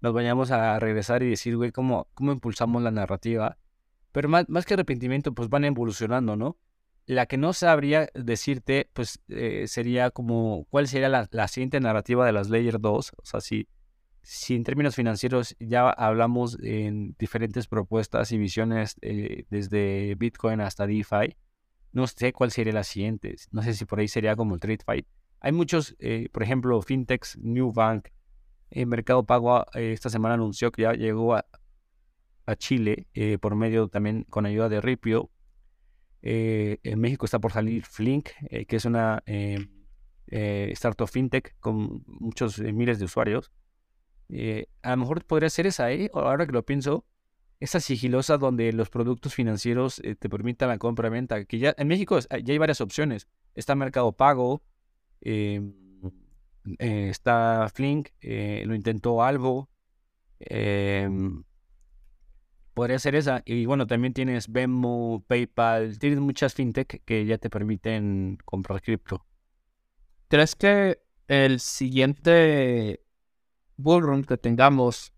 nos 0.00 0.12
vayamos 0.14 0.50
a 0.50 0.78
regresar 0.78 1.22
y 1.22 1.30
decir, 1.30 1.56
güey, 1.56 1.72
¿cómo, 1.72 2.08
cómo 2.14 2.32
impulsamos 2.32 2.82
la 2.82 2.90
narrativa? 2.90 3.58
Pero 4.12 4.28
más, 4.28 4.48
más 4.48 4.66
que 4.66 4.74
arrepentimiento, 4.74 5.32
pues 5.34 5.48
van 5.48 5.64
evolucionando, 5.64 6.36
¿no? 6.36 6.56
La 7.06 7.26
que 7.26 7.36
no 7.36 7.52
sabría 7.52 8.08
decirte, 8.14 8.88
pues 8.92 9.20
eh, 9.28 9.66
sería 9.68 10.10
como, 10.10 10.66
¿cuál 10.70 10.88
sería 10.88 11.08
la, 11.08 11.28
la 11.32 11.48
siguiente 11.48 11.80
narrativa 11.80 12.24
de 12.26 12.32
las 12.32 12.48
Layer 12.50 12.80
2? 12.80 13.12
O 13.16 13.24
sea, 13.24 13.40
si, 13.40 13.68
si 14.32 14.54
en 14.54 14.62
términos 14.62 14.94
financieros 14.94 15.56
ya 15.58 15.90
hablamos 15.90 16.56
en 16.62 17.16
diferentes 17.18 17.66
propuestas 17.66 18.30
y 18.30 18.38
visiones 18.38 18.96
eh, 19.02 19.44
desde 19.50 20.14
Bitcoin 20.14 20.60
hasta 20.60 20.86
DeFi, 20.86 21.36
no 21.90 22.06
sé 22.06 22.32
cuál 22.32 22.52
sería 22.52 22.72
la 22.72 22.84
siguiente. 22.84 23.34
No 23.50 23.60
sé 23.60 23.74
si 23.74 23.86
por 23.86 23.98
ahí 23.98 24.06
sería 24.06 24.36
como 24.36 24.54
el 24.54 24.60
TradeFi. 24.60 25.04
Hay 25.40 25.50
muchos, 25.50 25.96
eh, 25.98 26.28
por 26.30 26.44
ejemplo, 26.44 26.80
fintechs, 26.80 27.38
Newbank, 27.38 28.06
eh, 28.70 28.86
Mercado 28.86 29.26
Pago 29.26 29.64
esta 29.74 30.10
semana 30.10 30.34
anunció 30.34 30.70
que 30.70 30.82
ya 30.82 30.92
llegó 30.92 31.34
a, 31.34 31.44
a 32.46 32.54
Chile 32.54 33.08
por 33.40 33.56
medio 33.56 33.88
también 33.88 34.22
con 34.30 34.46
ayuda 34.46 34.68
de 34.68 34.80
Ripio. 34.80 35.28
En 36.22 37.00
México 37.00 37.24
está 37.24 37.40
por 37.40 37.50
salir 37.50 37.84
Flink, 37.84 38.28
que 38.68 38.76
es 38.76 38.84
una 38.84 39.24
startup 40.28 41.08
fintech 41.08 41.56
con 41.58 42.04
muchos 42.06 42.60
miles 42.60 43.00
de 43.00 43.06
usuarios. 43.06 43.50
Eh, 44.32 44.66
a 44.82 44.90
lo 44.90 44.98
mejor 44.98 45.24
podría 45.24 45.50
ser 45.50 45.66
esa, 45.66 45.90
¿eh? 45.92 46.10
Ahora 46.14 46.46
que 46.46 46.52
lo 46.52 46.64
pienso, 46.64 47.04
esa 47.60 47.78
sigilosa 47.80 48.38
donde 48.38 48.72
los 48.72 48.88
productos 48.88 49.34
financieros 49.34 50.00
eh, 50.00 50.14
te 50.14 50.28
permitan 50.30 50.68
la 50.68 50.78
compra-venta. 50.78 51.44
Que 51.44 51.58
ya 51.58 51.74
en 51.76 51.88
México 51.88 52.18
ya 52.18 52.52
hay 52.52 52.58
varias 52.58 52.80
opciones. 52.80 53.28
Está 53.54 53.74
Mercado 53.74 54.12
Pago, 54.12 54.62
eh, 55.20 55.60
eh, 56.78 57.08
está 57.10 57.68
Flink, 57.74 58.08
lo 58.22 58.74
intentó 58.74 59.22
Algo. 59.22 59.68
em, 60.38 61.44
podría 62.72 62.98
ser 62.98 63.14
esa. 63.14 63.42
Y 63.44 63.66
bueno, 63.66 63.86
también 63.86 64.14
tienes 64.14 64.50
Venmo, 64.50 65.22
PayPal, 65.26 65.98
tienes 65.98 66.20
muchas 66.20 66.54
fintech 66.54 67.02
que 67.04 67.26
ya 67.26 67.36
te 67.36 67.50
permiten 67.50 68.38
comprar 68.46 68.80
cripto. 68.80 69.26
¿Crees 70.28 70.54
que 70.54 71.02
el 71.28 71.60
siguiente 71.60 73.02
bullrun 73.82 74.24
que 74.24 74.36
tengamos, 74.36 75.12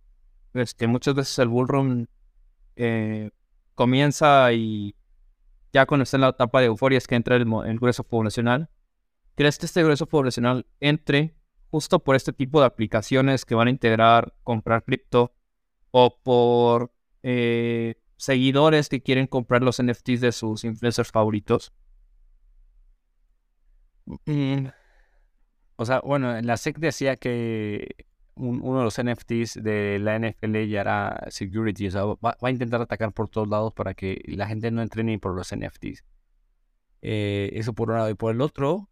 es 0.55 0.75
que 0.75 0.87
muchas 0.87 1.15
veces 1.15 1.39
el 1.39 1.49
bullrun 1.49 2.09
eh, 2.77 3.31
comienza 3.75 4.53
y 4.53 4.95
ya 5.73 5.87
cuando 5.87 6.03
está 6.03 6.17
en 6.17 6.23
la 6.23 6.29
etapa 6.29 6.61
de 6.61 6.67
euforia 6.67 6.99
es 6.99 7.07
que 7.07 7.15
entra 7.15 7.37
el, 7.37 7.47
el 7.67 7.79
grueso 7.79 8.05
poblacional? 8.05 8.71
¿Crees 9.35 9.59
que 9.59 9.67
este 9.67 9.83
grueso 9.83 10.07
poblacional 10.07 10.67
entre 10.81 11.35
justo 11.71 12.01
por 12.01 12.17
este 12.17 12.35
tipo 12.35 12.61
de 12.61 12.67
aplicaciones 12.67 13.47
que 13.47 13.55
van 13.55 13.69
a 13.69 13.71
integrar 13.71 14.35
comprar 14.45 14.85
cripto 14.85 15.33
o 15.91 16.19
por 16.23 16.93
eh, 17.23 17.95
seguidores 18.17 18.89
que 18.91 19.03
quieren 19.03 19.27
comprar 19.27 19.63
los 19.63 19.83
NFTs 19.83 20.21
de 20.21 20.33
sus 20.33 20.65
influencers 20.65 21.11
favoritos? 21.11 21.73
Mm, 24.27 24.67
O 25.77 25.85
sea, 25.87 26.01
bueno, 26.01 26.39
la 26.43 26.57
SEC 26.57 26.79
decía 26.79 27.17
que 27.17 28.07
un- 28.35 28.61
uno 28.63 28.79
de 28.79 28.85
los 28.85 28.99
NFTs 28.99 29.63
de 29.63 29.99
la 30.01 30.17
NFL 30.17 30.69
ya 30.69 30.81
era 30.81 31.27
security, 31.31 31.89
o 31.89 31.91
sea, 31.91 32.05
va, 32.05 32.37
a 32.41 32.51
intentar 32.51 32.81
atacar 32.81 33.13
por 33.13 33.29
todos 33.29 33.49
lados 33.49 33.73
para 33.75 33.95
que 33.95 34.23
la 34.27 34.47
gente 34.47 34.71
no 34.71 34.83
entre 34.83 35.05
ni 35.05 35.19
por 35.19 35.35
los 35.35 35.53
NFTs. 35.53 36.05
Eh, 37.03 37.51
eso 37.55 37.73
por 37.75 37.91
un 37.91 37.97
lado. 37.97 38.11
Y 38.11 38.15
por 38.15 38.33
el 38.35 38.41
otro, 38.41 38.89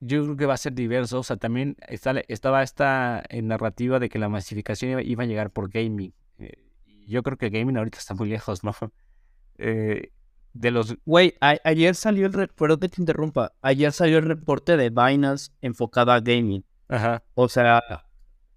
yo 0.00 0.22
creo 0.24 0.36
que 0.36 0.46
va 0.46 0.54
a 0.54 0.56
ser 0.56 0.74
diverso. 0.74 1.18
O 1.20 1.22
sea, 1.22 1.36
también 1.36 1.76
estaba 1.88 2.62
esta 2.62 3.22
eh, 3.28 3.42
narrativa 3.42 3.98
de 3.98 4.08
que 4.08 4.18
la 4.18 4.28
masificación 4.28 5.00
iba, 5.04 5.22
a 5.24 5.26
llegar 5.26 5.50
por 5.50 5.68
gaming. 5.70 6.14
Eh, 6.38 6.64
y 6.86 7.06
yo 7.08 7.22
creo 7.22 7.36
que 7.36 7.50
gaming 7.50 7.76
ahorita 7.76 7.98
está 7.98 8.14
muy 8.14 8.28
lejos, 8.28 8.64
¿no? 8.64 8.74
De 10.54 10.70
los 10.70 10.96
Güey, 11.06 11.34
ayer 11.40 11.94
salió 11.94 12.26
el 12.26 12.32
reporte, 12.32 12.86
que 12.86 12.94
te 12.96 13.00
interrumpa, 13.00 13.52
ayer 13.62 13.90
salió 13.90 14.18
el 14.18 14.26
reporte 14.26 14.76
de 14.76 14.90
Binance 14.90 15.50
enfocada 15.62 16.14
a 16.14 16.20
gaming. 16.20 16.62
Ajá. 16.92 17.22
O 17.34 17.48
sea, 17.48 17.82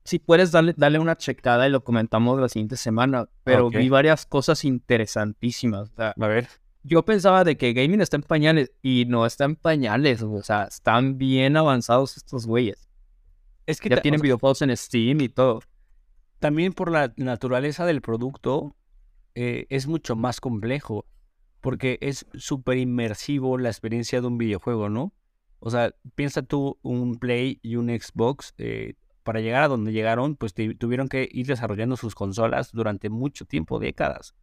si 0.03 0.19
puedes 0.19 0.51
darle, 0.51 0.73
darle 0.75 0.99
una 0.99 1.15
checada 1.15 1.67
y 1.67 1.71
lo 1.71 1.83
comentamos 1.83 2.39
la 2.39 2.49
siguiente 2.49 2.75
semana, 2.77 3.27
pero 3.43 3.69
vi 3.69 3.88
varias 3.89 4.25
cosas 4.25 4.65
interesantísimas. 4.65 5.89
O 5.91 5.95
sea, 5.95 6.13
A 6.19 6.27
ver. 6.27 6.47
yo 6.83 7.05
pensaba 7.05 7.43
de 7.43 7.57
que 7.57 7.73
gaming 7.73 8.01
está 8.01 8.17
en 8.17 8.23
pañales 8.23 8.71
y 8.81 9.05
no 9.07 9.25
está 9.25 9.45
en 9.45 9.55
pañales, 9.55 10.21
o 10.21 10.41
sea, 10.43 10.65
están 10.65 11.17
bien 11.17 11.55
avanzados 11.57 12.17
estos 12.17 12.45
güeyes. 12.45 12.89
Es 13.65 13.79
que 13.79 13.89
Ya 13.89 13.97
o 13.97 14.01
tienen 14.01 14.19
sea, 14.19 14.23
videojuegos 14.23 14.61
en 14.61 14.75
Steam 14.75 15.21
y 15.21 15.29
todo. 15.29 15.61
también 16.39 16.73
por 16.73 16.91
la 16.91 17.13
naturaleza 17.17 17.86
del 17.86 18.01
producto 18.01 18.75
eh, 19.33 19.65
es 19.69 19.88
mucho 19.88 20.15
más 20.15 20.39
complejo 20.39 21.05
porque 21.61 21.97
es 22.01 22.27
súper 22.36 22.77
inmersivo 22.77 23.57
la 23.57 23.69
experiencia 23.69 24.21
de 24.21 24.27
un 24.27 24.38
videojuego, 24.38 24.89
¿no? 24.89 25.13
O 25.66 25.72
sea, 25.72 25.95
piensa 26.13 26.43
tú 26.43 26.78
un 26.84 27.18
Play 27.18 27.59
y 27.63 27.78
un 27.78 27.88
Xbox, 27.88 28.53
eh, 28.59 28.93
para 29.24 29.39
llegar 29.39 29.63
a 29.63 29.68
donde 29.68 29.93
llegaron, 29.93 30.36
pues 30.36 30.53
tuvieron 30.53 31.09
que 31.09 31.28
ir 31.32 31.47
desarrollando 31.47 31.97
sus 31.97 32.13
consolas 32.13 32.72
durante 32.72 33.09
mucho 33.09 33.45
tiempo, 33.45 33.80
décadas, 33.80 34.36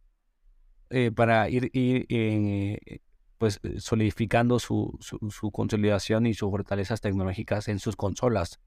eh, 0.89 1.11
para 1.15 1.49
ir, 1.49 1.71
eh, 1.73 2.99
pues 3.37 3.61
solidificando 3.77 4.59
su, 4.59 4.97
su, 4.99 5.17
su 5.31 5.49
consolidación 5.51 6.25
y 6.25 6.33
sus 6.33 6.51
fortalezas 6.51 6.99
tecnológicas 6.99 7.69
en 7.69 7.79
sus 7.79 7.95
consolas. 7.95 8.59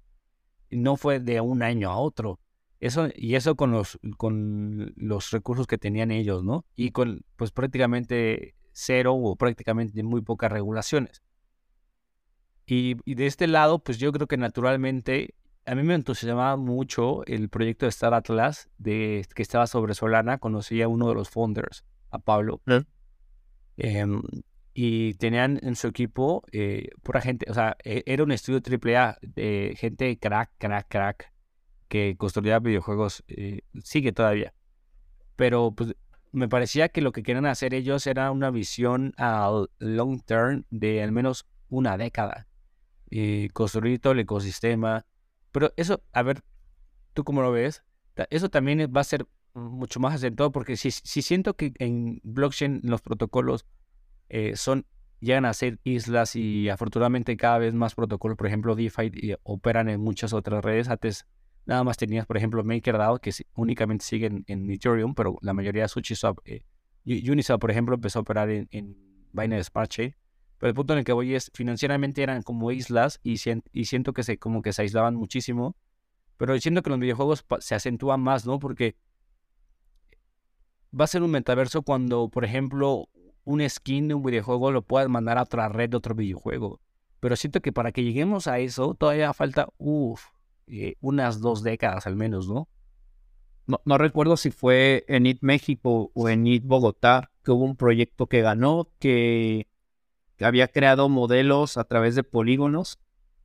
No 0.71 0.97
fue 0.97 1.21
de 1.21 1.43
un 1.43 1.63
año 1.63 1.91
a 1.91 1.99
otro. 1.99 2.41
Eso, 2.81 3.09
y 3.15 3.35
eso 3.35 3.55
con 3.55 3.73
los, 3.73 3.99
con 4.17 4.95
los 4.97 5.31
recursos 5.31 5.67
que 5.67 5.77
tenían 5.77 6.11
ellos, 6.11 6.43
¿no? 6.43 6.65
Y 6.75 6.93
con 6.93 7.21
pues 7.37 7.51
prácticamente 7.51 8.55
cero 8.73 9.13
o 9.13 9.37
prácticamente 9.37 10.03
muy 10.03 10.23
pocas 10.23 10.51
regulaciones. 10.51 11.23
Y, 12.67 12.97
y 13.05 13.15
de 13.15 13.27
este 13.27 13.47
lado, 13.47 13.79
pues 13.79 13.99
yo 13.99 14.13
creo 14.13 14.27
que 14.27 14.37
naturalmente, 14.37 15.35
a 15.67 15.75
mí 15.75 15.83
me 15.83 15.95
entusiasmaba 15.95 16.57
mucho 16.57 17.25
el 17.27 17.49
proyecto 17.49 17.87
de 17.87 17.91
Star 17.91 18.13
Atlas, 18.13 18.69
de, 18.79 19.25
que 19.35 19.43
estaba 19.43 19.67
sobre 19.67 19.95
Solana, 19.95 20.39
conocí 20.39 20.83
a 20.83 20.89
uno 20.89 21.09
de 21.09 21.15
los 21.15 21.31
founders, 21.31 21.85
a 22.11 22.19
Pablo. 22.19 22.61
¿Eh? 22.67 22.83
Em, 23.77 24.23
y 24.75 25.15
tenían 25.15 25.59
en 25.63 25.77
su 25.77 25.87
equipo 25.87 26.43
eh, 26.53 26.91
pura 27.03 27.21
gente, 27.21 27.47
o 27.51 27.55
sea, 27.55 27.77
e- 27.83 28.03
era 28.07 28.25
un 28.25 28.33
estudio 28.33 28.61
AAA 28.61 29.19
de 29.23 29.75
gente 29.79 30.19
crack, 30.19 30.51
crack, 30.59 30.87
crack, 30.89 31.33
que 31.89 32.17
construía 32.19 32.59
videojuegos, 32.59 33.25
eh, 33.29 33.61
sigue 33.83 34.13
todavía. 34.13 34.53
Pero 35.37 35.73
pues 35.73 35.95
me 36.33 36.49
parecía 36.49 36.89
que 36.89 37.01
lo 37.01 37.13
que 37.13 37.23
querían 37.23 37.47
hacer 37.47 37.75
ellos 37.75 38.07
era 38.07 38.31
una 38.31 38.51
visión 38.51 39.15
al 39.17 39.71
long 39.79 40.21
term 40.23 40.65
de 40.71 41.03
al 41.03 41.13
menos 41.13 41.47
una 41.69 41.97
década. 41.97 42.47
Y 43.09 43.49
construir 43.51 44.01
todo 44.01 44.13
el 44.13 44.21
ecosistema. 44.21 45.07
Pero 45.53 45.73
eso, 45.77 46.03
a 46.13 46.23
ver, 46.23 46.43
¿tú 47.15 47.25
cómo 47.25 47.43
lo 47.43 47.53
ves? 47.53 47.83
Eso 48.31 48.49
también 48.49 48.81
va 48.95 49.01
a 49.01 49.05
ser 49.05 49.27
mucho 49.55 50.01
más 50.01 50.15
acentuado 50.15 50.53
porque 50.53 50.77
si, 50.77 50.91
si 50.91 51.23
siento 51.23 51.57
que 51.57 51.73
en 51.79 52.21
blockchain 52.25 52.81
los 52.85 53.01
protocolos 53.01 53.67
eh, 54.29 54.55
son 54.57 54.87
llegan 55.21 55.45
a 55.45 55.55
ser 55.55 55.79
islas 55.83 56.37
y 56.37 56.69
afortunadamente 56.69 57.37
cada 57.37 57.59
vez 57.59 57.75
más 57.75 57.95
protocolos, 57.95 58.37
por 58.37 58.47
ejemplo 58.47 58.75
DeFi, 58.75 59.11
y 59.15 59.35
operan 59.43 59.89
en 59.89 60.01
muchas 60.01 60.33
otras 60.33 60.65
redes. 60.65 60.89
Antes 60.89 61.27
nada 61.65 61.85
más 61.85 61.97
tenías, 61.97 62.27
por 62.27 62.37
ejemplo, 62.37 62.63
MakerDAO, 62.63 63.19
que 63.19 63.33
únicamente 63.55 64.05
siguen 64.05 64.45
en 64.47 64.71
Ethereum, 64.71 65.15
pero 65.15 65.39
la 65.41 65.53
mayoría 65.53 65.83
de 65.83 65.89
SushiSwap, 65.89 66.39
eh, 66.45 66.63
Uniswap, 67.07 67.61
por 67.61 67.71
ejemplo, 67.71 67.95
empezó 67.95 68.19
a 68.19 68.23
operar 68.23 68.51
en, 68.51 68.69
en 68.71 68.97
Binance 69.33 69.65
Smart 69.71 69.91
Chain. 69.91 70.15
Pero 70.59 70.69
el 70.71 70.75
punto 70.75 70.93
en 70.95 71.01
el 71.01 71.05
que 71.05 71.13
voy 71.13 71.35
es, 71.35 71.51
financieramente 71.55 72.23
eran 72.23 72.43
como 72.43 72.71
islas 72.73 73.21
y, 73.23 73.35
sien- 73.37 73.63
y 73.73 73.87
siento 73.87 74.13
que 74.13 74.23
se 74.23 74.39
como 74.39 74.63
que 74.63 74.73
se 74.73 74.83
aislaban 74.83 75.15
muchísimo. 75.15 75.77
Pero 76.37 76.59
siento 76.61 76.83
que 76.83 76.91
los 76.91 76.99
videojuegos 76.99 77.45
se 77.61 77.75
acentúan 77.75 78.21
más, 78.21 78.47
¿no? 78.47 78.59
Porque 78.59 78.97
va 80.99 81.05
a 81.05 81.09
ser 81.09 81.23
un 81.23 81.31
metaverso 81.31 81.83
cuando, 81.83 82.29
por 82.29 82.45
ejemplo, 82.45 83.09
un 83.45 83.69
skin 83.69 84.09
de 84.09 84.15
un 84.15 84.23
videojuego 84.23 84.71
lo 84.71 84.83
puedas 84.83 85.09
mandar 85.09 85.39
a 85.39 85.43
otra 85.43 85.69
red 85.69 85.91
de 85.91 85.97
otro 85.97 86.15
videojuego. 86.15 86.81
Pero 87.21 87.37
siento 87.37 87.61
que 87.61 87.73
para 87.73 87.93
que 87.93 88.03
lleguemos 88.03 88.47
a 88.47 88.59
eso 88.59 88.95
todavía 88.95 89.33
falta, 89.33 89.69
uff, 89.79 90.25
eh, 90.67 90.97
unas 91.01 91.41
dos 91.41 91.63
décadas 91.63 92.07
al 92.07 92.17
menos, 92.17 92.49
¿no? 92.49 92.69
¿no? 93.67 93.81
No 93.85 93.99
recuerdo 93.99 94.37
si 94.37 94.51
fue 94.51 95.05
en 95.09 95.27
IT 95.27 95.39
México 95.43 96.11
o 96.15 96.29
en 96.29 96.47
IT 96.47 96.65
Bogotá 96.67 97.31
que 97.43 97.53
hubo 97.53 97.65
un 97.65 97.77
proyecto 97.77 98.27
que 98.27 98.41
ganó 98.43 98.89
que 98.99 99.69
había 100.45 100.69
creado 100.69 101.09
modelos 101.09 101.77
a 101.77 101.85
través 101.85 102.15
de 102.15 102.23
polígonos 102.23 102.99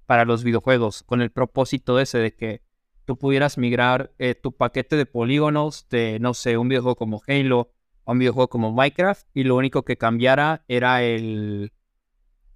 para 0.06 0.26
los 0.26 0.44
videojuegos 0.44 1.04
con 1.04 1.22
el 1.22 1.32
propósito 1.32 2.00
ese 2.00 2.18
de 2.18 2.36
que 2.36 2.62
tú 3.06 3.18
pudieras 3.18 3.58
migrar 3.58 4.12
eh, 4.20 4.36
tu 4.36 4.52
paquete 4.52 4.96
de 4.96 5.06
polígonos 5.06 5.88
de, 5.90 6.20
no 6.20 6.34
sé, 6.34 6.58
un 6.58 6.68
videojuego 6.68 6.96
como 6.96 7.22
Halo 7.28 7.72
a 8.06 8.12
un 8.12 8.20
videojuego 8.20 8.50
como 8.50 8.72
Minecraft 8.72 9.28
y 9.34 9.44
lo 9.44 9.56
único 9.56 9.84
que 9.84 9.98
cambiara 9.98 10.64
era 10.68 11.04
el, 11.04 11.72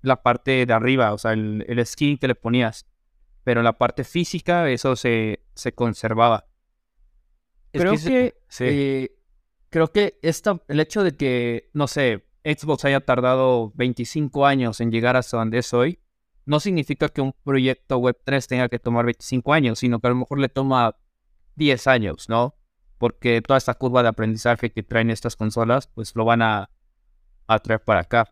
la 0.02 0.22
parte 0.22 0.66
de 0.66 0.74
arriba, 0.74 1.14
o 1.14 1.18
sea, 1.18 1.34
el, 1.34 1.66
el 1.68 1.86
skin 1.86 2.18
que 2.18 2.28
le 2.28 2.36
ponías. 2.36 2.86
Pero 3.44 3.62
la 3.62 3.78
parte 3.78 4.04
física, 4.04 4.70
eso 4.70 4.96
se, 4.96 5.46
se 5.54 5.74
conservaba. 5.74 6.48
creo 7.72 7.94
que, 7.94 8.36
eh, 8.60 9.10
creo 9.70 9.92
que 9.92 10.20
esta, 10.22 10.62
el 10.68 10.80
hecho 10.80 11.04
de 11.04 11.16
que, 11.16 11.70
no 11.74 11.88
sé, 11.88 12.25
Xbox 12.46 12.86
haya 12.86 13.02
tardado 13.02 13.72
25 13.76 14.46
años 14.46 14.80
en 14.80 14.92
llegar 14.92 15.16
hasta 15.16 15.38
donde 15.38 15.58
es 15.58 15.74
hoy, 15.74 16.00
no 16.46 16.60
significa 16.60 17.10
que 17.10 17.22
un 17.22 17.34
proyecto 17.44 18.00
Web3 18.00 18.46
tenga 18.48 18.70
que 18.70 18.78
tomar 18.78 19.06
25 19.06 19.52
años, 19.52 19.80
sino 19.80 20.00
que 20.00 20.08
a 20.08 20.12
lo 20.12 20.18
mejor 20.18 20.40
le 20.40 20.48
toma 20.48 20.96
10 21.56 21.88
años, 21.88 22.30
¿no? 22.30 22.56
Porque 23.00 23.42
toda 23.42 23.58
esta 23.58 23.74
curva 23.74 24.04
de 24.04 24.10
aprendizaje 24.10 24.72
que 24.72 24.84
traen 24.84 25.10
estas 25.10 25.36
consolas, 25.36 25.88
pues 25.88 26.16
lo 26.16 26.24
van 26.24 26.44
a, 26.44 26.70
a 27.48 27.60
traer 27.60 27.84
para 27.84 28.02
acá. 28.02 28.32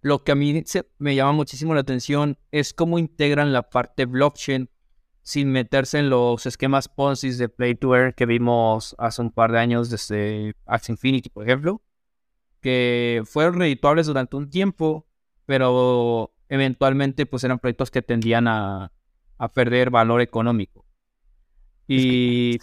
Lo 0.00 0.24
que 0.24 0.32
a 0.32 0.34
mí 0.34 0.64
me 0.98 1.14
llama 1.14 1.32
muchísimo 1.32 1.74
la 1.74 1.80
atención 1.80 2.38
es 2.52 2.72
cómo 2.72 2.98
integran 2.98 3.52
la 3.52 3.68
parte 3.68 4.06
blockchain 4.06 4.70
sin 5.22 5.50
meterse 5.50 5.98
en 5.98 6.08
los 6.08 6.46
esquemas 6.46 6.88
Ponzi 6.88 7.32
de 7.32 7.48
Play 7.48 7.74
to 7.74 7.94
Earn 7.94 8.12
que 8.12 8.24
vimos 8.24 8.94
hace 8.98 9.20
un 9.20 9.30
par 9.32 9.52
de 9.52 9.58
años 9.58 9.90
desde 9.90 10.54
Axie 10.64 10.92
Infinity, 10.92 11.28
por 11.28 11.44
ejemplo, 11.44 11.82
que 12.66 13.22
fueron 13.26 13.60
redituables 13.60 14.08
durante 14.08 14.34
un 14.34 14.50
tiempo, 14.50 15.06
pero 15.44 16.34
eventualmente 16.48 17.24
pues 17.24 17.44
eran 17.44 17.60
proyectos 17.60 17.92
que 17.92 18.02
tendían 18.02 18.48
a, 18.48 18.90
perder 19.54 19.90
valor 19.90 20.20
económico. 20.20 20.84
Y 21.86 22.58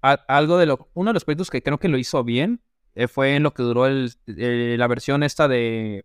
algo 0.00 0.58
de 0.58 0.66
lo, 0.66 0.88
uno 0.94 1.10
de 1.10 1.14
los 1.14 1.24
proyectos 1.24 1.50
que 1.50 1.64
creo 1.64 1.78
que 1.78 1.88
lo 1.88 1.98
hizo 1.98 2.22
bien 2.22 2.62
eh, 2.94 3.08
fue 3.08 3.34
en 3.34 3.42
lo 3.42 3.52
que 3.52 3.64
duró 3.64 3.86
el, 3.86 4.12
la 4.26 4.86
versión 4.86 5.24
esta 5.24 5.48
de, 5.48 6.04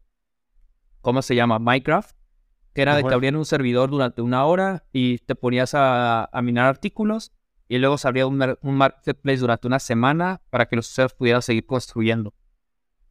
¿cómo 1.02 1.22
se 1.22 1.36
llama? 1.36 1.60
Minecraft, 1.60 2.16
que 2.74 2.82
era 2.82 2.96
de 2.96 3.04
que 3.04 3.14
abrían 3.14 3.36
un 3.36 3.46
servidor 3.46 3.92
durante 3.92 4.24
una 4.24 4.46
hora 4.46 4.88
y 4.92 5.20
te 5.20 5.36
ponías 5.36 5.74
a, 5.76 6.28
minar 6.42 6.66
artículos 6.66 7.34
y 7.68 7.78
luego 7.78 8.00
se 8.00 8.08
abría 8.08 8.26
un, 8.26 8.58
un, 8.64 8.76
marketplace 8.76 9.38
durante 9.38 9.68
una 9.68 9.78
semana 9.78 10.42
para 10.50 10.66
que 10.66 10.76
los 10.76 10.90
usuarios 10.90 11.14
pudieran 11.14 11.44
seguir 11.44 11.68
construyendo. 11.68 12.34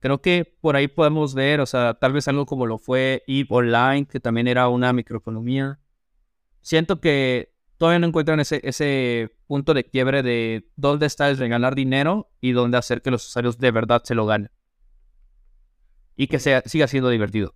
Creo 0.03 0.21
que 0.21 0.57
por 0.61 0.75
ahí 0.75 0.89
podemos 0.89 1.33
ver, 1.33 1.61
o 1.61 1.67
sea, 1.67 1.95
tal 1.95 2.13
vez 2.13 2.27
algo 2.27 2.45
como 2.45 2.67
lo 2.67 2.79
fue 2.79 3.23
EVE 3.29 3.47
Online, 3.51 4.05
que 4.05 4.19
también 4.19 4.49
era 4.49 4.69
una 4.69 4.93
microeconomía. 4.93 5.79
Siento 6.61 7.01
que 7.01 7.55
todavía 7.77 8.01
no 8.01 8.09
encuentran 8.09 8.41
ese, 8.41 8.61
ese 8.65 9.31
punto 9.47 9.75
de 9.75 9.85
quiebre 9.85 10.25
de 10.25 10.69
dónde 10.75 11.07
está 11.07 11.31
el 11.31 11.39
regalar 11.39 11.77
dinero 11.77 12.33
y 12.41 12.51
dónde 12.51 12.79
hacer 12.79 13.01
que 13.01 13.13
los 13.13 13.29
usuarios 13.29 13.59
de 13.59 13.71
verdad 13.71 14.03
se 14.03 14.17
lo 14.17 14.27
ganen. 14.27 14.51
Y 16.17 16.27
que 16.27 16.41
sea, 16.41 16.63
siga 16.67 16.89
siendo 16.89 17.09
divertido. 17.09 17.55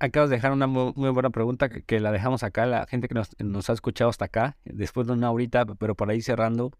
Acabas 0.00 0.30
de 0.30 0.36
dejar 0.36 0.50
una 0.50 0.66
muy, 0.66 1.10
buena 1.10 1.30
pregunta 1.30 1.68
que, 1.68 2.00
la 2.00 2.10
dejamos 2.10 2.42
acá, 2.42 2.66
la 2.66 2.86
gente 2.86 3.06
que 3.06 3.14
nos, 3.14 3.70
ha 3.70 3.72
escuchado 3.72 4.10
hasta 4.10 4.24
acá, 4.24 4.58
después 4.64 5.06
de 5.06 5.12
una 5.12 5.30
horita, 5.30 5.64
pero 5.64 5.94
por 5.94 6.10
ahí 6.10 6.22
cerrando. 6.22 6.72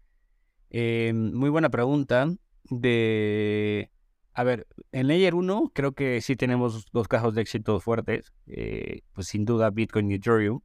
Eh, 0.71 1.13
muy 1.13 1.49
buena 1.49 1.69
pregunta 1.69 2.27
de 2.69 3.93
a 4.33 4.43
ver, 4.43 4.67
en 4.91 5.07
Layer 5.07 5.35
1 5.35 5.71
creo 5.73 5.93
que 5.93 6.21
sí 6.21 6.35
tenemos 6.35 6.85
dos 6.91 7.07
casos 7.07 7.35
de 7.35 7.41
éxito 7.41 7.79
fuertes. 7.79 8.33
Eh, 8.47 9.01
pues 9.13 9.27
sin 9.27 9.45
duda 9.45 9.69
Bitcoin 9.69 10.11
y 10.11 10.15
Ethereum. 10.15 10.61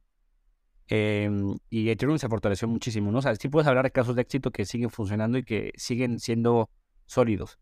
Em, 0.87 1.55
y 1.69 1.89
Ethereum 1.89 2.17
se 2.17 2.27
fortaleció 2.27 2.67
muchísimo, 2.67 3.11
¿no? 3.11 3.19
O 3.19 3.21
sea, 3.21 3.35
sí 3.35 3.47
puedes 3.47 3.67
hablar 3.67 3.85
de 3.85 3.91
casos 3.91 4.15
de 4.15 4.23
éxito 4.23 4.51
que 4.51 4.65
siguen 4.65 4.89
funcionando 4.89 5.37
y 5.37 5.43
que 5.43 5.71
siguen 5.75 6.19
siendo 6.19 6.69
sólidos. 7.05 7.59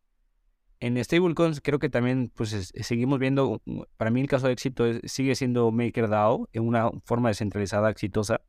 En 0.80 1.03
stablecoins 1.03 1.60
creo 1.62 1.80
que 1.80 1.89
también 1.89 2.32
pues 2.36 2.72
seguimos 2.74 3.18
viendo, 3.18 3.62
para 3.97 4.12
mí 4.12 4.22
el 4.22 4.28
caso 4.28 4.45
de 4.47 4.53
éxito 4.53 4.86
sigue 5.05 5.34
siendo 5.34 5.72
MakerDAO 5.72 6.49
en 6.53 6.68
una 6.68 6.91
forma 7.03 7.30
descentralizada 7.30 7.89
exitosa 7.89 8.41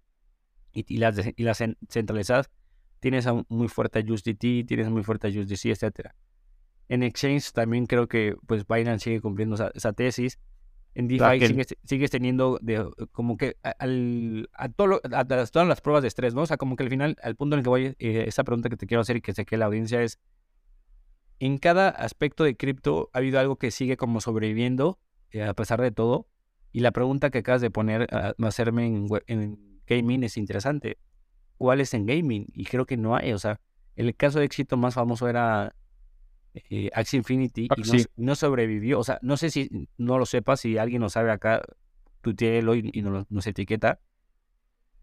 y, 0.72 0.84
y 0.94 0.98
las, 0.98 1.16
y 1.34 1.42
las 1.42 1.59
centralizadas 1.88 2.50
tienes 3.00 3.26
a 3.26 3.42
muy 3.48 3.68
fuerte 3.68 4.04
USDT, 4.06 4.66
tienes 4.66 4.90
muy 4.90 5.02
fuerte 5.04 5.28
USDC, 5.28 5.66
etcétera. 5.66 6.14
En 6.89 7.03
Exchange 7.03 7.53
también 7.53 7.86
creo 7.86 8.09
que 8.09 8.36
pues 8.47 8.66
Binance 8.66 9.05
sigue 9.05 9.20
cumpliendo 9.20 9.57
esa, 9.74 9.93
tesis. 9.93 10.39
En 10.95 11.07
DeFi 11.07 11.64
sigues, 11.84 12.11
teniendo 12.11 12.59
de, 12.61 12.84
como 13.12 13.36
que 13.36 13.57
al, 13.78 14.49
a, 14.53 14.68
todo 14.68 15.01
todas 15.01 15.68
las 15.68 15.80
pruebas 15.80 16.03
de 16.03 16.09
estrés, 16.09 16.34
¿no? 16.34 16.43
O 16.43 16.47
sea, 16.47 16.57
como 16.57 16.76
que 16.76 16.82
al 16.82 16.91
final, 16.91 17.16
al 17.22 17.36
punto 17.36 17.55
en 17.55 17.59
el 17.59 17.64
que 17.64 17.68
voy, 17.68 17.84
eh, 17.99 18.24
esa 18.26 18.43
pregunta 18.43 18.68
que 18.68 18.76
te 18.76 18.86
quiero 18.86 19.03
hacer 19.03 19.16
y 19.16 19.20
que 19.20 19.32
sé 19.32 19.45
que 19.45 19.57
la 19.57 19.66
audiencia 19.66 20.03
es, 20.03 20.18
en 21.39 21.59
cada 21.59 21.91
aspecto 21.91 22.43
de 22.43 22.57
cripto 22.57 23.11
ha 23.12 23.18
habido 23.18 23.39
algo 23.39 23.57
que 23.57 23.70
sigue 23.70 23.97
como 23.97 24.20
sobreviviendo 24.20 24.99
eh, 25.30 25.43
a 25.43 25.55
pesar 25.55 25.80
de 25.80 25.93
todo. 25.93 26.26
Y 26.72 26.80
la 26.80 26.91
pregunta 26.91 27.30
que 27.30 27.39
acabas 27.39 27.61
de 27.61 27.70
poner, 27.70 28.12
a, 28.12 28.34
hacerme 28.43 28.86
en, 28.86 29.07
en 29.26 29.80
gaming 29.86 30.24
es 30.24 30.36
interesante. 30.36 30.99
¿Cuál 31.59 31.80
es 31.80 31.95
en 31.95 32.07
gaming? 32.07 32.47
Y 32.55 32.64
creo 32.64 32.86
que 32.86 32.97
no 32.97 33.14
hay, 33.14 33.32
o 33.32 33.39
sea, 33.39 33.61
el 33.95 34.14
caso 34.16 34.39
de 34.39 34.47
éxito 34.47 34.76
más 34.76 34.95
famoso 34.95 35.28
era 35.28 35.74
eh, 36.70 36.90
Axie 36.94 37.18
Infinity 37.18 37.68
y 37.76 38.06
no, 38.16 38.34
sobrevivió. 38.34 38.98
O 38.98 39.04
sea, 39.04 39.18
no 39.22 39.36
sé 39.36 39.50
si 39.50 39.88
no 39.96 40.18
lo 40.18 40.26
sepas, 40.26 40.61
si 40.61 40.78
alguien 40.78 41.02
lo 41.02 41.09
sabe 41.09 41.30
acá, 41.30 41.62
tú 42.20 42.30
y, 42.30 42.98
y 42.98 43.02
nos, 43.02 43.30
nos 43.30 43.46
etiqueta, 43.46 44.00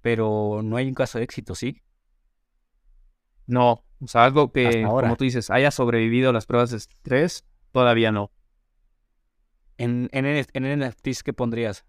pero 0.01 0.61
no 0.63 0.77
hay 0.77 0.87
un 0.87 0.93
caso 0.93 1.17
de 1.17 1.23
éxito, 1.23 1.55
¿sí? 1.55 1.81
No, 3.47 3.85
o 3.99 4.07
sea, 4.07 4.25
algo 4.25 4.51
que, 4.51 4.83
como 4.83 5.15
tú 5.15 5.23
dices, 5.23 5.49
haya 5.49 5.71
sobrevivido 5.71 6.29
a 6.29 6.33
las 6.33 6.45
pruebas 6.45 6.71
de 6.71 6.77
estrés, 6.77 7.45
todavía 7.71 8.11
no. 8.11 8.31
¿En, 9.77 10.09
en, 10.11 10.79
NFTs 10.79 11.23
qué 11.23 11.33
pondrías? 11.33 11.85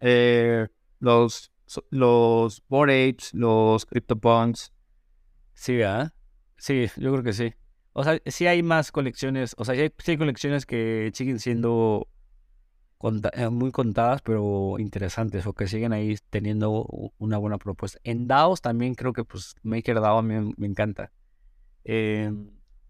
Eh, 0.00 0.68
los, 0.98 1.52
los 1.90 2.62
Bored 2.68 3.16
los 3.32 3.86
CryptoPunks. 3.86 4.72
Sí, 5.54 5.76
¿verdad? 5.76 6.12
Sí, 6.56 6.88
yo 6.96 7.12
creo 7.12 7.22
que 7.22 7.32
sí. 7.32 7.54
O 7.94 8.02
sea, 8.02 8.20
sí 8.26 8.46
hay 8.48 8.62
más 8.64 8.90
colecciones, 8.90 9.54
o 9.56 9.64
sea, 9.64 9.76
sí 9.76 10.10
hay, 10.10 10.18
colecciones 10.18 10.66
que 10.66 11.12
siguen 11.14 11.38
siendo 11.38 12.08
eh, 13.34 13.48
muy 13.50 13.70
contadas, 13.70 14.20
pero 14.20 14.76
interesantes, 14.80 15.46
o 15.46 15.52
que 15.52 15.68
siguen 15.68 15.92
ahí 15.92 16.16
teniendo 16.28 16.86
una 17.18 17.38
buena 17.38 17.56
propuesta. 17.56 18.00
En 18.02 18.26
DAOs 18.26 18.60
también 18.60 18.96
creo 18.96 19.12
que, 19.12 19.24
pues, 19.24 19.54
MakerDAO 19.62 20.22
me, 20.22 20.52
me 20.56 20.66
encanta. 20.66 21.12
Eh, 21.84 22.32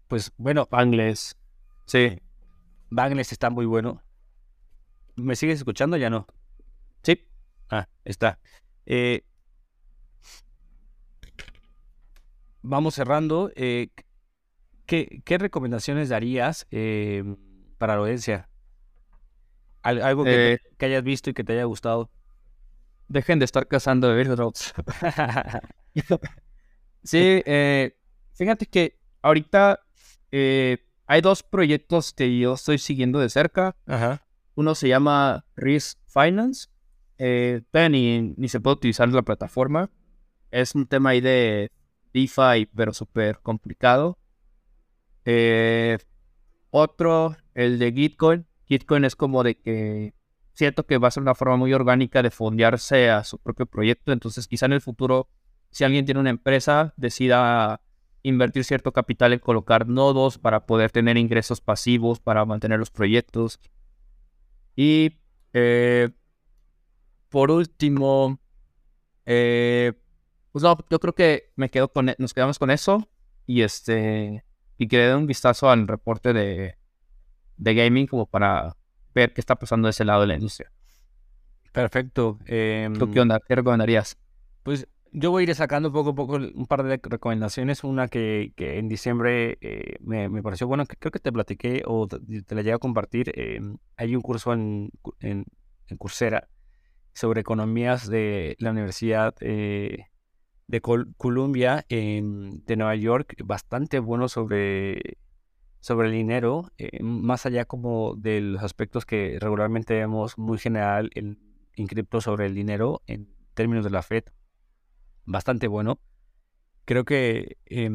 pues, 0.07 0.31
bueno. 0.37 0.67
Bangles. 0.71 1.37
Sí. 1.85 2.19
Bangles 2.89 3.31
está 3.31 3.51
muy 3.51 3.67
bueno. 3.67 4.01
¿Me 5.15 5.35
sigues 5.35 5.59
escuchando? 5.59 5.97
Ya 5.97 6.09
no. 6.09 6.25
Sí. 7.03 7.27
Ah, 7.69 7.87
está. 8.03 8.39
Eh, 8.87 9.23
vamos 12.63 12.95
cerrando. 12.95 13.51
Eh, 13.55 13.89
¿Qué, 14.85 15.37
recomendaciones 15.37 16.09
darías 16.09 16.67
eh, 16.71 17.23
para 17.77 17.95
la 17.95 18.01
audiencia? 18.01 18.49
algo 19.81 20.25
eh, 20.25 20.59
que, 20.79 20.85
hayas 20.87 21.03
visto 21.03 21.29
y 21.29 21.33
que 21.33 21.43
te 21.43 21.53
haya 21.53 21.65
gustado. 21.65 22.09
Dejen 23.07 23.37
de 23.37 23.45
estar 23.45 23.67
cazando 23.67 24.09
airdrops. 24.09 24.73
sí, 27.03 27.43
eh, 27.45 27.95
fíjate 28.33 28.65
que 28.65 28.99
ahorita 29.21 29.81
hay 31.07 31.21
dos 31.21 31.43
proyectos 31.43 32.13
que 32.13 32.37
yo 32.39 32.55
estoy 32.55 32.79
siguiendo 32.79 33.19
de 33.19 33.29
cerca. 33.29 33.75
Uno 34.55 34.73
se 34.73 34.87
llama 34.87 35.45
Risk 35.55 35.99
Finance. 36.07 36.69
Eh, 37.17 37.61
ni, 37.89 38.33
ni 38.35 38.49
se 38.49 38.59
puede 38.59 38.75
utilizar 38.75 39.07
la 39.09 39.21
plataforma. 39.21 39.89
Es 40.51 40.75
un 40.75 40.87
tema 40.87 41.11
ahí 41.11 41.21
de 41.21 41.71
DeFi, 42.13 42.67
pero 42.75 42.93
súper 42.93 43.39
complicado. 43.41 44.17
Eh, 45.25 45.97
otro, 46.71 47.35
el 47.53 47.79
de 47.79 47.91
Gitcoin. 47.91 48.45
Gitcoin 48.67 49.05
es 49.05 49.15
como 49.15 49.43
de 49.43 49.59
que 49.59 50.13
siento 50.53 50.85
que 50.85 50.97
va 50.97 51.07
a 51.09 51.11
ser 51.11 51.23
una 51.23 51.35
forma 51.35 51.57
muy 51.57 51.73
orgánica 51.73 52.23
de 52.23 52.31
fondearse 52.31 53.09
a 53.09 53.23
su 53.23 53.39
propio 53.39 53.65
proyecto. 53.65 54.11
Entonces, 54.11 54.47
quizá 54.47 54.65
en 54.67 54.73
el 54.73 54.81
futuro, 54.81 55.29
si 55.71 55.83
alguien 55.83 56.05
tiene 56.05 56.19
una 56.21 56.29
empresa, 56.29 56.93
decida 56.97 57.81
invertir 58.23 58.63
cierto 58.63 58.91
capital 58.91 59.33
en 59.33 59.39
colocar 59.39 59.87
nodos 59.87 60.37
para 60.39 60.65
poder 60.65 60.91
tener 60.91 61.17
ingresos 61.17 61.61
pasivos 61.61 62.19
para 62.19 62.45
mantener 62.45 62.79
los 62.79 62.89
proyectos. 62.91 63.59
Y 64.75 65.17
eh, 65.53 66.09
por 67.29 67.51
último, 67.51 68.39
eh, 69.25 69.93
Pues 70.51 70.63
no, 70.63 70.77
yo 70.89 70.99
creo 70.99 71.13
que 71.13 71.51
me 71.57 71.69
quedo 71.69 71.89
con, 71.91 72.09
e, 72.09 72.15
nos 72.17 72.33
quedamos 72.33 72.59
con 72.59 72.71
eso 72.71 73.09
y 73.45 73.61
este 73.61 74.44
y 74.77 74.87
que 74.87 75.13
un 75.13 75.27
vistazo 75.27 75.69
al 75.69 75.87
reporte 75.87 76.33
de, 76.33 76.75
de 77.57 77.75
gaming 77.75 78.07
como 78.07 78.25
para 78.25 78.75
ver 79.13 79.33
qué 79.33 79.41
está 79.41 79.55
pasando 79.55 79.87
de 79.87 79.91
ese 79.91 80.05
lado 80.05 80.21
de 80.21 80.27
la 80.27 80.35
industria. 80.35 80.71
Perfecto. 81.71 82.37
¿Tú 82.39 82.45
qué 82.45 82.85
em, 82.85 83.17
onda? 83.17 83.39
¿Qué 83.45 83.55
recomendarías? 83.55 84.17
Pues 84.63 84.87
yo 85.11 85.31
voy 85.31 85.41
a 85.41 85.49
ir 85.49 85.55
sacando 85.55 85.91
poco 85.91 86.09
a 86.09 86.15
poco 86.15 86.35
un 86.35 86.65
par 86.67 86.83
de 86.83 86.99
recomendaciones. 87.01 87.83
Una 87.83 88.07
que, 88.07 88.53
que 88.55 88.77
en 88.79 88.87
diciembre 88.87 89.57
eh, 89.61 89.97
me, 90.01 90.29
me, 90.29 90.41
pareció 90.41 90.67
bueno, 90.67 90.85
que 90.85 90.97
creo 90.97 91.11
que 91.11 91.19
te 91.19 91.31
platiqué 91.31 91.83
o 91.85 92.07
te, 92.07 92.19
la 92.55 92.61
llegué 92.61 92.73
a 92.73 92.79
compartir. 92.79 93.31
Em, 93.35 93.77
hay 93.97 94.15
un 94.15 94.21
curso 94.21 94.53
en, 94.53 94.91
en, 95.19 95.45
en, 95.87 95.97
Coursera 95.97 96.47
sobre 97.13 97.41
economías 97.41 98.09
de 98.09 98.55
la 98.59 98.71
Universidad 98.71 99.35
eh, 99.39 100.05
de 100.67 100.81
Columbia 100.81 101.85
de 101.89 102.75
Nueva 102.75 102.95
York, 102.95 103.35
bastante 103.43 103.99
bueno 103.99 104.27
sobre, 104.27 105.17
sobre 105.79 106.07
el 106.07 106.13
dinero, 106.13 106.71
eh, 106.77 107.01
más 107.03 107.45
allá 107.45 107.65
como 107.65 108.15
de 108.15 108.41
los 108.41 108.63
aspectos 108.63 109.05
que 109.05 109.37
regularmente 109.39 109.93
vemos 109.93 110.37
muy 110.37 110.57
general 110.57 111.11
en, 111.15 111.39
en 111.73 111.87
cripto 111.87 112.21
sobre 112.21 112.47
el 112.47 112.55
dinero 112.55 113.01
en 113.07 113.29
términos 113.53 113.83
de 113.83 113.91
la 113.91 114.01
Fed 114.01 114.23
bastante 115.25 115.67
bueno. 115.67 115.99
Creo 116.85 117.03
que 117.03 117.57
eh, 117.65 117.89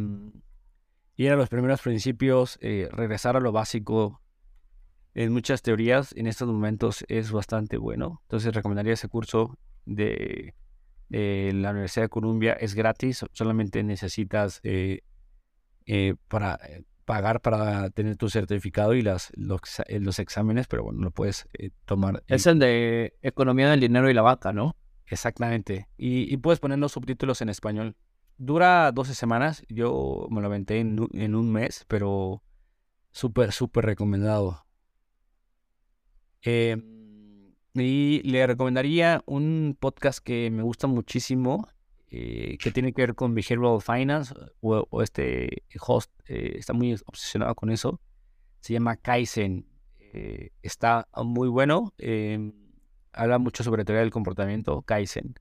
ir 1.16 1.30
a 1.30 1.36
los 1.36 1.48
primeros 1.48 1.82
principios, 1.82 2.58
eh, 2.60 2.88
regresar 2.90 3.36
a 3.36 3.40
lo 3.40 3.52
básico 3.52 4.20
en 5.14 5.32
muchas 5.32 5.62
teorías 5.62 6.12
en 6.16 6.26
estos 6.26 6.48
momentos 6.48 7.04
es 7.08 7.32
bastante 7.32 7.76
bueno. 7.76 8.20
Entonces 8.22 8.54
recomendaría 8.54 8.94
ese 8.94 9.08
curso 9.08 9.58
de, 9.84 10.54
la 11.10 11.70
Universidad 11.70 12.06
de 12.06 12.08
Columbia. 12.08 12.52
Es 12.54 12.74
gratis, 12.74 13.24
solamente 13.32 13.82
necesitas 13.82 14.60
eh, 14.62 15.00
eh, 15.86 16.14
para 16.28 16.58
pagar 17.04 17.40
para 17.40 17.90
tener 17.90 18.16
tu 18.16 18.30
certificado 18.30 18.94
y 18.94 19.02
las, 19.02 19.32
los, 19.34 19.60
los 19.88 20.18
exámenes, 20.20 20.68
pero 20.68 20.84
bueno, 20.84 21.00
lo 21.00 21.10
puedes 21.10 21.48
tomar. 21.84 22.22
Es 22.28 22.46
el 22.46 22.60
de 22.60 23.14
Economía 23.22 23.68
del 23.70 23.80
Dinero 23.80 24.08
y 24.08 24.14
la 24.14 24.22
Vaca, 24.22 24.52
¿no? 24.52 24.76
Exactamente. 25.10 25.88
Y, 25.96 26.36
puedes 26.36 26.60
poner 26.60 26.78
los 26.78 26.92
subtítulos 26.92 27.42
en 27.42 27.48
español. 27.48 27.96
Dura 28.38 28.92
12 28.92 29.14
semanas. 29.14 29.64
Yo 29.68 30.28
me 30.30 30.40
lo 30.40 30.46
aventé 30.46 30.78
en, 30.78 31.34
un 31.34 31.52
mes, 31.52 31.84
pero 31.88 32.42
súper, 33.10 33.50
súper 33.50 33.86
recomendado. 33.86 34.64
Em, 36.42 36.99
y 37.74 38.22
le 38.22 38.46
recomendaría 38.46 39.22
un 39.26 39.76
podcast 39.78 40.18
que 40.18 40.50
me 40.50 40.62
gusta 40.62 40.86
muchísimo, 40.86 41.68
eh, 42.08 42.58
que 42.58 42.70
tiene 42.70 42.92
que 42.92 43.02
ver 43.02 43.14
con 43.14 43.34
Behavioral 43.34 43.80
Finance, 43.80 44.34
o, 44.60 45.02
este 45.02 45.64
host 45.80 46.10
eh, 46.26 46.54
está 46.58 46.72
muy 46.72 46.94
obsesionado 47.06 47.54
con 47.54 47.70
eso. 47.70 48.00
Se 48.60 48.72
llama 48.72 48.96
Kaizen. 48.96 49.66
Eh, 49.98 50.50
está 50.62 51.08
muy 51.24 51.48
bueno. 51.48 51.94
Em, 51.98 52.52
habla 53.12 53.38
mucho 53.38 53.62
sobre 53.62 53.84
teoría 53.84 54.02
del 54.02 54.10
comportamiento, 54.10 54.82
Kaizen. 54.82 55.34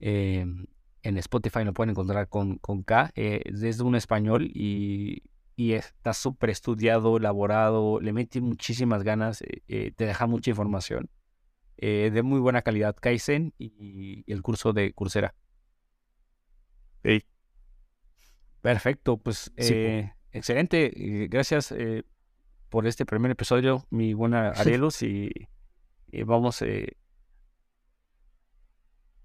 Em, 0.00 0.66
en 1.02 1.16
Spotify 1.18 1.64
lo 1.64 1.72
pueden 1.72 1.90
encontrar 1.90 2.28
con, 2.28 2.56
con 2.58 2.82
K. 2.82 3.12
Eh, 3.14 3.42
es 3.44 3.80
un 3.80 3.94
español 3.94 4.50
y, 4.52 5.22
está 5.56 6.14
súper 6.14 6.48
estudiado, 6.48 7.18
elaborado, 7.18 8.00
le 8.00 8.14
mete 8.14 8.40
muchísimas 8.40 9.02
ganas, 9.02 9.42
eh, 9.42 9.62
eh, 9.68 9.92
te 9.94 10.06
deja 10.06 10.26
mucha 10.26 10.50
información. 10.50 11.10
De 11.86 12.22
muy 12.22 12.40
buena 12.40 12.62
calidad, 12.62 12.96
Kaizen 13.00 13.54
y, 13.58 14.24
el 14.30 14.42
curso 14.42 14.72
de 14.72 14.92
Coursera. 14.92 15.34
Perfecto, 18.60 19.16
pues 19.16 19.52
excelente. 20.32 20.92
Gracias 21.30 21.74
por 22.68 22.86
este 22.86 23.06
primer 23.06 23.30
episodio, 23.30 23.86
mi 23.90 24.12
buena 24.14 24.48
Arelos, 24.56 25.02
y 25.02 25.30
y 26.12 26.22
vamos. 26.22 26.62
Eh... 26.62 26.96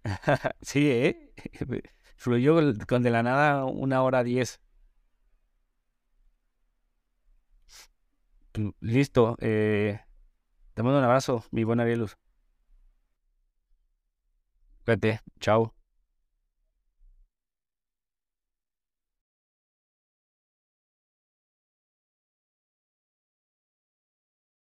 sí, 0.61 0.89
¿eh? 0.89 1.33
Fluyó 2.17 2.55
con 2.87 3.03
de 3.03 3.11
la 3.11 3.23
nada 3.23 3.65
una 3.65 4.01
hora 4.03 4.23
diez. 4.23 4.61
Pues, 8.51 8.67
listo. 8.79 9.35
Eh... 9.39 9.99
Te 10.73 10.83
mando 10.83 10.99
un 10.99 11.05
abrazo, 11.05 11.43
mi 11.51 11.63
buen 11.63 11.79
Arielus. 11.79 12.17
Cuídate. 14.85 15.19
Chao. 15.39 15.74